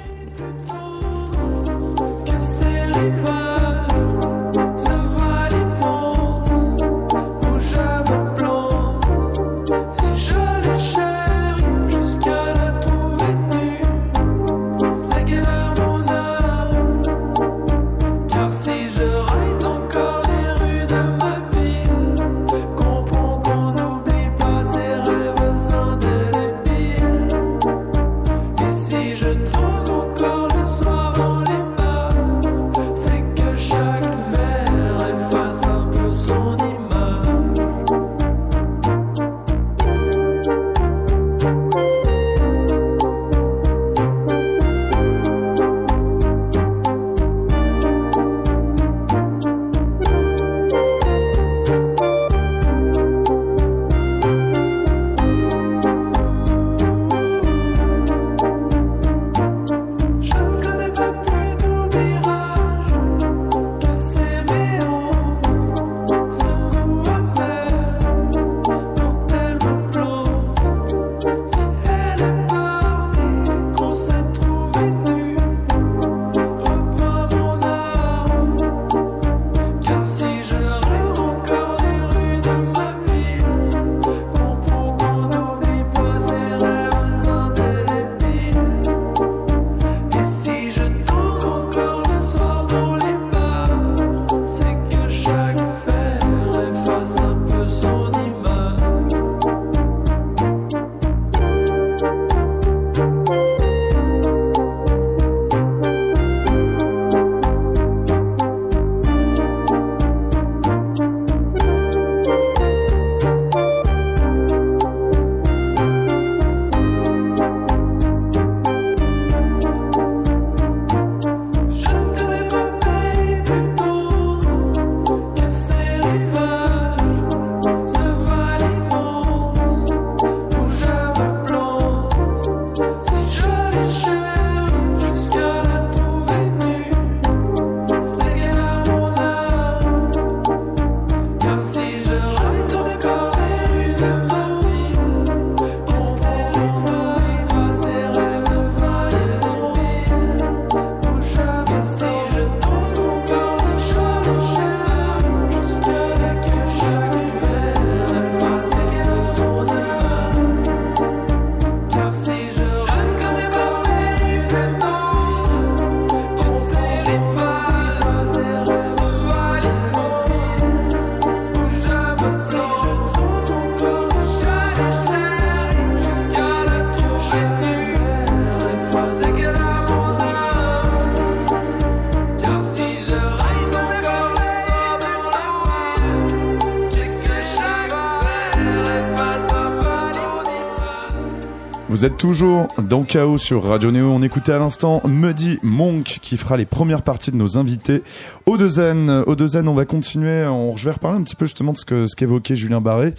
Vous 192.03 192.07
êtes 192.07 192.17
toujours 192.17 192.67
dans 192.79 193.05
Chaos 193.05 193.39
sur 193.39 193.63
Radio 193.63 193.93
Néo. 193.93 194.11
On 194.11 194.23
écoutait 194.23 194.51
à 194.51 194.59
l'instant 194.59 195.03
Muddy 195.07 195.61
Monk 195.63 196.19
qui 196.21 196.37
fera 196.37 196.57
les 196.57 196.67
premières 196.67 197.03
parties 197.03 197.31
de 197.31 197.37
nos 197.37 197.59
invités. 197.59 198.03
Au 198.45 198.57
Dezen, 198.57 199.23
au 199.25 199.37
Dezen, 199.37 199.69
on 199.69 199.75
va 199.75 199.85
continuer. 199.85 200.45
On, 200.45 200.77
je 200.77 200.87
vais 200.87 200.91
reparler 200.91 201.21
un 201.21 201.23
petit 201.23 201.37
peu 201.37 201.45
justement 201.47 201.73
de 201.73 201.79
ce 201.79 201.85
que 201.85 202.07
ce 202.09 202.17
qu'évoquait 202.17 202.57
Julien 202.57 202.81
Barré. 202.81 203.15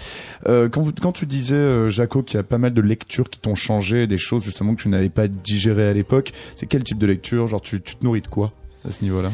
Euh, 0.50 0.68
quand, 0.68 1.14
tu 1.14 1.26
disais, 1.26 1.56
euh, 1.56 1.88
Jaco, 1.88 2.24
qu'il 2.24 2.36
y 2.36 2.42
a 2.42 2.44
pas 2.44 2.58
mal 2.58 2.74
de 2.74 2.82
lectures 2.82 3.30
qui 3.30 3.40
t'ont 3.40 3.56
changé, 3.56 4.06
des 4.06 4.18
choses 4.18 4.44
justement 4.44 4.76
que 4.76 4.82
tu 4.82 4.90
n'avais 4.90 5.08
pas 5.08 5.30
digérées 5.30 5.88
à 5.88 5.94
l'époque, 5.94 6.34
c'est 6.58 6.66
quel 6.66 6.84
type 6.84 6.98
de 6.98 7.08
lecture? 7.08 7.48
Genre, 7.48 7.62
tu, 7.62 7.80
te 7.80 8.04
nourris 8.04 8.20
de 8.20 8.28
quoi 8.28 8.52
à 8.86 8.92
ce 8.92 9.02
niveau-là? 9.02 9.30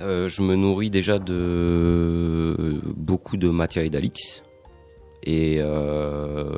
Euh, 0.00 0.28
je 0.28 0.42
me 0.42 0.54
nourris 0.54 0.90
déjà 0.90 1.18
de 1.18 2.80
beaucoup 2.96 3.36
de 3.36 3.50
matière 3.50 3.90
d'Alix. 3.90 4.43
Et 5.24 5.56
euh, 5.60 6.50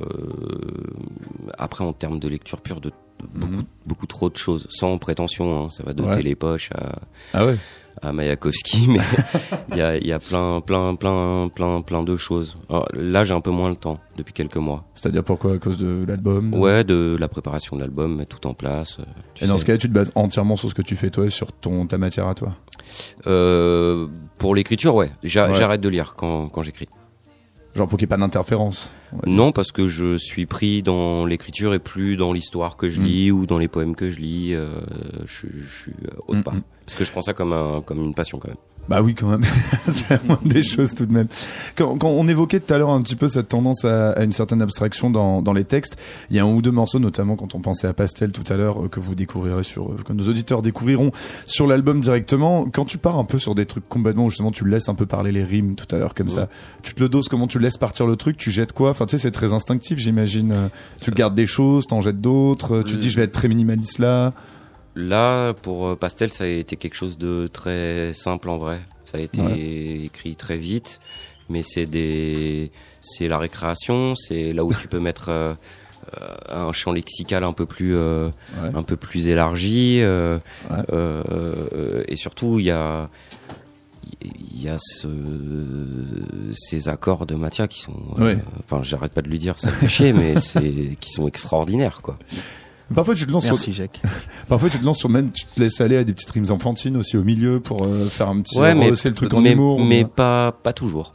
après, 1.59 1.85
en 1.85 1.93
termes 1.93 2.19
de 2.19 2.29
lecture 2.29 2.61
pure, 2.61 2.81
de, 2.81 2.91
beaucoup, 3.35 3.53
Mhm. 3.53 3.63
beaucoup 3.87 4.07
trop 4.07 4.29
de 4.29 4.37
choses, 4.37 4.67
sans 4.71 4.99
prétention. 4.99 5.65
hein. 5.67 5.71
ça 5.71 5.83
va 5.85 5.93
de 5.93 6.03
Ouais. 6.03 6.15
Télépoche 6.17 6.71
à, 6.75 6.97
Ah 7.33 7.47
ouais 7.47 7.57
à 8.03 8.13
Mayakovsky, 8.13 8.87
mais 8.91 8.99
il 9.71 9.79
y 9.79 9.81
a, 9.81 9.97
il 9.97 10.07
y 10.07 10.13
a 10.13 10.19
plein, 10.19 10.61
plein, 10.61 10.95
plein, 10.97 11.49
plein, 11.49 11.81
plein 11.81 12.03
de 12.03 12.15
choses. 12.17 12.59
Alors, 12.69 12.87
là, 12.93 13.25
j'ai 13.25 13.33
un 13.33 13.41
peu 13.41 13.51
moins 13.51 13.71
le 13.71 13.77
temps 13.77 14.01
depuis 14.19 14.35
quelques 14.35 14.59
mois. 14.59 14.85
C'est-à-dire 14.95 15.25
pourquoi? 15.25 15.55
À 15.55 15.59
cause 15.59 15.79
de 15.79 16.05
l'album? 16.07 16.53
Ouais, 16.55 16.85
de 16.85 17.17
la 17.19 17.27
préparation 17.29 17.75
de 17.77 17.81
l'album, 17.81 18.17
mettre 18.17 18.39
tout 18.39 18.47
en 18.49 18.53
place. 18.53 18.99
euh, 19.01 19.05
tu 19.35 19.45
Et 19.45 19.47
dans 19.47 19.57
ce 19.57 19.65
cas-là, 19.65 19.79
tu 19.79 19.89
te 19.89 19.95
bases 19.95 20.13
entièrement 20.15 20.57
sur 20.57 20.69
ce 20.69 20.75
que 20.75 20.83
tu 20.83 20.95
fais 20.95 21.09
toi, 21.09 21.31
sur 21.31 21.53
ton 21.53 21.87
ta 21.87 21.97
matière 21.97 22.27
à 22.29 22.35
toi? 22.35 22.55
Euh, 23.27 24.09
pour 24.39 24.55
l'écriture, 24.55 24.95
Ouais. 24.95 25.11
J'arrête 25.23 25.81
de 25.81 25.89
lire 25.89 26.17
quand, 26.17 26.49
quand 26.49 26.61
j'écris. 26.63 26.89
Genre 27.77 27.87
pour 27.89 27.99
qu'il 27.99 28.07
n'y 28.07 28.09
ait 28.09 28.17
pas 28.17 28.17
d'interférence. 28.17 28.93
Non, 29.27 29.53
parce 29.53 29.71
que 29.71 29.87
je 29.87 30.17
suis 30.19 30.47
pris 30.47 30.83
dans 30.83 31.27
l'écriture 31.27 31.75
et 31.75 31.79
plus 31.79 32.17
dans 32.17 32.33
l'histoire 32.33 32.77
que 32.77 32.89
je 32.91 33.01
Mm. 33.01 33.05
lis 33.05 33.31
ou 33.31 33.47
dans 33.47 33.59
les 33.59 33.69
poèmes 33.69 33.95
que 33.95 34.11
je 34.11 34.19
lis. 34.19 34.55
euh, 34.55 34.71
je, 35.27 35.47
je 35.55 35.83
suis 35.83 35.93
euh, 36.07 36.17
autre 36.27 36.39
Mm, 36.41 36.43
part. 36.43 36.55
mm. 36.55 36.63
Parce 36.87 36.97
que 36.97 37.05
je 37.05 37.13
prends 37.13 37.23
ça 37.23 37.35
comme, 37.35 37.53
un, 37.53 37.83
comme 37.85 38.03
une 38.03 38.15
passion 38.15 38.39
quand 38.39 38.49
même. 38.49 38.57
Bah 38.89 39.03
oui, 39.03 39.15
quand 39.15 39.27
même. 39.29 39.43
c'est 39.89 40.11
la 40.11 40.21
moindre 40.25 40.45
des 40.45 40.63
choses 40.63 40.95
tout 40.95 41.07
de 41.07 41.13
même. 41.13 41.27
Quand, 41.77 41.97
quand 41.99 42.09
on 42.09 42.29
évoquait 42.29 42.61
tout 42.61 42.73
à 42.73 42.79
l'heure 42.79 42.91
un 42.91 43.03
petit 43.03 43.17
peu 43.17 43.27
cette 43.29 43.49
tendance 43.49 43.85
à, 43.85 44.13
à 44.13 44.23
une 44.23 44.31
certaine 44.33 44.63
abstraction 44.63 45.11
dans, 45.11 45.43
dans 45.43 45.53
les 45.53 45.65
textes, 45.65 45.97
il 46.31 46.37
y 46.37 46.39
a 46.39 46.45
un 46.45 46.47
ou 46.47 46.63
deux 46.63 46.71
morceaux, 46.71 47.01
notamment 47.01 47.35
quand 47.37 47.55
on 47.57 47.61
pensait 47.61 47.89
à 47.89 47.93
Pastel 47.93 48.31
tout 48.33 48.45
à 48.53 48.57
l'heure, 48.57 48.85
euh, 48.85 48.89
que 48.89 49.01
vous 49.01 49.15
découvrirez 49.17 49.65
sur, 49.65 49.91
euh, 49.91 49.97
que 50.05 50.13
nos 50.13 50.29
auditeurs 50.29 50.63
découvriront 50.63 51.11
sur 51.47 51.67
l'album 51.67 52.01
directement. 52.01 52.67
Quand 52.73 52.85
tu 52.85 52.99
pars 52.99 53.19
un 53.19 53.25
peu 53.25 53.39
sur 53.39 53.55
des 53.57 53.67
trucs 53.67 53.89
complètement, 53.89 54.29
justement, 54.29 54.53
tu 54.53 54.65
laisses 54.69 54.89
un 54.89 54.95
peu 54.95 55.07
parler 55.07 55.33
les 55.33 55.43
rimes 55.45 55.75
tout 55.75 55.93
à 55.95 55.99
l'heure 55.99 56.15
comme 56.15 56.29
Ouais. 56.29 56.35
ça. 56.35 56.49
Tu 56.83 56.95
te 56.95 57.01
le 57.03 57.09
doses, 57.09 57.29
comment 57.29 57.49
tu 57.49 57.59
laisses 57.59 57.79
partir 57.79 58.07
le 58.07 58.15
truc, 58.17 58.37
tu 58.37 58.51
jettes 58.53 58.73
quoi? 58.73 58.91
Enfin, 58.91 59.07
tu 59.07 59.13
sais, 59.13 59.19
c'est 59.19 59.31
très 59.33 59.53
instinctif, 59.53 59.99
j'imagine. 59.99 60.53
Euh, 60.53 60.69
Tu 61.01 61.11
gardes 61.11 61.35
des 61.35 61.47
choses, 61.47 61.87
t'en 61.89 62.01
jettes 62.01 62.21
d'autres. 62.21 62.83
Tu 62.85 62.93
te 62.95 62.99
dis, 62.99 63.11
je 63.11 63.17
vais 63.17 63.25
être 63.25 63.33
très 63.33 63.49
minimaliste 63.49 63.99
là. 63.99 64.33
Là, 64.97 65.53
pour 65.53 65.89
euh, 65.89 65.95
Pastel, 65.95 66.33
ça 66.33 66.45
a 66.45 66.47
été 66.47 66.77
quelque 66.77 66.95
chose 66.95 67.19
de 67.19 67.47
très 67.53 68.13
simple 68.15 68.49
en 68.49 68.57
vrai. 68.57 68.81
Ça 69.05 69.19
a 69.19 69.21
été 69.21 69.41
Ouais. 69.41 69.59
écrit 70.07 70.35
très 70.37 70.57
vite, 70.57 71.01
mais 71.51 71.63
c'est 71.63 71.87
des, 71.87 72.73
c'est 73.01 73.29
la 73.29 73.39
récréation, 73.39 74.15
c'est 74.17 74.53
là 74.53 74.65
où 74.65 74.73
tu 74.75 74.89
peux 74.89 74.99
mettre 75.01 75.29
euh, 75.29 75.55
euh, 76.23 76.35
un 76.69 76.73
champ 76.73 76.93
lexical 76.93 77.45
un 77.45 77.53
peu 77.53 77.67
plus, 77.67 77.95
euh, 77.95 78.31
Ouais. 78.63 78.71
un 78.75 78.83
peu 78.83 78.97
plus 78.97 79.29
élargi, 79.29 80.01
euh, 80.01 80.39
Ouais. 80.71 82.05
et 82.09 82.17
surtout 82.17 82.59
il 82.59 82.65
y 82.67 82.71
a, 82.71 83.11
il 84.23 84.63
y 84.63 84.69
a 84.71 84.77
ce, 84.79 85.09
ces 86.55 86.89
accords 86.89 87.27
de 87.27 87.35
Mathia 87.35 87.69
qui 87.69 87.81
sont, 87.83 87.93
enfin, 88.65 88.83
j'arrête 88.83 89.13
pas 89.13 89.21
de 89.23 89.29
lui 89.29 89.39
dire, 89.39 89.59
ça 89.59 89.71
chier, 89.89 90.13
mais 90.15 90.37
c'est, 90.41 90.97
qui 91.01 91.11
sont 91.11 91.29
extraordinaires, 91.29 92.01
quoi. 92.03 92.19
Parfois, 92.95 93.15
tu 93.15 93.27
te 93.27 93.33
lances 93.33 93.47
sur, 93.47 93.57
Jacques. 93.73 94.01
Parfois, 94.49 94.69
tu 94.71 94.79
te 94.79 94.85
lances 94.85 94.99
sur 94.99 95.09
même, 95.09 95.31
tu 95.33 95.45
te 95.45 95.61
laisses 95.61 95.81
aller 95.81 95.97
à 95.97 96.05
des 96.05 96.13
petites 96.13 96.31
rimes 96.31 96.51
enfantines 96.51 96.97
aussi 96.97 97.17
au 97.17 97.25
milieu 97.25 97.59
pour 97.61 97.85
euh, 97.85 98.05
faire 98.07 98.29
un 98.29 98.41
petit, 98.41 98.59
Ouais, 98.59 98.75
mais, 98.75 98.87
rehausser 98.87 99.09
le 99.09 99.15
truc 99.15 99.35
en 99.35 99.41
mais, 99.41 99.53
humour. 99.53 99.85
mais 99.85 100.05
ou- 100.05 100.09
pas, 100.09 100.53
pas 100.53 100.73
toujours. 100.73 101.13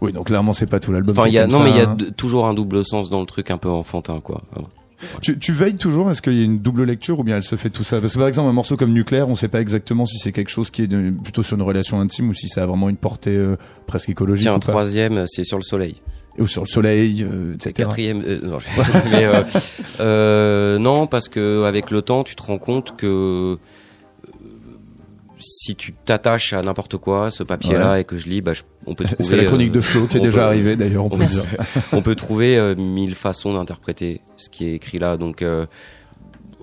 Oui, 0.00 0.12
donc 0.12 0.26
clairement, 0.26 0.52
c'est 0.52 0.66
pas 0.66 0.80
tout 0.80 0.90
l'album. 0.92 1.16
Enfin, 1.16 1.28
il 1.28 1.34
y 1.34 1.38
a, 1.38 1.46
non, 1.46 1.58
ça, 1.58 1.64
mais 1.64 1.70
il 1.70 1.76
y 1.76 1.80
a 1.80 1.90
hein. 1.90 1.96
toujours 2.16 2.46
un 2.46 2.54
double 2.54 2.84
sens 2.84 3.08
dans 3.10 3.20
le 3.20 3.26
truc 3.26 3.50
un 3.50 3.58
peu 3.58 3.68
enfantin, 3.68 4.20
quoi. 4.20 4.42
Tu, 5.22 5.38
tu 5.38 5.52
veilles 5.52 5.76
toujours 5.76 6.10
Est-ce 6.10 6.20
qu'il 6.20 6.34
y 6.34 6.40
a 6.42 6.44
une 6.44 6.58
double 6.58 6.84
lecture 6.84 7.20
ou 7.20 7.24
bien 7.24 7.36
elle 7.36 7.42
se 7.42 7.56
fait 7.56 7.70
tout 7.70 7.84
ça? 7.84 8.00
Parce 8.00 8.14
que 8.14 8.18
par 8.18 8.28
exemple, 8.28 8.48
un 8.50 8.52
morceau 8.52 8.76
comme 8.76 8.92
Nucléaire, 8.92 9.28
on 9.30 9.34
sait 9.34 9.48
pas 9.48 9.60
exactement 9.60 10.04
si 10.06 10.18
c'est 10.18 10.32
quelque 10.32 10.50
chose 10.50 10.70
qui 10.70 10.82
est 10.82 10.86
de- 10.86 11.14
plutôt 11.22 11.42
sur 11.42 11.56
une 11.56 11.62
relation 11.62 12.00
intime 12.00 12.28
ou 12.30 12.34
si 12.34 12.48
ça 12.48 12.64
a 12.64 12.66
vraiment 12.66 12.88
une 12.90 12.96
portée 12.98 13.34
euh, 13.36 13.56
presque 13.86 14.10
écologique. 14.10 14.44
Tiens, 14.44 14.54
un 14.54 14.58
troisième, 14.58 15.24
c'est 15.26 15.44
sur 15.44 15.56
le 15.56 15.62
soleil. 15.62 15.96
Ou 16.40 16.46
sur 16.46 16.62
le 16.62 16.66
soleil, 16.66 17.22
euh, 17.22 17.52
Et 17.52 17.54
etc. 17.54 17.72
quatrième, 17.74 18.22
euh, 18.26 18.40
non, 18.42 18.58
mais 19.10 19.24
euh, 19.26 19.42
euh, 20.00 20.78
non, 20.78 21.06
parce 21.06 21.28
que 21.28 21.64
avec 21.64 21.90
le 21.90 22.02
temps, 22.02 22.24
tu 22.24 22.34
te 22.34 22.42
rends 22.42 22.58
compte 22.58 22.96
que 22.96 23.06
euh, 23.06 23.56
si 25.38 25.74
tu 25.74 25.92
t'attaches 25.92 26.52
à 26.52 26.62
n'importe 26.62 26.96
quoi, 26.98 27.30
ce 27.30 27.42
papier-là, 27.42 28.00
et 28.00 28.04
que 28.04 28.18
je 28.18 28.28
lis, 28.28 28.42
bah, 28.42 28.52
je- 28.52 28.62
on 28.86 28.94
peut 28.94 29.04
trouver. 29.04 29.24
C'est 29.28 29.36
la 29.36 29.44
chronique 29.44 29.70
euh, 29.70 29.74
de 29.76 29.80
Flo 29.80 30.06
qui 30.06 30.18
est 30.18 30.20
déjà 30.20 30.40
peut- 30.40 30.46
arrivée 30.46 30.76
d'ailleurs, 30.76 31.06
on 31.06 31.10
on 31.92 32.02
peut 32.02 32.14
trouver 32.14 32.74
mille 32.76 33.14
façons 33.14 33.54
d'interpréter 33.54 34.20
ce 34.36 34.48
qui 34.50 34.66
est 34.66 34.74
écrit 34.74 34.98
là. 34.98 35.16
Donc, 35.16 35.42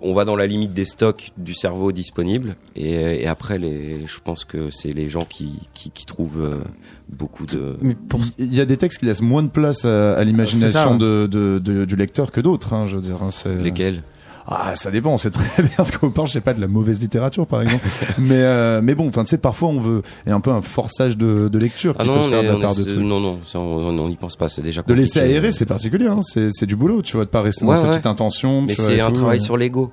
on 0.01 0.13
va 0.13 0.25
dans 0.25 0.35
la 0.35 0.47
limite 0.47 0.73
des 0.73 0.85
stocks 0.85 1.31
du 1.37 1.53
cerveau 1.53 1.91
disponibles. 1.91 2.55
Et, 2.75 3.21
et 3.23 3.27
après, 3.27 3.57
les, 3.57 4.05
je 4.05 4.19
pense 4.23 4.45
que 4.45 4.69
c'est 4.71 4.91
les 4.91 5.09
gens 5.09 5.25
qui, 5.27 5.59
qui, 5.73 5.91
qui 5.91 6.05
trouvent 6.05 6.41
euh, 6.43 6.63
beaucoup 7.09 7.45
de. 7.45 7.77
Mais 7.81 7.95
pour 7.95 8.21
Il 8.37 8.53
y 8.53 8.61
a 8.61 8.65
des 8.65 8.77
textes 8.77 8.99
qui 8.99 9.05
laissent 9.05 9.21
moins 9.21 9.43
de 9.43 9.49
place 9.49 9.85
à, 9.85 10.23
l'imagination 10.23 10.93
ouais. 10.93 10.97
de, 10.97 11.27
de- 11.29 11.59
de- 11.59 11.85
du 11.85 11.95
lecteur 11.95 12.31
que 12.31 12.41
d'autres. 12.41 12.73
Hein, 12.73 12.85
je 12.87 12.95
veux 12.95 13.01
dire, 13.01 13.21
hein, 13.23 13.29
Lesquels? 13.61 14.01
Ah, 14.49 14.75
ça 14.77 14.91
dépend. 14.91 15.11
On 15.13 15.17
sait 15.17 15.29
très 15.29 15.61
bien 15.63 15.83
de 15.85 15.91
quoi 15.91 16.07
on 16.07 16.11
parle. 16.11 16.27
Je 16.27 16.33
sais 16.33 16.41
pas 16.41 16.53
de 16.53 16.61
la 16.61 16.67
mauvaise 16.67 16.99
littérature, 17.01 17.45
par 17.45 17.61
exemple. 17.61 17.85
mais 18.17 18.35
euh, 18.35 18.79
mais 18.81 18.95
bon, 18.95 19.07
enfin, 19.09 19.23
tu 19.25 19.31
sais, 19.31 19.37
parfois 19.37 19.69
on 19.69 19.79
veut 19.79 20.01
et 20.25 20.31
un 20.31 20.39
peu 20.39 20.51
un 20.51 20.61
forçage 20.61 21.17
de, 21.17 21.49
de 21.49 21.59
lecture 21.59 21.95
Ah 21.99 22.03
peut 22.03 22.09
non, 22.09 22.21
se 22.21 22.29
faire 22.29 22.43
de 22.43 22.47
la 22.47 22.55
part 22.57 22.73
de 22.75 22.83
trucs. 22.83 22.97
non, 22.97 23.19
non, 23.19 23.39
ça, 23.43 23.59
on 23.59 24.07
n'y 24.07 24.15
pense 24.15 24.35
pas. 24.37 24.47
C'est 24.47 24.61
déjà 24.61 24.81
De 24.83 24.93
laisser 24.93 25.19
compliqué. 25.19 25.35
aérer, 25.35 25.51
c'est 25.51 25.65
particulier. 25.65 26.07
Hein. 26.07 26.21
C'est 26.21 26.47
c'est 26.49 26.65
du 26.65 26.75
boulot. 26.77 27.01
Tu 27.01 27.17
vois, 27.17 27.25
de 27.25 27.29
pas 27.29 27.41
rester 27.41 27.65
Ouais, 27.65 27.71
dans 27.71 27.75
cette 27.75 27.83
ouais. 27.85 27.89
petite 27.91 28.05
intention. 28.07 28.61
Mais 28.61 28.75
c'est 28.75 29.01
un 29.01 29.07
tout, 29.07 29.13
travail 29.19 29.39
euh. 29.39 29.43
sur 29.43 29.57
l'ego. 29.57 29.91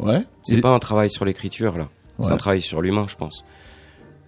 Ouais. 0.00 0.22
C'est 0.42 0.60
pas 0.60 0.70
un 0.70 0.78
travail 0.80 1.08
sur 1.10 1.24
l'écriture 1.24 1.78
là. 1.78 1.88
C'est 2.20 2.32
un 2.32 2.36
travail 2.36 2.60
sur 2.60 2.82
l'humain, 2.82 3.06
je 3.08 3.14
pense. 3.16 3.44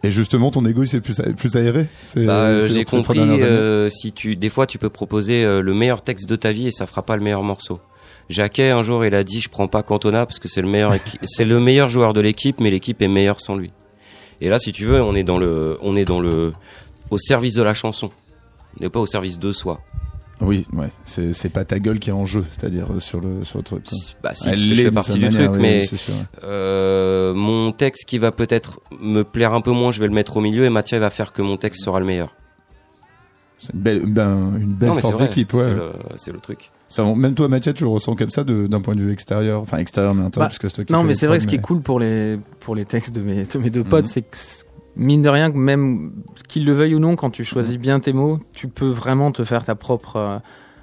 Et 0.05 0.11
justement, 0.11 0.51
ton 0.53 0.65
ego, 0.67 0.83
il 0.85 0.89
s'est 0.89 1.01
plus, 1.01 1.21
plus 1.37 1.57
aéré? 1.57 1.87
C'est- 2.01 2.25
Bah, 2.25 2.35
euh, 2.35 2.69
c'est 2.69 2.75
j'ai 2.75 2.85
compris. 2.85 3.19
euh, 3.19 3.89
si 3.91 4.13
tu, 4.13 4.37
des 4.37 4.51
fois, 4.51 4.67
tu 4.67 4.79
peux 4.79 4.91
proposer 4.91 5.43
euh, 5.45 5.63
le 5.63 5.75
meilleur 5.75 6.03
texte 6.03 6.29
de 6.29 6.37
ta 6.37 6.53
vie 6.53 6.69
et 6.69 6.71
ça 6.71 6.87
fera 6.87 7.03
pas 7.03 7.17
le 7.17 7.23
meilleur 7.25 7.43
morceau. 7.43 7.81
Jacquet 8.29 8.71
un 8.71 8.83
jour, 8.83 9.05
il 9.05 9.15
a 9.15 9.23
dit, 9.25 9.41
je 9.41 9.49
prends 9.49 9.69
pas 9.69 9.83
Cantona 9.83 10.27
parce 10.27 10.39
que 10.39 10.49
c'est 10.49 10.63
le 10.63 10.69
meilleur, 10.69 10.95
c'est 11.23 11.45
le 11.45 11.61
meilleur 11.61 11.89
joueur 11.89 12.13
de 12.13 12.21
l'équipe, 12.21 12.61
mais 12.61 12.71
l'équipe 12.71 13.01
est 13.03 13.09
meilleure 13.09 13.41
sans 13.41 13.57
lui. 13.57 13.73
Et 14.41 14.49
là, 14.49 14.59
si 14.59 14.73
tu 14.73 14.85
veux, 14.85 15.03
on 15.03 15.15
est 15.15 15.25
dans 15.25 15.39
le, 15.39 15.79
on 15.81 15.97
est 15.97 16.05
dans 16.05 16.21
le, 16.21 16.53
au 17.11 17.19
service 17.19 17.55
de 17.55 17.63
la 17.63 17.75
chanson. 17.75 18.11
On 18.79 18.83
n'est 18.83 18.91
pas 18.91 19.01
au 19.01 19.07
service 19.07 19.39
de 19.39 19.53
soi. 19.53 19.81
Oui, 20.43 20.67
ouais. 20.75 20.91
C'est 21.05 21.33
c'est 21.33 21.49
pas 21.49 21.65
ta 21.65 21.79
gueule 21.79 21.99
qui 21.99 22.11
est 22.11 22.13
en 22.13 22.27
jeu, 22.27 22.45
c'est-à-dire 22.51 22.93
euh, 22.93 23.01
sur 23.01 23.21
le 23.21 23.43
sur 23.43 23.59
le 23.59 23.65
truc. 23.65 23.87
Bah 24.23 24.35
si, 24.35 24.49
Elle 24.49 24.59
je 24.59 24.75
fais 24.75 24.91
partie 24.91 25.15
du 25.15 25.21
manière, 25.21 25.51
truc, 25.51 25.53
oui, 25.55 25.63
mais 25.63 25.89
euh, 26.45 27.33
mon 27.33 27.73
texte 27.73 28.05
qui 28.05 28.19
va 28.19 28.33
peut-être 28.33 28.81
me 29.01 29.23
plaire 29.23 29.55
un 29.55 29.63
peu 29.63 29.71
moins, 29.71 29.93
je 29.93 30.01
vais 30.01 30.07
le 30.07 30.13
mettre 30.13 30.37
au 30.37 30.43
milieu 30.43 30.67
et 30.67 30.69
Mathieu 30.69 30.99
va 30.99 31.09
faire 31.09 31.33
que 31.33 31.41
mon 31.41 31.57
texte 31.57 31.83
sera 31.83 32.01
le 32.01 32.07
meilleur. 32.07 32.35
C'est 33.57 33.73
une 33.73 33.81
belle, 33.81 34.03
ben, 34.05 34.59
une 34.59 34.75
belle 34.75 34.91
Non, 34.91 34.99
force 34.99 35.17
d'équipe, 35.17 35.55
ouais. 35.55 35.63
c'est 35.63 35.71
le, 35.71 35.93
c'est 36.17 36.33
le 36.33 36.41
truc. 36.41 36.71
Ça, 36.89 37.05
même 37.15 37.35
toi, 37.35 37.49
Mathieu, 37.49 37.75
tu 37.75 37.83
le 37.85 37.91
ressens 37.91 38.15
comme 38.15 38.31
ça 38.31 38.45
d'un 38.45 38.81
point 38.81 38.95
de 38.95 39.01
vue 39.01 39.13
extérieur, 39.13 39.61
enfin 39.61 39.79
extérieur 39.79 40.15
mais 40.15 40.23
intérieur, 40.23 40.47
Bah, 40.47 40.51
parce 40.51 40.59
que 40.59 40.69
c'est 40.69 40.75
toi 40.75 40.85
qui 40.85 40.93
Non, 40.93 41.03
mais 41.03 41.15
c'est 41.15 41.27
vrai 41.27 41.39
prods, 41.39 41.43
ce 41.43 41.49
qui 41.49 41.55
est 41.57 41.59
mais- 41.59 41.63
cool 41.63 41.81
pour 41.83 41.99
les, 41.99 42.39
pour 42.61 42.75
les 42.77 42.85
textes 42.85 43.15
de 43.15 43.23
mes, 43.23 43.45
de 43.45 43.59
mes 43.59 43.71
deux 43.71 43.83
potes, 43.85 44.05
Mhm. 44.05 44.11
c'est 44.11 44.23
que, 44.23 44.37
mine 44.95 45.23
de 45.23 45.29
rien, 45.29 45.49
même 45.51 46.13
qu'ils 46.49 46.65
le 46.65 46.73
veuillent 46.73 46.95
ou 46.95 47.01
non, 47.01 47.17
quand 47.17 47.31
tu 47.31 47.43
choisis 47.45 47.77
bien 47.79 47.99
tes 48.01 48.13
mots, 48.13 48.39
tu 48.53 48.69
peux 48.69 48.87
vraiment 48.89 49.33
te 49.33 49.43
faire 49.45 49.65
ta 49.65 49.75
propre 49.75 50.17
euh, 50.17 50.39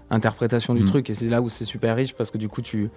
interprétation 0.10 0.74
du 0.76 0.82
Mhm. 0.82 0.88
truc. 0.88 1.10
Et 1.10 1.14
c'est 1.14 1.30
là 1.30 1.42
où 1.42 1.48
c'est 1.50 1.66
super 1.66 1.96
riche 1.96 2.14
parce 2.14 2.32
que 2.32 2.38
du 2.38 2.48
coup, 2.50 2.62
tu, 2.62 2.90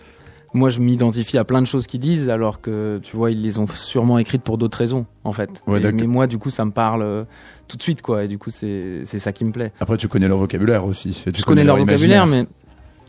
moi, 0.53 0.69
je 0.69 0.81
m'identifie 0.81 1.39
à 1.39 1.45
plein 1.45 1.63
de 1.63 1.67
choses 1.67 1.87
qu'ils 1.87 2.01
disent, 2.01 2.29
alors 2.29 2.61
que, 2.61 2.99
tu 3.03 3.17
vois, 3.17 3.31
ils 3.31 3.41
les 3.41 3.59
ont 3.59 3.67
sûrement 3.69 4.19
écrites 4.19 4.43
pour 4.43 4.59
d'autres 4.59 4.79
raisons, 4.79 5.07
en 5.25 5.33
fait. 5.33 5.51
Ouais, 5.67 5.81
Et- 5.81 5.93
mais 5.93 6.07
moi, 6.09 6.27
du 6.27 6.39
coup, 6.39 6.51
ça 6.51 6.65
me 6.65 6.73
parle 6.73 7.03
euh, 7.03 7.25
tout 7.69 7.77
de 7.77 7.83
suite, 7.83 8.03
quoi. 8.03 8.25
Et 8.25 8.29
du 8.29 8.37
coup, 8.39 8.51
c'est 8.51 9.03
c'est 9.07 9.19
ça 9.21 9.33
qui 9.33 9.45
me 9.45 9.53
plaît. 9.53 9.73
Après, 9.81 9.97
tu 9.97 10.09
connais 10.09 10.27
leur 10.29 10.39
vocabulaire 10.39 10.85
aussi. 10.85 11.11
tu 11.33 11.41
Je 11.41 11.45
connais 11.45 11.63
leur 11.65 11.77
vocabulaire, 11.79 12.27
mais 12.27 12.47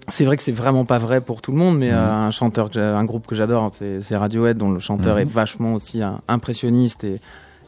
c'est 0.10 0.26
vrai 0.26 0.38
que 0.38 0.44
c'est 0.44 0.52
vraiment 0.52 0.86
pas 0.86 0.98
vrai 1.00 1.22
pour 1.22 1.42
tout 1.42 1.52
le 1.52 1.58
monde. 1.58 1.78
Mais 1.78 1.90
Mhm. 1.92 1.98
euh, 1.98 2.12
un 2.28 2.32
chanteur, 2.32 2.70
un 2.78 3.06
groupe 3.06 3.28
que 3.28 3.36
j'adore, 3.36 3.72
c'est 3.78 4.02
c'est 4.02 4.16
Radiohead, 4.18 4.58
dont 4.58 4.72
le 4.72 4.80
chanteur 4.80 5.16
Mhm. 5.16 5.22
est 5.22 5.30
vachement 5.32 5.74
aussi 5.74 6.02
euh, 6.02 6.10
impressionniste 6.28 7.04
et, 7.04 7.20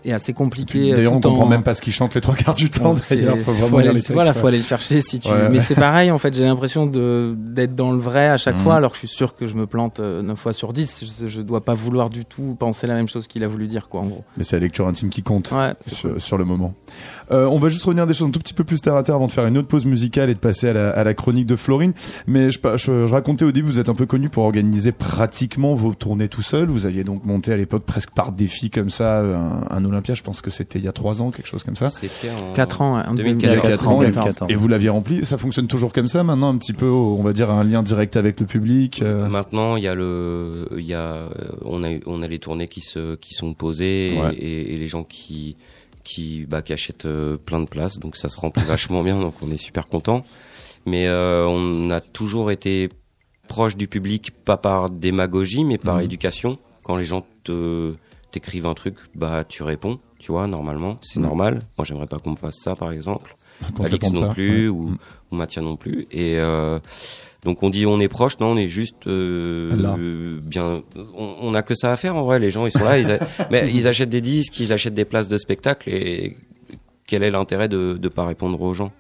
est 0.06 0.12
assez 0.14 0.34
compliqué. 0.34 0.92
euh, 0.92 0.96
D'ailleurs, 0.96 1.14
on 1.14 1.18
en- 1.18 1.22
comprend 1.22 1.46
même 1.46 1.64
pas 1.64 1.74
ce 1.74 1.82
qu'ils 1.82 1.94
chantent 1.94 2.16
les 2.16 2.22
trois 2.22 2.36
quarts 2.36 2.54
du 2.56 2.70
temps. 2.70 2.96
D'ailleurs, 3.10 3.38
faut 3.40 3.52
vraiment 3.52 3.78
aller, 3.80 4.00
voilà, 4.12 4.34
faut 4.34 4.48
aller 4.48 4.58
le 4.58 4.64
chercher 4.64 5.02
si 5.02 5.20
tu. 5.20 5.30
Ouais, 5.30 5.50
mais 5.50 5.60
c'est 5.60 5.76
pareil, 5.76 6.12
en 6.12 6.18
fait, 6.18 6.34
j'ai 6.34 6.46
l'impression 6.46 6.86
de 6.86 7.36
d'être 7.38 7.76
dans 7.76 7.92
le 7.92 8.00
vrai 8.00 8.28
à 8.30 8.38
chaque 8.38 8.56
Mhm. 8.56 8.62
fois, 8.62 8.76
alors 8.76 8.92
que 8.92 8.96
je 8.98 9.00
suis 9.08 9.08
sûr 9.16 9.36
que 9.36 9.48
je 9.48 9.54
me 9.56 9.66
plante 9.68 10.00
euh, 10.00 10.22
9 10.22 10.38
fois 10.40 10.54
sur 10.54 10.74
10. 10.74 11.04
Je, 11.22 11.28
je 11.28 11.42
dois 11.42 11.64
pas 11.64 11.74
vouloir 11.74 12.10
du 12.10 12.26
tout 12.26 12.56
penser 12.60 12.88
la 12.88 12.96
même 12.96 13.08
chose 13.08 13.28
qu'il 13.28 13.44
a 13.44 13.48
voulu 13.48 13.68
dire, 13.68 13.90
quoi, 13.90 14.02
en 14.02 14.06
gros. 14.06 14.24
Mais 14.38 14.44
c'est 14.44 14.56
la 14.56 14.62
lecture 14.62 14.88
intime 14.88 15.10
qui 15.10 15.22
compte 15.24 15.54
sur, 15.86 16.22
sur 16.22 16.38
le 16.38 16.46
moment. 16.46 16.74
Euh, 17.32 17.46
on 17.46 17.60
va 17.60 17.70
juste 17.70 17.84
revenir 17.86 18.04
à 18.04 18.08
des 18.08 18.14
choses 18.14 18.28
un 18.28 18.32
tout 18.32 18.40
petit 18.40 18.54
peu 18.56 18.64
plus 18.64 18.82
terre 18.82 18.96
à 18.96 19.04
terre 19.04 19.16
avant 19.16 19.28
de 19.28 19.32
faire 19.32 19.46
une 19.46 19.58
autre 19.58 19.68
pause 19.68 19.86
musicale 19.86 20.30
et 20.32 20.34
de 20.34 20.40
passer 20.40 20.70
à 20.70 20.74
la, 20.74 20.90
à 20.90 21.04
la 21.04 21.14
chronique 21.14 21.46
de 21.46 21.56
Florine. 21.56 21.94
Mais 22.26 22.50
je, 22.50 22.58
je, 22.76 23.06
je 23.06 23.14
racontais 23.14 23.46
au 23.46 23.52
début, 23.52 23.68
vous 23.70 23.80
êtes 23.80 23.90
un 23.90 23.94
peu 23.96 24.06
connu 24.08 24.30
pour 24.30 24.44
organiser 24.46 24.92
pratiquement 24.92 25.76
vos 25.76 25.94
tournées 25.94 26.28
tout 26.28 26.42
seul. 26.42 26.70
Vous 26.70 26.86
aviez 26.88 27.04
donc 27.04 27.26
monté 27.26 27.54
à 27.54 27.58
l'époque 27.58 27.84
presque 27.84 28.12
par 28.12 28.32
défi 28.32 28.70
comme 28.72 28.90
ça 28.90 29.20
un, 29.20 29.62
un 29.70 29.86
Olympia. 29.90 30.14
Je 30.14 30.24
pense 30.24 30.42
que 30.42 30.50
c'était 30.50 30.80
il 30.80 30.86
y 30.86 30.88
a 30.88 30.92
trois 30.92 31.22
ans, 31.22 31.32
quelque 31.32 31.48
chose 31.48 31.64
comme 31.64 31.76
ça. 31.76 31.90
C'était 31.90 32.30
en 32.32 32.54
4 32.54 32.82
ans, 32.82 32.96
hein, 32.98 33.06
en 33.10 33.14
2014. 33.16 33.68
4 33.70 33.88
ans, 33.88 34.02
et, 34.02 34.06
2014. 34.12 34.52
et 34.52 34.56
vous 34.56 34.68
l'aviez 34.68 34.90
rempli. 34.90 35.26
Ça 35.26 35.38
fonctionne 35.38 35.68
toujours 35.68 35.92
comme 35.94 36.08
ça 36.08 36.24
maintenant, 36.24 36.50
un 36.54 36.58
petit 36.58 36.74
peu, 36.74 36.88
on 36.90 37.22
va 37.24 37.34
dire 37.34 37.50
un 37.52 37.64
lien 37.64 37.84
direct 37.84 38.16
avec 38.18 38.40
le 38.40 38.46
public. 38.46 39.02
euh. 39.02 39.28
Maintenant, 39.28 39.76
il 39.76 39.84
y 39.84 39.88
a 39.88 39.96
le, 39.96 40.68
il 40.78 40.86
y 40.86 40.94
a, 40.94 41.30
on 41.66 41.84
a, 41.84 41.90
on 42.06 42.22
a 42.24 42.28
les 42.28 42.40
tournées 42.40 42.68
qui 42.68 42.82
se, 42.82 43.16
qui 43.16 43.34
sont 43.34 43.54
posées 43.54 44.16
et- 44.16 44.20
Ouais. 44.22 44.34
et, 44.36 44.76
et 44.76 44.78
les 44.78 44.88
gens 44.88 45.04
qui, 45.04 45.56
qui, 46.04 46.46
bah, 46.48 46.62
qui 46.62 46.74
achètent 46.74 47.06
euh, 47.06 47.38
plein 47.38 47.60
de 47.60 47.68
places, 47.68 48.00
donc 48.00 48.16
ça 48.16 48.30
se 48.30 48.38
remplit 48.40 48.64
vachement 48.64 49.04
bien, 49.04 49.20
donc 49.20 49.34
on 49.42 49.52
est 49.52 49.58
super 49.58 49.88
content. 49.88 50.24
Mais 50.86 51.08
euh, 51.08 51.46
on 51.46 51.92
a 51.92 52.00
toujours 52.02 52.52
été 52.52 52.90
proche 53.48 53.76
du 53.76 53.88
public, 53.88 54.32
pas 54.46 54.58
par 54.58 54.90
démagogie, 54.90 55.64
mais 55.66 55.78
par 55.78 55.98
Mhm. 55.98 56.04
éducation. 56.04 56.58
Quand 56.84 56.96
les 56.98 57.06
gens 57.06 57.26
te 57.44 57.94
t'écrivent 58.32 58.66
un 58.68 58.74
truc, 58.74 58.96
bah 59.16 59.44
tu 59.48 59.64
réponds, 59.64 59.98
tu 60.20 60.32
vois, 60.32 60.48
normalement, 60.48 60.98
c'est 61.02 61.20
Mhm. 61.20 61.26
normal. 61.26 61.62
Moi, 61.78 61.86
j'aimerais 61.86 62.08
pas 62.08 62.20
qu'on 62.20 62.32
me 62.32 62.36
fasse 62.36 62.58
ça, 62.62 62.76
par 62.76 62.92
exemple. 62.92 63.34
Te 63.76 63.82
Alix 63.84 64.12
non 64.14 64.22
pas. 64.22 64.28
plus 64.30 64.70
Ouais. 64.70 64.78
ou, 64.78 64.84
Mm. 64.90 64.98
ou 65.32 65.36
Mathia 65.36 65.62
non 65.62 65.76
plus. 65.76 66.08
Et 66.12 66.38
euh, 66.40 66.80
donc 67.44 67.62
on 67.62 67.70
dit 67.70 67.86
on 67.86 68.00
est 68.00 68.08
proche, 68.08 68.40
non, 68.40 68.52
on 68.52 68.58
est 68.58 68.70
juste 68.70 69.06
euh, 69.08 69.72
euh, 69.98 70.40
bien. 70.42 70.82
On, 71.18 71.36
on 71.42 71.54
a 71.54 71.62
que 71.62 71.76
ça 71.76 71.92
à 71.92 71.98
faire 71.98 72.16
en 72.16 72.22
vrai. 72.24 72.40
Les 72.40 72.52
gens 72.52 72.66
ils 72.66 72.72
sont 72.72 72.84
là, 72.86 72.98
ils 72.98 73.12
a- 73.12 73.20
mais 73.52 73.70
ils 73.74 73.88
achètent 73.88 74.10
des 74.10 74.22
disques, 74.22 74.58
ils 74.62 74.72
achètent 74.72 74.94
des 74.94 75.04
places 75.06 75.28
de 75.28 75.38
spectacle 75.38 75.90
et 75.90 76.38
quel 77.06 77.22
est 77.24 77.32
l'intérêt 77.32 77.68
de 77.68 77.98
de 78.00 78.08
pas 78.10 78.26
répondre 78.26 78.62
aux 78.62 78.74
gens? 78.74 78.92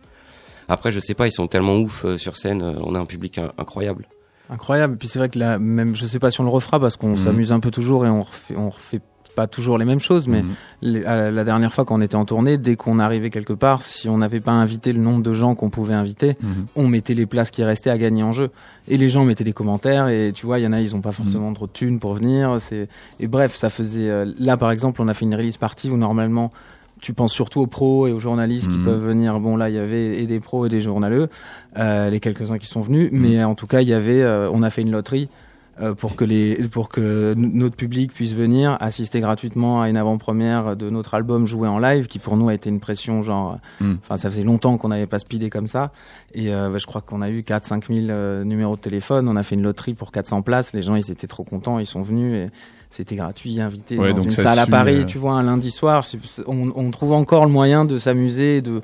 Après 0.67 0.91
je 0.91 0.99
sais 0.99 1.13
pas, 1.13 1.25
ils 1.27 1.31
sont 1.31 1.47
tellement 1.47 1.77
ouf 1.77 2.03
euh, 2.03 2.17
sur 2.17 2.35
scène, 2.35 2.61
euh, 2.61 2.73
on 2.83 2.95
a 2.95 2.99
un 2.99 3.05
public 3.05 3.37
in- 3.37 3.53
incroyable. 3.57 4.07
Incroyable. 4.49 4.97
Puis 4.97 5.07
c'est 5.07 5.19
vrai 5.19 5.29
que 5.29 5.37
là, 5.39 5.57
même, 5.59 5.95
je 5.95 6.05
sais 6.05 6.19
pas 6.19 6.31
si 6.31 6.41
on 6.41 6.43
le 6.43 6.49
refera 6.49 6.79
parce 6.79 6.97
qu'on 6.97 7.11
Mhm. 7.11 7.17
s'amuse 7.17 7.51
un 7.51 7.59
peu 7.61 7.71
toujours 7.71 8.05
et 8.05 8.09
on 8.09 8.23
refait, 8.23 8.55
on 8.57 8.69
refait 8.71 8.99
pas 9.35 9.47
toujours 9.47 9.77
les 9.77 9.85
mêmes 9.85 9.99
choses. 9.99 10.27
Mais 10.27 10.41
Mhm. 10.41 10.49
les- 10.81 11.05
à 11.05 11.31
la 11.31 11.43
dernière 11.43 11.73
fois 11.73 11.85
quand 11.85 11.95
on 11.95 12.01
était 12.01 12.15
en 12.15 12.25
tournée, 12.25 12.57
dès 12.57 12.75
qu'on 12.75 12.99
arrivait 12.99 13.29
quelque 13.29 13.53
part, 13.53 13.81
si 13.81 14.09
on 14.09 14.17
n'avait 14.17 14.39
pas 14.41 14.51
invité 14.51 14.91
le 14.93 14.99
nombre 15.01 15.23
de 15.23 15.33
gens 15.33 15.55
qu'on 15.55 15.69
pouvait 15.69 15.93
inviter, 15.93 16.35
Mhm. 16.41 16.65
on 16.75 16.87
mettait 16.87 17.13
les 17.13 17.25
places 17.25 17.51
qui 17.51 17.63
restaient 17.63 17.89
à 17.89 17.97
gagner 17.97 18.23
en 18.23 18.33
jeu. 18.33 18.49
Et 18.87 18.97
les 18.97 19.09
gens 19.09 19.23
mettaient 19.25 19.43
des 19.43 19.53
commentaires 19.53 20.07
et 20.07 20.31
tu 20.33 20.45
vois, 20.45 20.59
il 20.59 20.63
y 20.63 20.67
en 20.67 20.73
a, 20.73 20.81
ils 20.81 20.95
ont 20.95 21.01
pas 21.01 21.11
forcément 21.11 21.53
trop 21.53 21.67
de 21.67 21.71
thunes 21.71 21.99
pour 21.99 22.13
venir. 22.15 22.57
C'est 22.59 22.87
et 23.19 23.27
bref, 23.27 23.55
ça 23.55 23.69
faisait. 23.69 24.09
euh, 24.09 24.25
Là, 24.39 24.57
par 24.57 24.71
exemple, 24.71 25.01
on 25.01 25.07
a 25.07 25.13
fait 25.13 25.25
une 25.25 25.35
release 25.35 25.57
party 25.57 25.89
où 25.89 25.97
normalement. 25.97 26.51
Tu 27.01 27.13
penses 27.13 27.31
surtout 27.31 27.61
aux 27.61 27.65
pros 27.67 28.07
et 28.07 28.11
aux 28.11 28.19
journalistes 28.19 28.67
qui 28.69 28.75
Mhm. 28.77 28.83
peuvent 28.83 29.05
venir. 29.05 29.39
Bon, 29.39 29.55
là, 29.55 29.69
il 29.69 29.75
y 29.75 29.77
avait 29.77 30.21
et 30.21 30.25
des 30.27 30.41
pros 30.41 30.65
et 30.65 30.69
des 30.69 30.81
journaleux, 30.81 31.29
euh, 31.77 32.09
les 32.09 32.19
quelques-uns 32.19 32.57
qui 32.57 32.67
sont 32.67 32.81
venus. 32.81 33.07
Mais 33.13 33.41
en 33.41 33.55
tout 33.55 33.67
cas, 33.67 33.79
il 33.79 33.87
y 33.87 33.93
avait. 33.93 34.21
euh, 34.21 34.49
on 34.51 34.63
a 34.63 34.69
fait 34.69 34.81
une 34.81 34.91
loterie 34.91 35.29
pour 35.97 36.15
que 36.15 36.25
les 36.25 36.55
pour 36.69 36.89
que 36.89 37.33
notre 37.37 37.75
public 37.75 38.11
puisse 38.13 38.33
venir 38.33 38.77
assister 38.79 39.19
gratuitement 39.21 39.81
à 39.81 39.89
une 39.89 39.97
avant-première 39.97 40.75
de 40.75 40.89
notre 40.89 41.13
album 41.13 41.47
joué 41.47 41.67
en 41.67 41.79
live, 41.79 42.07
qui 42.07 42.19
pour 42.19 42.35
nous 42.37 42.49
a 42.49 42.53
été 42.53 42.69
une 42.69 42.79
pression 42.79 43.23
genre. 43.23 43.57
Mm. 43.79 43.93
Enfin, 44.03 44.17
ça 44.17 44.29
faisait 44.29 44.43
longtemps 44.43 44.77
qu'on 44.77 44.89
n'avait 44.89 45.07
pas 45.07 45.19
speedé 45.19 45.49
comme 45.49 45.67
ça. 45.67 45.91
Et 46.33 46.53
euh, 46.53 46.69
bah, 46.69 46.77
je 46.79 46.85
crois 46.85 47.01
qu'on 47.01 47.21
a 47.21 47.29
eu 47.29 47.39
4-5 47.41 47.87
000 47.87 48.07
euh, 48.09 48.43
numéros 48.43 48.75
de 48.75 48.81
téléphone. 48.81 49.27
On 49.27 49.35
a 49.35 49.43
fait 49.43 49.55
une 49.55 49.63
loterie 49.63 49.93
pour 49.93 50.11
400 50.11 50.41
places. 50.41 50.73
Les 50.73 50.81
gens, 50.81 50.95
ils 50.95 51.09
étaient 51.11 51.27
trop 51.27 51.43
contents. 51.43 51.79
Ils 51.79 51.85
sont 51.85 52.01
venus 52.01 52.33
et 52.33 52.49
c'était 52.89 53.15
gratuit, 53.15 53.61
invité 53.61 53.97
Ouais, 53.97 54.09
dans 54.09 54.17
donc 54.17 54.25
une 54.25 54.31
salle 54.31 54.59
à 54.59 54.65
Paris. 54.65 54.97
euh, 55.01 55.05
Tu 55.05 55.17
vois, 55.17 55.33
un 55.33 55.43
lundi 55.43 55.71
soir, 55.71 56.03
on, 56.47 56.71
on 56.75 56.91
trouve 56.91 57.13
encore 57.13 57.45
le 57.45 57.51
moyen 57.51 57.85
de 57.85 57.97
s'amuser, 57.97 58.61
de 58.61 58.81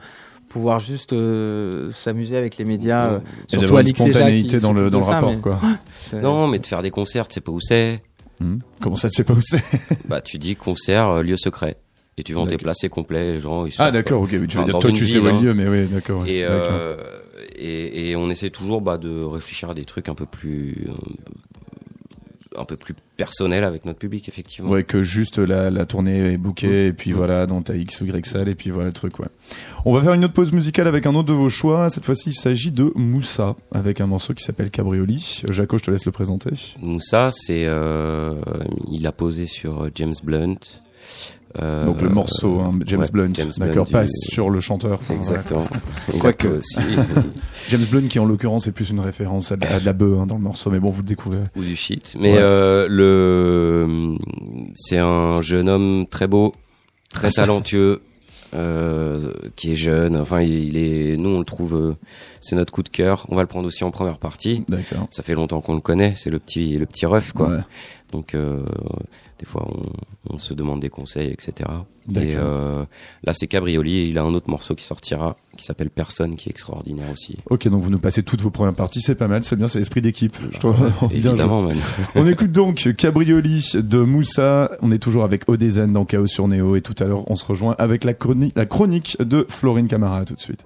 pouvoir 0.55 0.79
juste 0.79 1.11
euh, 1.11 1.91
s'amuser 1.91 2.37
avec 2.37 2.55
les 2.57 2.63
médias. 2.63 3.07
euh, 3.11 3.19
Et 3.51 3.57
surtout 3.59 3.73
une 3.73 3.79
Alix 3.79 3.99
et 3.99 4.03
Jacques 4.03 4.05
qui 4.05 4.13
spontanéité 4.19 4.59
dans 4.59 4.71
le, 4.71 4.89
dans 4.89 4.99
le 4.99 5.03
ça, 5.05 5.11
rapport, 5.11 5.31
mais 5.31 5.37
quoi. 5.41 5.59
Non, 6.21 6.47
mais 6.47 6.59
de 6.59 6.65
faire 6.65 6.81
des 6.81 6.91
concerts, 6.91 7.27
tu 7.27 7.33
sais 7.33 7.41
pas 7.41 7.51
où 7.51 7.59
c'est. 7.59 8.01
Mhm. 8.39 8.59
Comment 8.79 8.95
ça, 8.95 9.09
tu 9.09 9.15
sais 9.17 9.25
pas 9.25 9.33
où 9.33 9.41
c'est 9.41 9.61
Bah 10.07 10.21
tu 10.21 10.37
dis 10.37 10.55
concert, 10.55 11.09
euh, 11.09 11.23
lieu 11.23 11.35
secret. 11.35 11.75
Et 12.17 12.23
tu 12.23 12.31
vends 12.31 12.47
tes 12.47 12.57
places 12.57 12.85
complets, 12.89 13.33
les 13.33 13.39
gens. 13.41 13.65
Ils 13.65 13.73
Ah 13.79 13.91
d'accord, 13.91 14.21
ok. 14.21 14.29
mais 14.31 14.47
Tu 14.47 14.55
veux 14.55 14.63
Enfin, 14.63 14.71
dire, 14.71 14.79
toi, 14.79 14.89
une 14.89 14.95
tu 14.95 15.05
sais 15.05 15.19
où 15.19 15.27
est 15.27 15.31
hein. 15.31 15.39
le 15.41 15.47
lieu, 15.47 15.53
mais 15.53 15.67
oui, 15.67 15.85
d'accord. 15.87 16.21
ouais, 16.21 16.31
Et, 16.31 16.45
euh, 16.45 16.95
et, 17.57 18.11
et 18.11 18.15
on 18.15 18.29
essaie 18.29 18.49
toujours 18.49 18.79
bah, 18.79 18.97
de 18.97 19.21
réfléchir 19.21 19.69
à 19.71 19.73
des 19.73 19.83
trucs 19.83 20.07
un 20.07 20.15
peu 20.15 20.25
plus 20.25 20.87
un 22.57 22.65
peu 22.65 22.75
plus 22.75 22.93
personnels 23.17 23.63
avec 23.63 23.85
notre 23.85 23.99
public 23.99 24.27
effectivement. 24.27 24.69
Ouais, 24.69 24.83
que 24.83 25.01
juste 25.01 25.37
la, 25.37 25.69
la 25.71 25.85
tournée 25.85 26.33
est 26.33 26.37
bookée, 26.37 26.87
et 26.87 26.93
puis 26.93 27.11
voilà, 27.11 27.45
dans 27.45 27.61
ta 27.61 27.75
X 27.75 28.01
ou 28.01 28.05
Y 28.05 28.25
salle, 28.25 28.49
et 28.49 28.55
puis 28.55 28.69
voilà 28.69 28.87
le 28.87 28.93
truc, 28.93 29.19
ouais. 29.19 29.27
On 29.85 29.93
va 29.93 30.01
faire 30.01 30.13
une 30.13 30.25
autre 30.25 30.33
pause 30.33 30.51
musicale 30.51 30.87
avec 30.87 31.05
un 31.05 31.13
autre 31.13 31.27
de 31.27 31.33
vos 31.33 31.49
choix. 31.49 31.89
Cette 31.89 32.05
fois-ci, 32.05 32.31
il 32.31 32.35
s'agit 32.35 32.71
de 32.71 32.91
Moussa, 32.95 33.55
avec 33.71 34.01
un 34.01 34.07
morceau 34.07 34.33
qui 34.33 34.43
s'appelle 34.43 34.71
Cabrioli. 34.71 35.43
Jaco, 35.49 35.77
je 35.77 35.83
te 35.83 35.91
laisse 35.91 36.05
le 36.05 36.11
présenter. 36.11 36.51
Moussa, 36.81 37.29
c'est 37.31 37.65
euh, 37.65 38.35
il 38.91 39.05
a 39.05 39.11
posé 39.11 39.45
sur 39.45 39.89
James 39.93 40.13
Blunt. 40.23 40.57
Euh, 41.61 41.85
Donc 41.85 42.01
le 42.01 42.09
morceau, 42.09 42.59
hein, 42.59 42.73
James 42.85 42.99
ouais, 43.01 43.09
Blunt, 43.11 43.29
d'accord, 43.57 43.85
Blunt 43.85 43.91
pas 43.91 44.03
du- 44.03 44.11
sur 44.11 44.49
le 44.49 44.59
chanteur. 44.59 44.99
Exactement. 45.09 45.67
Quoique. 46.19 46.47
Aussi- 46.47 46.77
James 47.69 47.85
Blunt 47.89 48.07
qui 48.07 48.19
en 48.19 48.25
l'occurrence 48.25 48.67
est 48.67 48.71
plus 48.71 48.89
une 48.89 48.99
référence 48.99 49.51
à 49.51 49.55
de, 49.55 49.65
à 49.65 49.79
de 49.79 49.85
la 49.85 49.93
bœuf 49.93 50.19
hein, 50.19 50.25
dans 50.27 50.35
le 50.35 50.41
morceau, 50.43 50.69
mais 50.69 50.79
bon, 50.79 50.89
vous 50.89 51.01
le 51.01 51.07
découvrez. 51.07 51.39
ou 51.55 51.61
du 51.63 51.75
shit. 51.75 52.15
Mais 52.19 52.33
Ouais. 52.33 52.39
euh, 52.41 52.87
le 52.89 54.17
c'est 54.75 54.97
un 54.97 55.41
jeune 55.41 55.69
homme 55.69 56.05
très 56.09 56.27
beau, 56.27 56.53
très 57.13 57.29
talentueux, 57.31 58.01
euh, 58.53 59.31
qui 59.55 59.71
est 59.71 59.75
jeune. 59.75 60.15
Enfin, 60.17 60.41
il, 60.41 60.77
est. 60.77 61.17
Nous, 61.17 61.29
on 61.29 61.39
le 61.39 61.45
trouve. 61.45 61.75
euh, 61.75 61.95
c'est 62.41 62.55
notre 62.55 62.71
coup 62.71 62.83
de 62.83 62.89
cœur. 62.89 63.25
On 63.29 63.35
va 63.35 63.41
le 63.41 63.47
prendre 63.47 63.67
aussi 63.67 63.83
en 63.83 63.91
première 63.91 64.17
partie. 64.19 64.63
D'accord. 64.69 65.07
Ça 65.09 65.23
fait 65.23 65.33
longtemps 65.33 65.61
qu'on 65.61 65.73
le 65.73 65.81
connaît. 65.81 66.13
C'est 66.15 66.29
le 66.29 66.37
petit 66.39 66.77
le 66.77 66.85
petit 66.85 67.05
ref 67.07 67.31
quoi. 67.33 67.49
Ouais. 67.49 67.59
Donc 68.11 68.35
euh, 68.35 68.63
des 69.39 69.45
fois 69.45 69.67
on, 69.67 70.35
on 70.35 70.37
se 70.37 70.53
demande 70.53 70.79
des 70.79 70.89
conseils, 70.89 71.29
etc. 71.31 71.69
Et 72.15 72.35
euh, 72.35 72.85
là 73.23 73.33
c'est 73.33 73.47
Cabrioli 73.47 73.97
et 73.97 74.03
il 74.05 74.17
a 74.17 74.23
un 74.23 74.33
autre 74.33 74.49
morceau 74.49 74.75
qui 74.75 74.85
sortira 74.85 75.37
qui 75.57 75.65
s'appelle 75.65 75.89
Personne 75.89 76.35
qui 76.35 76.49
est 76.49 76.51
extraordinaire 76.51 77.11
aussi. 77.11 77.37
Ok, 77.49 77.67
donc 77.67 77.81
vous 77.81 77.89
nous 77.89 77.99
passez 77.99 78.21
toutes 78.21 78.41
vos 78.41 78.51
premières 78.51 78.75
parties, 78.75 79.01
c'est 79.01 79.15
pas 79.15 79.27
mal, 79.27 79.43
c'est 79.43 79.55
bien, 79.55 79.67
c'est 79.67 79.79
l'esprit 79.79 80.01
d'équipe. 80.01 80.35
Je 80.51 80.59
trouve 80.59 80.77
bien 80.77 80.89
joué. 80.99 81.07
Évidemment 81.11 81.61
man. 81.61 81.77
On 82.13 82.27
écoute 82.27 82.51
donc 82.51 82.93
Cabrioli 82.95 83.71
de 83.73 83.99
Moussa. 83.99 84.71
On 84.81 84.91
est 84.91 84.99
toujours 84.99 85.23
avec 85.23 85.49
Odezen 85.49 85.91
dans 85.91 86.05
Chaos 86.05 86.27
sur 86.27 86.47
Néo 86.47 86.75
et 86.75 86.81
tout 86.81 86.95
à 86.99 87.05
l'heure 87.05 87.29
on 87.29 87.35
se 87.35 87.45
rejoint 87.45 87.75
avec 87.79 88.03
la 88.03 88.13
chronique, 88.13 88.53
la 88.55 88.65
chronique 88.65 89.17
de 89.19 89.45
Florine 89.49 89.87
Camara. 89.87 90.19
À 90.19 90.25
tout 90.25 90.35
de 90.35 90.41
suite. 90.41 90.65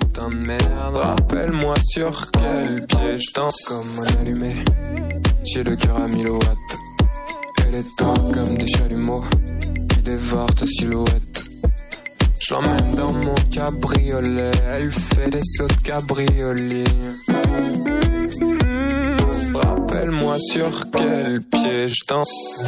Putain 0.00 0.30
de 0.30 0.34
merde, 0.34 0.94
rappelle-moi 0.94 1.74
sur 1.82 2.30
quel 2.30 2.86
pied 2.86 3.18
je 3.18 3.34
danse 3.34 3.62
comme 3.66 4.04
un 4.04 4.20
allumé. 4.20 4.54
J'ai 5.46 5.62
le 5.62 5.76
cœur 5.76 5.96
à 5.96 6.08
1000 6.08 6.28
watts. 6.28 6.42
Et 7.66 7.70
les 7.70 7.84
doigts 7.98 8.32
comme 8.34 8.58
des 8.58 8.66
chalumeaux 8.66 9.22
qui 9.88 10.02
dévorent 10.02 10.54
ta 10.54 10.66
silhouette. 10.66 11.44
Je 12.40 12.54
l'emmène 12.54 12.94
dans 12.94 13.12
mon 13.12 13.34
cabriolet, 13.50 14.50
elle 14.68 14.90
fait 14.90 15.30
des 15.30 15.40
sauts 15.42 15.68
de 15.68 15.80
cabriolet. 15.82 16.84
Rappelle-moi 19.54 20.36
sur 20.38 20.90
quel 20.90 21.42
pied 21.42 21.88
je 21.88 22.04
danse. 22.08 22.66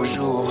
Nouveau 0.00 0.04
jour. 0.04 0.49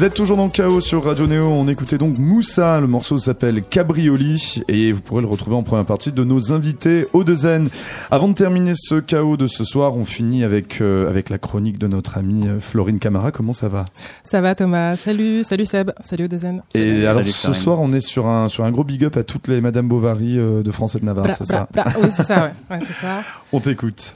Vous 0.00 0.06
êtes 0.06 0.14
toujours 0.14 0.38
dans 0.38 0.46
le 0.46 0.50
chaos 0.50 0.80
sur 0.80 1.04
Radio 1.04 1.26
Néo. 1.26 1.48
On 1.48 1.68
écoutait 1.68 1.98
donc 1.98 2.16
Moussa. 2.16 2.80
Le 2.80 2.86
morceau 2.86 3.18
s'appelle 3.18 3.62
Cabrioli 3.62 4.62
et 4.66 4.92
vous 4.92 5.02
pourrez 5.02 5.20
le 5.20 5.28
retrouver 5.28 5.56
en 5.56 5.62
première 5.62 5.84
partie 5.84 6.10
de 6.10 6.24
nos 6.24 6.52
invités 6.52 7.06
au 7.12 7.22
Zen. 7.22 7.68
Avant 8.10 8.28
de 8.28 8.32
terminer 8.32 8.72
ce 8.74 8.94
chaos 8.94 9.36
de 9.36 9.46
ce 9.46 9.62
soir, 9.62 9.98
on 9.98 10.06
finit 10.06 10.42
avec 10.42 10.80
euh, 10.80 11.06
avec 11.06 11.28
la 11.28 11.36
chronique 11.36 11.78
de 11.78 11.86
notre 11.86 12.16
amie 12.16 12.48
euh, 12.48 12.60
Florine 12.60 12.98
Camara. 12.98 13.30
Comment 13.30 13.52
ça 13.52 13.68
va? 13.68 13.84
Ça 14.24 14.40
va 14.40 14.54
Thomas, 14.54 14.96
salut, 14.96 15.44
salut 15.44 15.66
Seb, 15.66 15.90
salut 16.00 16.24
Odezen. 16.24 16.62
Et 16.72 17.06
alors 17.06 17.16
Salut, 17.16 17.30
ce 17.32 17.52
soir, 17.52 17.78
on 17.78 17.92
est 17.92 18.00
sur 18.00 18.26
un 18.26 18.48
sur 18.48 18.64
un 18.64 18.70
gros 18.70 18.84
big 18.84 19.04
up 19.04 19.18
à 19.18 19.22
toutes 19.22 19.48
les 19.48 19.60
Madame 19.60 19.86
Bovary 19.86 20.38
euh, 20.38 20.62
de 20.62 20.70
France 20.70 20.94
et 20.94 21.00
de 21.00 21.04
Navarre. 21.04 21.34
C'est 21.34 21.44
ça? 21.44 21.68
bla. 21.70 21.84
Oui, 22.02 22.08
c'est 22.10 22.24
ça, 22.24 22.44
ouais. 22.44 22.52
ouais 22.70 22.82
c'est 22.86 22.94
ça. 22.94 23.22
On 23.52 23.60
t'écoute. 23.60 24.14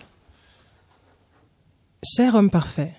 Cher 2.03 2.35
homme 2.37 2.49
parfait, 2.49 2.95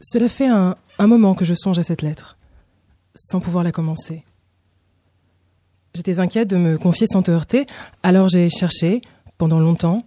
cela 0.00 0.28
fait 0.28 0.46
un, 0.46 0.76
moment 1.00 1.34
que 1.34 1.44
je 1.44 1.54
songe 1.54 1.78
à 1.78 1.82
cette 1.82 2.02
lettre, 2.02 2.36
sans 3.14 3.40
pouvoir 3.40 3.64
la 3.64 3.72
commencer. 3.72 4.24
J'étais 5.94 6.20
inquiète 6.20 6.48
de 6.48 6.56
me 6.56 6.78
confier 6.78 7.06
sans 7.06 7.22
te 7.22 7.30
heurter, 7.30 7.66
alors 8.02 8.28
j'ai 8.28 8.48
cherché, 8.48 9.00
pendant 9.38 9.58
longtemps, 9.58 10.04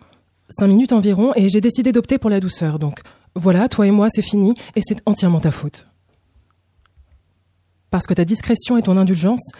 cinq 0.49 0.67
minutes 0.67 0.93
environ, 0.93 1.33
et 1.35 1.49
j'ai 1.49 1.61
décidé 1.61 1.91
d'opter 1.91 2.17
pour 2.17 2.29
la 2.29 2.39
douceur. 2.39 2.79
Donc 2.79 3.01
voilà, 3.35 3.67
toi 3.67 3.87
et 3.87 3.91
moi, 3.91 4.07
c'est 4.09 4.21
fini, 4.21 4.55
et 4.75 4.81
c'est 4.83 5.01
entièrement 5.05 5.39
ta 5.39 5.51
faute. 5.51 5.85
Parce 7.89 8.07
que 8.07 8.13
ta 8.13 8.23
discrétion 8.23 8.77
et 8.77 8.81
ton 8.81 8.97
indulgence, 8.97 9.51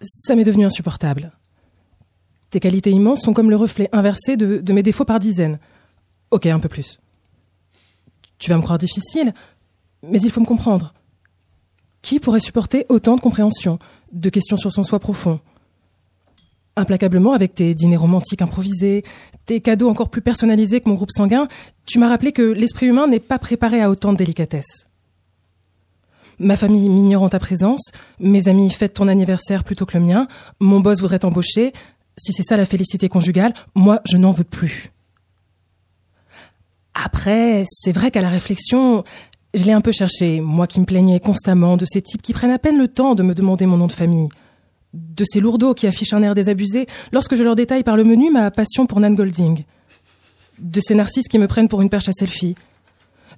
ça 0.00 0.34
m'est 0.34 0.44
devenu 0.44 0.64
insupportable. 0.64 1.32
Tes 2.50 2.60
qualités 2.60 2.90
immenses 2.90 3.22
sont 3.22 3.34
comme 3.34 3.50
le 3.50 3.56
reflet 3.56 3.88
inversé 3.92 4.36
de 4.36 4.72
mes 4.72 4.82
défauts 4.82 5.04
par 5.04 5.18
dizaines. 5.18 5.58
Ok, 6.30 6.46
un 6.46 6.60
peu 6.60 6.68
plus. 6.68 7.00
Tu 8.38 8.50
vas 8.50 8.56
me 8.56 8.62
croire 8.62 8.78
difficile, 8.78 9.32
mais 10.10 10.20
il 10.20 10.30
faut 10.30 10.40
me 10.40 10.46
comprendre. 10.46 10.94
Qui 12.02 12.20
pourrait 12.20 12.40
supporter 12.40 12.86
autant 12.88 13.16
de 13.16 13.20
compréhension, 13.20 13.78
de 14.12 14.28
questions 14.28 14.56
sur 14.56 14.72
son 14.72 14.82
soi 14.82 14.98
profond? 14.98 15.40
Implacablement, 16.76 17.32
avec 17.32 17.54
tes 17.54 17.74
dîners 17.74 17.96
romantiques 17.96 18.42
improvisés, 18.42 19.02
tes 19.46 19.60
cadeaux 19.60 19.88
encore 19.88 20.10
plus 20.10 20.20
personnalisés 20.20 20.80
que 20.80 20.88
mon 20.88 20.94
groupe 20.94 21.10
sanguin, 21.10 21.48
tu 21.86 21.98
m'as 21.98 22.08
rappelé 22.08 22.32
que 22.32 22.42
l'esprit 22.42 22.86
humain 22.86 23.06
n'est 23.06 23.20
pas 23.20 23.38
préparé 23.38 23.80
à 23.80 23.90
autant 23.90 24.12
de 24.12 24.18
délicatesse. 24.18 24.86
Ma 26.38 26.56
famille 26.56 26.90
m'ignorant 26.90 27.30
ta 27.30 27.38
présence, 27.38 27.90
mes 28.20 28.48
amis 28.48 28.70
fêtent 28.70 28.94
ton 28.94 29.08
anniversaire 29.08 29.64
plutôt 29.64 29.86
que 29.86 29.96
le 29.96 30.04
mien, 30.04 30.28
mon 30.60 30.80
boss 30.80 31.00
voudrait 31.00 31.20
t'embaucher. 31.20 31.72
Si 32.18 32.32
c'est 32.32 32.42
ça 32.42 32.58
la 32.58 32.66
félicité 32.66 33.08
conjugale, 33.08 33.54
moi 33.74 34.02
je 34.04 34.18
n'en 34.18 34.32
veux 34.32 34.44
plus. 34.44 34.90
Après, 36.92 37.64
c'est 37.66 37.92
vrai 37.92 38.10
qu'à 38.10 38.20
la 38.20 38.28
réflexion, 38.28 39.02
je 39.56 39.64
l'ai 39.64 39.72
un 39.72 39.80
peu 39.80 39.90
cherché, 39.90 40.40
moi 40.40 40.66
qui 40.66 40.80
me 40.80 40.84
plaignais 40.84 41.18
constamment 41.18 41.76
de 41.78 41.86
ces 41.86 42.02
types 42.02 42.20
qui 42.20 42.34
prennent 42.34 42.50
à 42.50 42.58
peine 42.58 42.78
le 42.78 42.88
temps 42.88 43.14
de 43.14 43.22
me 43.22 43.34
demander 43.34 43.64
mon 43.64 43.78
nom 43.78 43.86
de 43.86 43.92
famille. 43.92 44.28
De 44.92 45.24
ces 45.26 45.40
lourdeaux 45.40 45.72
qui 45.72 45.86
affichent 45.86 46.12
un 46.12 46.22
air 46.22 46.34
désabusé 46.34 46.86
lorsque 47.10 47.34
je 47.34 47.42
leur 47.42 47.54
détaille 47.54 47.82
par 47.82 47.96
le 47.96 48.04
menu 48.04 48.30
ma 48.30 48.50
passion 48.50 48.86
pour 48.86 49.00
Nan 49.00 49.14
Golding. 49.14 49.64
De 50.58 50.80
ces 50.80 50.94
narcisses 50.94 51.28
qui 51.28 51.38
me 51.38 51.46
prennent 51.46 51.68
pour 51.68 51.80
une 51.80 51.88
perche 51.88 52.08
à 52.08 52.12
selfie. 52.12 52.54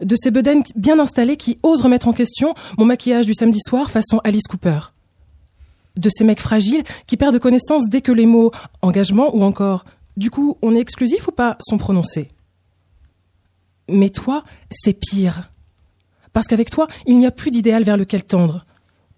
De 0.02 0.16
ces 0.16 0.30
bedaines 0.32 0.62
bien 0.74 0.98
installés 0.98 1.36
qui 1.36 1.58
osent 1.62 1.82
remettre 1.82 2.08
en 2.08 2.12
question 2.12 2.54
mon 2.78 2.84
maquillage 2.84 3.26
du 3.26 3.34
samedi 3.34 3.60
soir 3.60 3.90
façon 3.90 4.20
Alice 4.24 4.46
Cooper. 4.48 4.92
De 5.96 6.08
ces 6.08 6.24
mecs 6.24 6.40
fragiles 6.40 6.84
qui 7.06 7.16
perdent 7.16 7.38
connaissance 7.38 7.88
dès 7.88 8.00
que 8.00 8.12
les 8.12 8.26
mots 8.26 8.50
engagement 8.82 9.34
ou 9.36 9.42
encore 9.42 9.84
du 10.16 10.30
coup 10.30 10.58
on 10.62 10.74
est 10.74 10.80
exclusif 10.80 11.28
ou 11.28 11.32
pas 11.32 11.56
sont 11.60 11.78
prononcés. 11.78 12.28
Mais 13.88 14.10
toi, 14.10 14.44
c'est 14.70 14.92
pire. 14.92 15.50
Parce 16.33 16.47
qu'avec 16.47 16.70
toi, 16.70 16.89
il 17.07 17.16
n'y 17.16 17.26
a 17.26 17.31
plus 17.31 17.51
d'idéal 17.51 17.83
vers 17.83 17.97
lequel 17.97 18.24
tendre. 18.24 18.64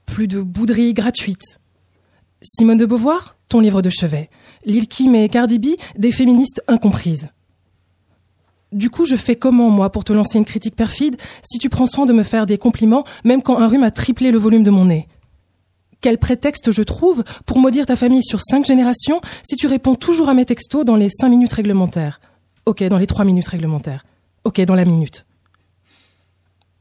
Plus 0.07 0.29
de 0.29 0.41
bouderie 0.41 0.95
gratuite. 0.95 1.61
Simone 2.43 2.79
de 2.79 2.87
Beauvoir, 2.87 3.37
ton 3.49 3.61
livre 3.61 3.83
de 3.83 3.91
chevet. 3.91 4.31
Lil 4.65 4.89
Kim 4.89 5.15
et 5.15 5.29
Cardi 5.29 5.59
B, 5.59 5.77
des 5.97 6.13
féministes 6.13 6.63
incomprises. 6.69 7.29
Du 8.73 8.89
coup, 8.89 9.05
je 9.05 9.17
fais 9.17 9.37
comment, 9.37 9.69
moi, 9.69 9.91
pour 9.91 10.05
te 10.05 10.13
lancer 10.13 10.39
une 10.39 10.45
critique 10.45 10.77
perfide, 10.77 11.17
si 11.43 11.59
tu 11.59 11.69
prends 11.69 11.87
soin 11.87 12.07
de 12.07 12.13
me 12.13 12.23
faire 12.23 12.47
des 12.47 12.57
compliments, 12.57 13.05
même 13.25 13.43
quand 13.43 13.59
un 13.59 13.67
rhume 13.67 13.83
a 13.83 13.91
triplé 13.91 14.31
le 14.31 14.39
volume 14.39 14.63
de 14.63 14.71
mon 14.71 14.85
nez? 14.87 15.09
Quel 16.01 16.19
prétexte 16.19 16.71
je 16.71 16.83
trouve 16.83 17.25
pour 17.45 17.59
maudire 17.59 17.85
ta 17.85 17.97
famille 17.97 18.23
sur 18.23 18.41
cinq 18.41 18.65
générations 18.65 19.21
si 19.43 19.57
tu 19.57 19.67
réponds 19.67 19.97
toujours 19.97 20.29
à 20.29 20.35
mes 20.35 20.47
textos 20.47 20.85
dans 20.85 20.97
les 20.97 21.11
cinq 21.11 21.29
minutes 21.29 21.53
réglementaires? 21.53 22.21
Ok, 22.65 22.83
dans 22.85 22.97
les 22.97 23.07
trois 23.07 23.25
minutes 23.25 23.49
réglementaires. 23.49 24.05
Ok, 24.45 24.61
dans 24.63 24.77
la 24.77 24.85
minute. 24.85 25.27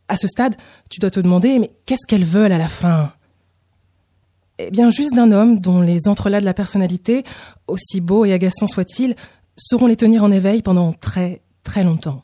À 0.09 0.17
ce 0.17 0.27
stade, 0.27 0.55
tu 0.89 0.99
dois 0.99 1.11
te 1.11 1.19
demander, 1.19 1.59
mais 1.59 1.71
qu'est-ce 1.85 2.07
qu'elles 2.07 2.25
veulent 2.25 2.51
à 2.51 2.57
la 2.57 2.67
fin? 2.67 3.13
Eh 4.57 4.71
bien, 4.71 4.89
juste 4.89 5.13
d'un 5.13 5.31
homme 5.31 5.59
dont 5.59 5.81
les 5.81 6.07
entrelacs 6.07 6.41
de 6.41 6.45
la 6.45 6.53
personnalité, 6.53 7.23
aussi 7.67 8.01
beaux 8.01 8.25
et 8.25 8.33
agaçants 8.33 8.67
soient-ils, 8.67 9.15
sauront 9.55 9.85
les 9.85 9.95
tenir 9.95 10.23
en 10.23 10.31
éveil 10.31 10.61
pendant 10.63 10.93
très, 10.93 11.41
très 11.63 11.83
longtemps. 11.83 12.23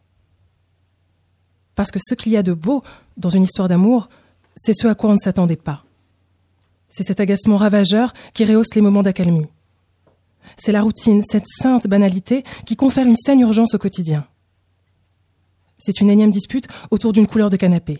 Parce 1.75 1.91
que 1.91 1.99
ce 2.01 2.15
qu'il 2.15 2.31
y 2.31 2.37
a 2.37 2.43
de 2.43 2.53
beau 2.53 2.83
dans 3.17 3.29
une 3.29 3.43
histoire 3.43 3.67
d'amour, 3.67 4.09
c'est 4.55 4.73
ce 4.73 4.87
à 4.87 4.95
quoi 4.95 5.11
on 5.11 5.13
ne 5.13 5.19
s'attendait 5.19 5.55
pas. 5.55 5.85
C'est 6.89 7.03
cet 7.03 7.19
agacement 7.19 7.57
ravageur 7.57 8.13
qui 8.33 8.45
rehausse 8.45 8.73
les 8.73 8.81
moments 8.81 9.03
d'accalmie. 9.03 9.47
C'est 10.57 10.71
la 10.71 10.81
routine, 10.81 11.21
cette 11.23 11.47
sainte 11.47 11.87
banalité 11.87 12.43
qui 12.65 12.75
confère 12.75 13.05
une 13.05 13.15
saine 13.15 13.41
urgence 13.41 13.75
au 13.75 13.77
quotidien. 13.77 14.25
C'est 15.85 16.01
une 16.01 16.09
énième 16.09 16.31
dispute 16.31 16.67
autour 16.89 17.13
d'une 17.13 17.27
couleur 17.27 17.51
de 17.51 17.57
canapé. 17.57 17.99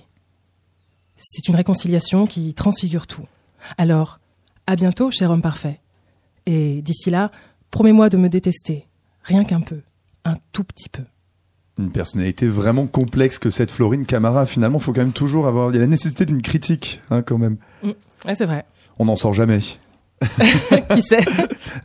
C'est 1.18 1.48
une 1.48 1.56
réconciliation 1.56 2.26
qui 2.26 2.56
transfigure 2.56 3.06
tout. 3.06 3.28
Alors, 3.78 4.20
à 4.66 4.76
bientôt, 4.76 5.12
cher 5.12 5.30
homme 5.30 5.44
parfait. 5.44 5.82
Et 6.48 6.82
d'ici 6.82 7.12
là, 7.12 7.30
promets-moi 7.70 8.10
de 8.10 8.18
me 8.18 8.28
détester, 8.28 8.88
rien 9.22 9.44
qu'un 9.44 9.62
peu, 9.62 9.82
un 10.24 10.38
tout 10.52 10.64
petit 10.64 10.90
peu. 10.90 11.04
Une 11.78 11.92
personnalité 11.92 12.48
vraiment 12.48 12.88
complexe 12.88 13.38
que 13.38 13.52
cette 13.52 13.70
Florine 13.70 14.08
Camara. 14.08 14.48
Finalement, 14.48 14.80
faut 14.80 14.92
quand 14.92 15.02
même 15.02 15.12
toujours 15.12 15.46
avoir. 15.46 15.70
Il 15.70 15.76
y 15.76 15.78
a 15.78 15.82
la 15.82 15.88
nécessité 15.88 16.26
d'une 16.26 16.42
critique, 16.42 17.02
hein, 17.12 17.22
quand 17.22 17.38
même. 17.38 17.58
Mm. 17.84 17.92
Ouais, 18.26 18.34
c'est 18.34 18.46
vrai. 18.46 18.66
On 18.98 19.06
n'en 19.06 19.16
sort 19.16 19.34
jamais. 19.34 19.60
Qui 20.94 21.02
sait 21.02 21.20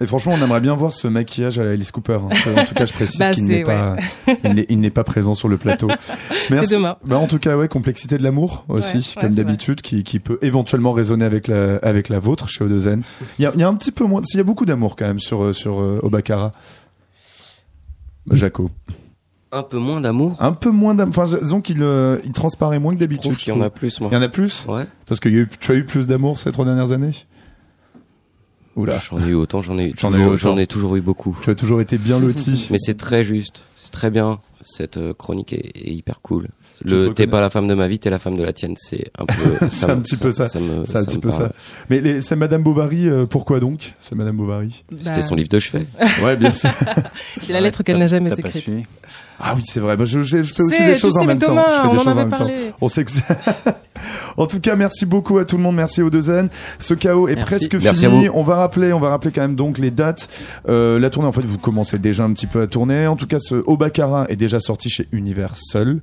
Et 0.01 0.07
franchement, 0.07 0.33
on 0.39 0.43
aimerait 0.43 0.61
bien 0.61 0.75
voir 0.75 0.93
ce 0.93 1.09
maquillage 1.09 1.59
à 1.59 1.65
la 1.65 1.71
Alice 1.73 1.91
Cooper. 1.91 2.19
hein. 2.23 2.29
En 2.57 2.65
tout 2.65 2.75
cas, 2.75 2.87
je 2.87 2.93
précise 2.93 3.19
Bah, 3.19 3.31
qu'il 3.35 3.45
c'est- 3.45 3.49
n'est 3.59 3.65
pas, 3.65 3.97
il 4.45 4.55
n'est- 4.55 4.67
il 4.69 4.79
n'est 4.81 4.91
pas 4.91 5.03
présent 5.05 5.35
sur 5.35 5.49
le 5.49 5.57
plateau. 5.57 5.89
Merci. 6.51 6.75
demain. 6.75 6.97
Bah, 7.05 7.19
en 7.19 7.27
tout 7.27 7.39
cas, 7.39 7.57
ouais, 7.57 7.67
complexité 7.69 8.19
de 8.19 8.23
l'amour 8.23 8.65
aussi, 8.69 8.97
Ouais, 8.99 9.03
ouais, 9.03 9.21
comme 9.21 9.31
c'est 9.31 9.37
d'habitude, 9.45 9.81
qui, 9.83 10.05
qui 10.05 10.21
peut 10.21 10.39
éventuellement 10.43 10.93
résonner 10.93 11.25
avec 11.25 11.49
la, 11.49 11.77
avec 11.79 12.09
la 12.09 12.19
vôtre 12.21 12.49
chez 12.49 12.63
Odezen. 12.65 13.03
Il 13.39 13.43
y 13.43 13.47
a, 13.47 13.53
il 13.55 13.61
y 13.61 13.65
a 13.65 13.69
un 13.69 13.75
petit 13.75 13.91
peu 13.93 14.05
moins, 14.05 14.23
il 14.33 14.37
y 14.37 14.41
a 14.41 14.45
beaucoup 14.45 14.65
d'amour 14.65 14.95
quand 14.97 15.07
même 15.07 15.19
sur, 15.21 15.53
sur 15.55 15.81
euh, 15.81 15.99
Obakara. 16.03 16.53
Jaco. 18.31 18.71
Un 19.53 19.65
peu 19.65 19.79
moins 19.79 20.01
d'amour. 20.01 20.37
Un 20.39 20.53
peu 20.53 20.71
moins 20.71 20.95
d'amour. 20.95 21.19
Enfin, 21.19 21.39
disons 21.41 21.61
qu'il 21.61 21.83
euh, 21.83 22.19
il 22.25 22.31
transparaît 22.33 22.79
moins 22.79 22.93
que 22.93 22.99
Je 22.99 23.05
d'habitude. 23.05 23.23
trouve 23.33 23.37
qu'il 23.37 23.53
y 23.53 23.57
en 23.57 23.61
a 23.61 23.71
plus, 23.71 24.01
moi. 24.01 24.09
Il 24.13 24.15
y 24.15 24.19
en 24.19 24.23
a 24.23 24.29
plus 24.29 24.65
Ouais. 24.69 24.87
Parce 25.07 25.19
que 25.19 25.29
il 25.29 25.35
y 25.35 25.39
a 25.39 25.41
eu- 25.41 25.49
tu 25.59 25.73
as 25.73 25.75
eu 25.75 25.85
plus 25.85 26.07
d'amour 26.07 26.39
ces 26.39 26.53
trois 26.53 26.65
dernières 26.65 26.93
années. 26.93 27.11
J'en 28.77 29.21
ai 29.23 29.29
eu 29.29 29.35
autant, 29.35 29.61
j'en 29.61 29.79
ai, 29.79 29.93
J'en 29.99 30.13
ai 30.13 30.17
eu 30.17 30.19
toujours- 30.19 30.27
autant. 30.29 30.37
j'en 30.37 30.59
ai 30.59 30.67
toujours 30.67 30.97
eu 30.97 31.01
beaucoup. 31.01 31.37
Tu 31.43 31.51
as 31.51 31.55
toujours 31.55 31.81
été 31.81 31.99
bien 31.99 32.19
loti. 32.21 32.69
Mais 32.71 32.79
c'est 32.79 32.97
très 32.97 33.25
juste, 33.25 33.65
c'est 33.77 33.91
très 33.91 34.11
bien. 34.11 34.41
cette 34.63 34.97
euh, 34.99 35.15
chronique 35.15 35.53
est, 35.53 35.73
est 35.75 35.93
hyper 35.93 36.21
cool. 36.21 36.49
Le 36.83 37.13
t'es 37.13 37.27
pas 37.27 37.41
la 37.41 37.51
femme 37.51 37.69
de 37.69 37.75
ma 37.75 37.89
vie, 37.89 37.99
t'es 37.99 38.09
la 38.11 38.19
femme 38.19 38.37
de 38.37 38.43
la 38.43 38.53
tienne. 38.53 38.75
C'est 38.77 39.11
un 39.19 39.27
peu. 39.27 39.67
c'est 39.69 39.87
me- 39.87 39.93
un 39.93 39.97
petit 40.01 40.17
peu 40.17 40.33
ça. 40.33 40.49
C'est 40.49 40.59
un 40.59 40.85
ça 40.85 41.05
petit 41.05 41.19
peu 41.19 41.29
parle. 41.29 41.43
ça. 41.49 41.53
Mais 41.91 42.21
c'est 42.23 42.37
Madame 42.37 42.63
Bovary, 42.63 43.09
euh, 43.09 43.27
pourquoi 43.27 43.61
donc? 43.61 43.93
C'est 43.99 44.15
Madame 44.15 44.37
Bovary. 44.37 44.83
C'était 44.97 45.11
Bah, 45.17 45.23
son 45.23 45.35
livre 45.35 45.49
de 45.51 45.59
chevet. 45.61 45.87
Ouais, 46.23 46.37
bien 46.37 46.53
sûr. 46.55 46.71
C'est 47.41 47.53
la 47.53 47.61
lettre 47.61 47.83
qu'elle 47.83 47.99
n'a 47.99 48.07
jamais 48.07 48.31
écrite. 48.33 48.71
Ah 49.43 49.55
oui, 49.57 49.63
c'est 49.65 49.81
vrai. 49.81 49.97
Moi, 49.97 50.05
je, 50.05 50.23
je- 50.23 50.43
je 50.43 50.53
fais 50.53 50.63
aussi 50.63 50.85
des 50.85 50.95
choses 50.97 51.15
sais, 51.15 51.21
en 51.21 51.25
même 51.25 51.39
temps. 51.39 51.57
Je 51.57 51.83
fais 51.83 51.89
des 51.89 51.89
on 51.89 51.91
en 51.91 51.99
choses 51.99 52.09
en 52.09 52.11
avait 52.11 52.21
même 52.21 52.31
temps. 52.31 52.37
parlé. 52.37 52.73
On 52.83 52.89
sait 52.89 53.05
que 53.05 53.11
c'est- 53.11 53.23
En 54.37 54.47
tout 54.47 54.61
cas, 54.61 54.77
merci 54.77 55.07
beaucoup 55.07 55.39
à 55.39 55.45
tout 55.47 55.57
le 55.57 55.63
monde. 55.63 55.77
Merci 55.77 56.03
aux 56.03 56.11
deux 56.11 56.21
Zen. 56.23 56.49
Ce 56.79 56.93
chaos 56.95 57.27
est 57.29 57.37
Merci. 57.37 57.47
presque 57.69 57.75
Merci 57.83 58.07
fini. 58.07 58.29
On 58.33 58.43
va 58.43 58.57
rappeler, 58.57 58.93
on 58.93 59.01
va 59.01 59.09
rappeler 59.09 59.31
quand 59.33 59.41
même 59.41 59.57
donc 59.57 59.79
les 59.79 59.91
dates. 59.91 60.29
Euh, 60.69 60.99
la 60.99 61.09
tournée, 61.11 61.29
en 61.29 61.33
fait, 61.33 61.41
vous 61.43 61.57
commencez 61.59 61.99
déjà 61.99 62.25
un 62.25 62.33
petit 62.35 62.47
peu 62.47 62.61
à 62.63 62.67
tourner. 62.67 63.07
En 63.07 63.17
tout 63.17 63.27
cas, 63.27 63.39
ce 63.39 63.55
Au 63.55 63.77
Baccarat 63.79 64.27
est 64.29 64.37
déjà 64.37 64.61
sorti 64.61 64.91
chez 64.91 65.07
Universal. 65.13 66.01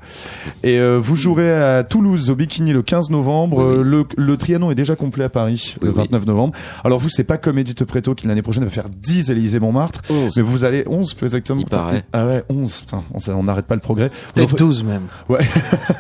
Et 0.68 0.80
euh, 0.80 1.00
vous 1.02 1.16
jouerez 1.16 1.52
à 1.52 1.84
Toulouse 1.84 2.30
au 2.30 2.36
Bikini 2.36 2.74
le 2.74 2.82
15 2.82 3.10
novembre. 3.10 3.58
Oui, 3.58 3.64
oui. 3.64 3.74
Euh, 3.80 3.84
Le, 3.84 4.06
le 4.18 4.38
Trianon 4.38 4.70
est 4.70 4.76
déjà 4.76 4.96
complet 4.96 5.24
à 5.24 5.30
Paris 5.30 5.76
le 5.82 5.88
Oui, 5.90 5.94
oui. 5.96 6.04
29 6.04 6.26
novembre. 6.26 6.54
Alors 6.84 7.00
vous, 7.00 7.10
c'est 7.10 7.24
pas 7.24 7.38
comme 7.38 7.58
Edith 7.58 7.86
Preto 7.86 8.16
qui 8.16 8.28
l'année 8.28 8.42
prochaine 8.42 8.64
va 8.66 8.70
faire 8.70 8.90
10 8.90 9.30
Élysée 9.32 9.60
Montmartre. 9.60 10.02
11. 10.10 10.36
Mais 10.36 10.44
vous 10.44 10.66
allez 10.66 10.84
11 10.88 11.14
plus 11.14 11.26
exactement. 11.28 11.60
Il 11.62 11.68
paraît. 11.68 12.04
Ah 12.12 12.26
ouais, 12.26 12.44
11. 12.50 12.82
Putain, 12.82 13.04
on 13.34 13.44
n'arrête 13.44 13.66
pas 13.66 13.76
le 13.76 13.82
progrès. 13.82 14.10
Peut-être 14.34 14.50
ferez, 14.50 14.58
12 14.60 14.84
même. 14.84 15.04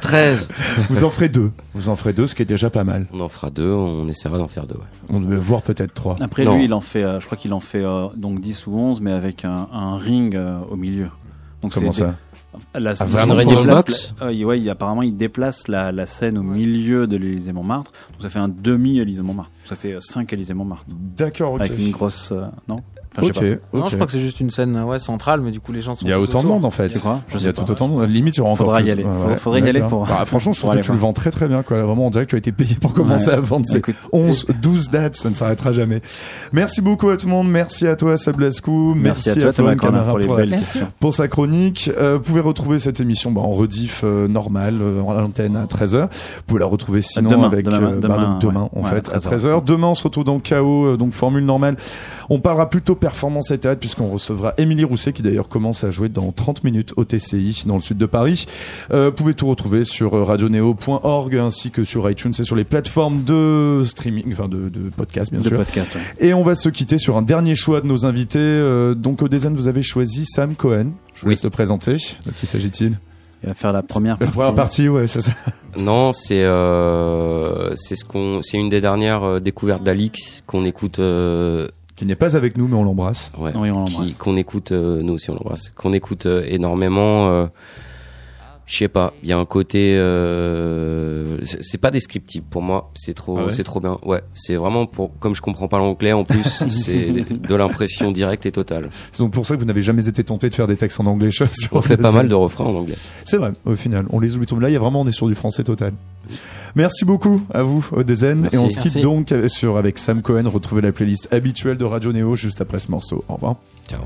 13. 0.01 0.49
vous 0.89 1.03
en 1.03 1.09
ferez 1.09 1.29
deux. 1.29 1.51
Vous 1.73 1.89
en 1.89 1.95
ferez 1.95 2.13
deux, 2.13 2.27
ce 2.27 2.35
qui 2.35 2.41
est 2.41 2.45
déjà 2.45 2.69
pas 2.69 2.83
mal. 2.83 3.07
On 3.13 3.21
en 3.21 3.29
fera 3.29 3.49
deux, 3.49 3.71
on 3.71 4.07
essaiera 4.07 4.37
d'en 4.37 4.47
faire 4.47 4.67
deux. 4.67 4.75
ouais. 4.75 4.81
On 5.09 5.21
devait 5.21 5.37
voir 5.37 5.61
peut-être 5.61 5.93
trois. 5.93 6.17
Après, 6.19 6.43
Non. 6.45 6.55
lui, 6.57 6.65
il 6.65 6.73
en 6.73 6.81
fait, 6.81 7.03
euh, 7.03 7.19
je 7.19 7.25
crois 7.25 7.37
qu'il 7.37 7.53
en 7.53 7.59
fait 7.59 7.83
euh, 7.83 8.07
donc 8.15 8.41
10 8.41 8.67
ou 8.67 8.77
11, 8.77 9.01
mais 9.01 9.11
avec 9.11 9.45
un, 9.45 9.67
un 9.71 9.97
ring 9.97 10.35
euh, 10.35 10.57
au 10.69 10.75
milieu. 10.75 11.07
Donc 11.61 11.73
Comment 11.73 11.91
c'est 11.91 12.01
ça? 12.01 12.07
des- 12.07 12.13
la, 12.75 12.91
Ah, 12.99 13.05
il 13.05 13.11
vraiment, 13.11 13.35
déplace 13.35 13.53
pour 13.55 13.65
box 13.65 14.13
la- 14.19 14.25
euh, 14.27 14.33
il- 14.33 14.45
ouais, 14.45 14.59
il- 14.59 14.69
apparemment, 14.69 15.01
il 15.03 15.15
déplace 15.15 15.67
la, 15.67 15.91
la 15.91 16.05
scène 16.05 16.37
au 16.37 16.43
milieu 16.43 17.07
de 17.07 17.17
l'Élysée 17.17 17.53
Montmartre. 17.53 17.91
Donc 18.13 18.21
ça 18.21 18.29
fait 18.29 18.39
un 18.39 18.47
demi 18.49 18.99
Élysée 18.99 19.21
Montmartre. 19.23 19.51
Ça 19.65 19.75
fait 19.75 19.95
5 19.99 20.31
Élysée 20.33 20.53
Montmartre. 20.53 20.85
D'accord, 20.89 21.53
ok. 21.53 21.61
Avec 21.61 21.79
une 21.79 21.91
grosse. 21.91 22.31
euh, 22.31 22.45
non 22.67 22.77
Enfin. 23.17 23.55
Non, 23.73 23.87
je 23.87 23.95
crois 23.95 24.05
que 24.05 24.11
c'est 24.11 24.19
juste 24.19 24.39
une 24.39 24.49
scène 24.49 24.77
ouais, 24.83 24.99
centrale, 24.99 25.41
mais 25.41 25.51
du 25.51 25.59
coup 25.59 25.71
les 25.71 25.81
gens 25.81 25.95
sont. 25.95 26.05
Il 26.05 26.09
y 26.09 26.13
a 26.13 26.19
autant 26.19 26.43
de 26.43 26.47
monde 26.47 26.65
en 26.65 26.71
fait. 26.71 26.89
Tu 26.89 26.99
crois 26.99 27.21
Je 27.29 27.37
Il 27.37 27.43
y 27.45 27.47
a 27.47 27.53
tout 27.53 27.69
autant 27.69 27.87
de 27.87 27.93
monde. 27.93 28.09
Limite, 28.09 28.35
il 28.35 28.39
y 28.39 28.41
aura 28.41 28.51
encore 28.51 28.67
Faudra 28.67 28.81
y 28.81 28.91
aller. 28.91 29.05
Faudrait 29.37 29.61
y 29.61 29.69
aller 29.69 29.81
pour- 29.81 30.05
Bah, 30.05 30.23
franchement, 30.25 30.51
je 30.53 30.59
trouve 30.59 30.75
que 30.75 30.81
tu 30.81 30.91
le 30.91 30.97
vends 30.97 31.13
très 31.13 31.31
très 31.31 31.47
bien. 31.47 31.63
Quoi. 31.63 31.81
Vraiment, 31.81 32.07
on 32.07 32.09
dirait 32.09 32.25
que 32.25 32.31
tu 32.31 32.35
as 32.35 32.39
été 32.39 32.51
payé 32.51 32.75
pour 32.79 32.93
commencer 32.93 33.27
Ouais. 33.29 33.33
à 33.33 33.39
vendre 33.39 33.65
ces 33.65 33.77
Écoute, 33.77 33.95
11, 34.11 34.47
12 34.61 34.89
dates. 34.89 35.15
Ça 35.15 35.29
ne 35.29 35.35
s'arrêtera 35.35 35.71
jamais. 35.71 36.01
Merci 36.53 36.81
beaucoup 36.81 37.09
à 37.09 37.17
tout 37.17 37.27
le 37.27 37.31
monde. 37.31 37.49
Merci 37.49 37.87
à 37.87 37.95
toi, 37.95 38.17
Seb 38.17 38.39
Lascou. 38.39 38.93
Merci, 38.95 39.29
à 39.31 39.35
toi, 39.35 39.53
Thomas 39.53 39.75
Camara 39.75 40.15
pour 40.99 41.13
sa 41.13 41.27
chronique. 41.27 41.91
Euh, 41.97 42.15
vous 42.17 42.21
pouvez 42.23 42.41
retrouver 42.41 42.79
cette 42.79 42.99
émission 42.99 43.31
bah, 43.31 43.41
en 43.41 43.51
rediff 43.51 44.01
euh, 44.03 44.27
normale, 44.27 44.79
euh, 44.81 45.03
à 45.09 45.21
l'antenne 45.21 45.55
à 45.55 45.65
13h. 45.65 46.03
Vous 46.03 46.43
pouvez 46.47 46.59
la 46.59 46.65
retrouver 46.65 47.01
sinon 47.01 47.29
Demain, 47.29 47.47
avec 47.47 47.65
demain, 47.65 47.93
euh, 47.93 47.99
bah, 47.99 48.69
en 48.75 48.83
fait 48.83 49.09
à 49.09 49.15
à 49.15 49.19
13h. 49.19 49.37
13h. 49.37 49.63
Demain, 49.63 49.87
on 49.87 49.95
se 49.95 50.03
retrouve 50.03 50.23
dans 50.23 50.39
KO, 50.39 50.85
euh, 50.85 50.97
donc 50.97 51.13
formule 51.13 51.45
normale. 51.45 51.75
On 52.29 52.39
parlera 52.39 52.69
plutôt 52.69 52.95
performance 52.95 53.51
et 53.51 53.57
théâtre 53.57 53.79
puisqu'on 53.79 54.07
recevra 54.09 54.53
Émilie 54.57 54.83
Rousset 54.83 55.13
qui 55.13 55.21
d'ailleurs 55.21 55.47
commence 55.47 55.83
à 55.83 55.91
jouer 55.91 56.09
dans 56.09 56.31
30 56.31 56.63
minutes 56.63 56.93
au 56.97 57.05
TCI 57.05 57.63
dans 57.65 57.75
le 57.75 57.81
sud 57.81 57.97
de 57.97 58.05
Paris. 58.05 58.45
Euh, 58.91 59.05
vous 59.07 59.11
pouvez 59.15 59.33
tout 59.33 59.47
retrouver 59.47 59.83
sur 59.85 60.15
euh, 60.15 60.23
radioneo.org 60.23 61.35
ainsi 61.37 61.71
que 61.71 61.83
sur 61.83 62.09
iTunes 62.09 62.33
et 62.37 62.43
sur 62.43 62.55
les 62.55 62.63
plateformes 62.65 63.23
de 63.23 63.81
streaming, 63.85 64.25
enfin 64.31 64.47
de, 64.47 64.69
de 64.69 64.89
podcast 64.89 65.31
bien 65.31 65.41
de 65.41 65.47
sûr. 65.47 65.57
podcast. 65.57 65.95
ouais. 65.95 66.27
Et 66.27 66.33
on 66.33 66.43
va 66.43 66.55
se 66.55 66.69
quitter 66.69 66.97
sur 66.97 67.17
un 67.17 67.21
dernier 67.21 67.55
choix 67.55 67.81
de 67.81 67.87
nos 67.87 68.05
invités. 68.05 68.39
Euh, 68.39 68.93
donc 68.93 69.21
au 69.21 69.27
design, 69.27 69.55
vous 69.55 69.67
avez 69.67 69.81
choisi 69.83 70.25
Sam 70.25 70.55
Cohen. 70.55 70.91
Je 71.13 71.21
vous 71.21 71.27
Oui. 71.27 71.33
laisse 71.33 71.43
le 71.43 71.49
présenter. 71.49 71.93
De 72.25 72.31
qui 72.31 72.45
s'agit-il? 72.47 72.99
Il 73.43 73.49
va 73.49 73.53
faire 73.53 73.71
la 73.71 73.83
première 73.83 74.13
La 74.15 74.17
partie. 74.25 74.33
première 74.33 74.55
partie, 74.55 74.89
ouais, 74.89 75.05
c'est 75.07 75.21
ça. 75.21 75.31
Non, 75.77 76.11
c'est 76.11 76.41
euh, 76.43 77.75
c'est 77.75 77.95
ce 77.95 78.03
qu'on, 78.03 78.41
c'est 78.41 78.57
une 78.57 78.69
des 78.69 78.81
dernières 78.81 79.23
euh, 79.23 79.39
découvertes 79.39 79.83
d'Alix 79.83 80.41
qu'on 80.47 80.65
écoute. 80.65 80.97
euh, 80.99 81.67
Qui 81.97 82.05
n'est 82.05 82.15
pas 82.15 82.37
avec 82.37 82.57
nous, 82.57 82.67
mais 82.67 82.75
on 82.75 82.83
l'embrasse. 82.83 83.31
ouais, 83.39 83.51
Oui, 83.55 83.71
on 83.71 83.79
l'embrasse. 83.79 84.13
qu'on 84.13 84.37
écoute 84.37 84.71
euh, 84.71 85.01
nous 85.01 85.13
aussi 85.13 85.29
on 85.31 85.33
l'embrasse, 85.33 85.71
qu'on 85.75 85.93
écoute 85.93 86.27
euh, 86.27 86.43
énormément. 86.47 87.49
Je 88.67 88.79
sais 88.79 88.89
pas, 88.89 89.13
il 89.23 89.29
y 89.29 89.31
a 89.31 89.37
un 89.37 89.45
côté, 89.45 89.95
euh, 89.97 91.37
c'est 91.43 91.77
pas 91.77 91.89
descriptible 91.89 92.45
pour 92.49 92.61
moi. 92.61 92.91
C'est 92.95 93.13
trop, 93.13 93.37
Ah 93.39 93.45
ouais 93.45 93.51
c'est 93.53 93.63
trop 93.63 93.79
bien. 93.79 93.97
Ouais, 94.03 94.21
c'est 94.33 94.55
vraiment 94.55 94.85
pour, 94.85 95.17
comme 95.19 95.33
je 95.33 95.41
comprends 95.41 95.69
pas 95.69 95.77
l'anglais 95.77 96.11
en 96.11 96.25
plus, 96.25 96.43
c'est 96.69 97.11
de 97.31 97.55
l'impression 97.55 98.11
directe 98.11 98.45
et 98.45 98.51
totale. 98.51 98.89
C'est 99.11 99.19
donc 99.19 99.31
pour 99.31 99.45
ça 99.45 99.55
que 99.55 99.61
vous 99.61 99.65
n'avez 99.65 99.81
jamais 99.81 100.09
été 100.09 100.21
tenté 100.21 100.49
de 100.49 100.53
faire 100.53 100.67
des 100.67 100.75
textes 100.75 100.99
en 100.99 101.05
anglais. 101.05 101.31
sur 101.31 101.47
On 101.71 101.81
fait 101.81 101.95
pas 101.95 102.11
mal 102.11 102.27
de 102.27 102.35
refrains 102.35 102.65
en 102.65 102.75
anglais. 102.75 102.97
C'est 103.23 103.37
vrai, 103.37 103.53
au 103.65 103.75
final. 103.75 104.05
On 104.09 104.19
les 104.19 104.35
oublie 104.35 104.45
tout. 104.45 104.59
Là, 104.59 104.69
il 104.69 104.73
y 104.73 104.75
a 104.75 104.79
vraiment, 104.79 104.99
on 104.99 105.07
est 105.07 105.11
sur 105.11 105.27
du 105.27 105.35
français 105.35 105.63
total. 105.63 105.93
Merci 106.75 107.05
beaucoup 107.05 107.41
à 107.53 107.63
vous, 107.63 107.87
Odezen. 107.93 108.41
Merci. 108.41 108.57
Et 108.57 108.59
on 108.59 108.69
se 108.69 108.77
quitte 108.79 108.95
Merci. 108.95 109.01
donc 109.01 109.33
sur, 109.47 109.77
avec 109.77 109.97
Sam 109.97 110.21
Cohen. 110.21 110.43
Retrouvez 110.45 110.81
la 110.81 110.91
playlist 110.91 111.29
habituelle 111.31 111.77
de 111.77 111.85
Radio 111.85 112.11
Néo 112.11 112.35
juste 112.35 112.59
après 112.59 112.79
ce 112.79 112.91
morceau. 112.91 113.23
Au 113.29 113.35
revoir. 113.35 113.55
Ciao. 113.89 114.01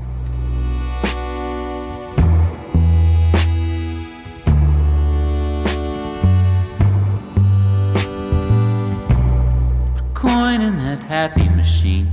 Coin 10.22 10.60
in 10.60 10.78
that 10.78 11.00
happy 11.00 11.48
machine. 11.48 12.08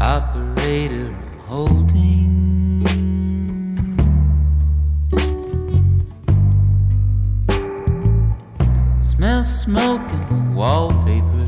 Operator 0.00 1.14
I'm 1.14 1.38
holding. 1.40 2.38
Smell 9.02 9.44
smoke 9.44 10.10
in 10.10 10.22
the 10.30 10.54
wallpaper. 10.56 11.47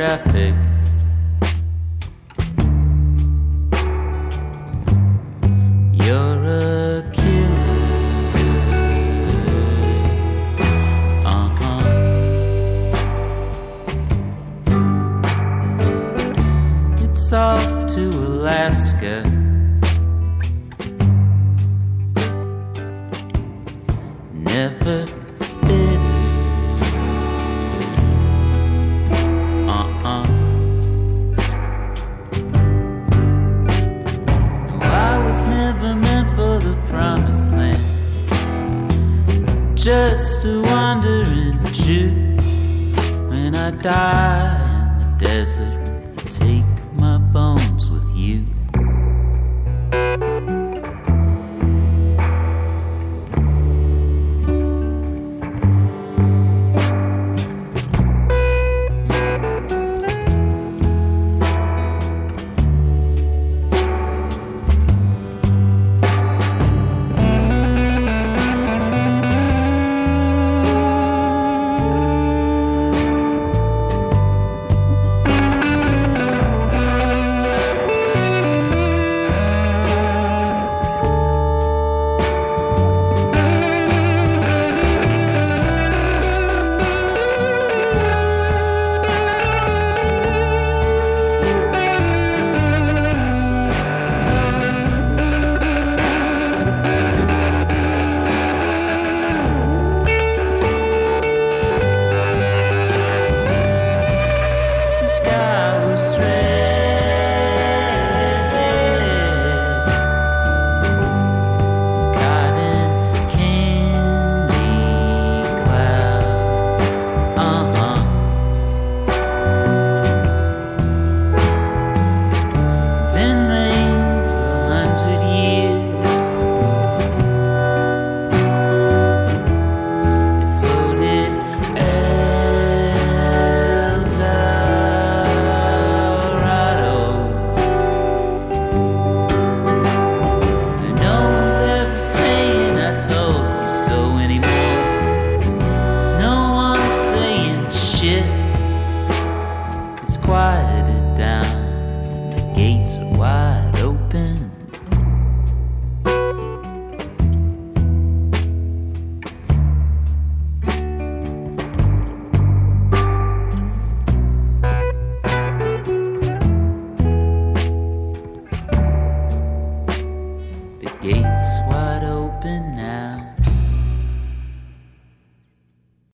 Traffic. 0.00 0.29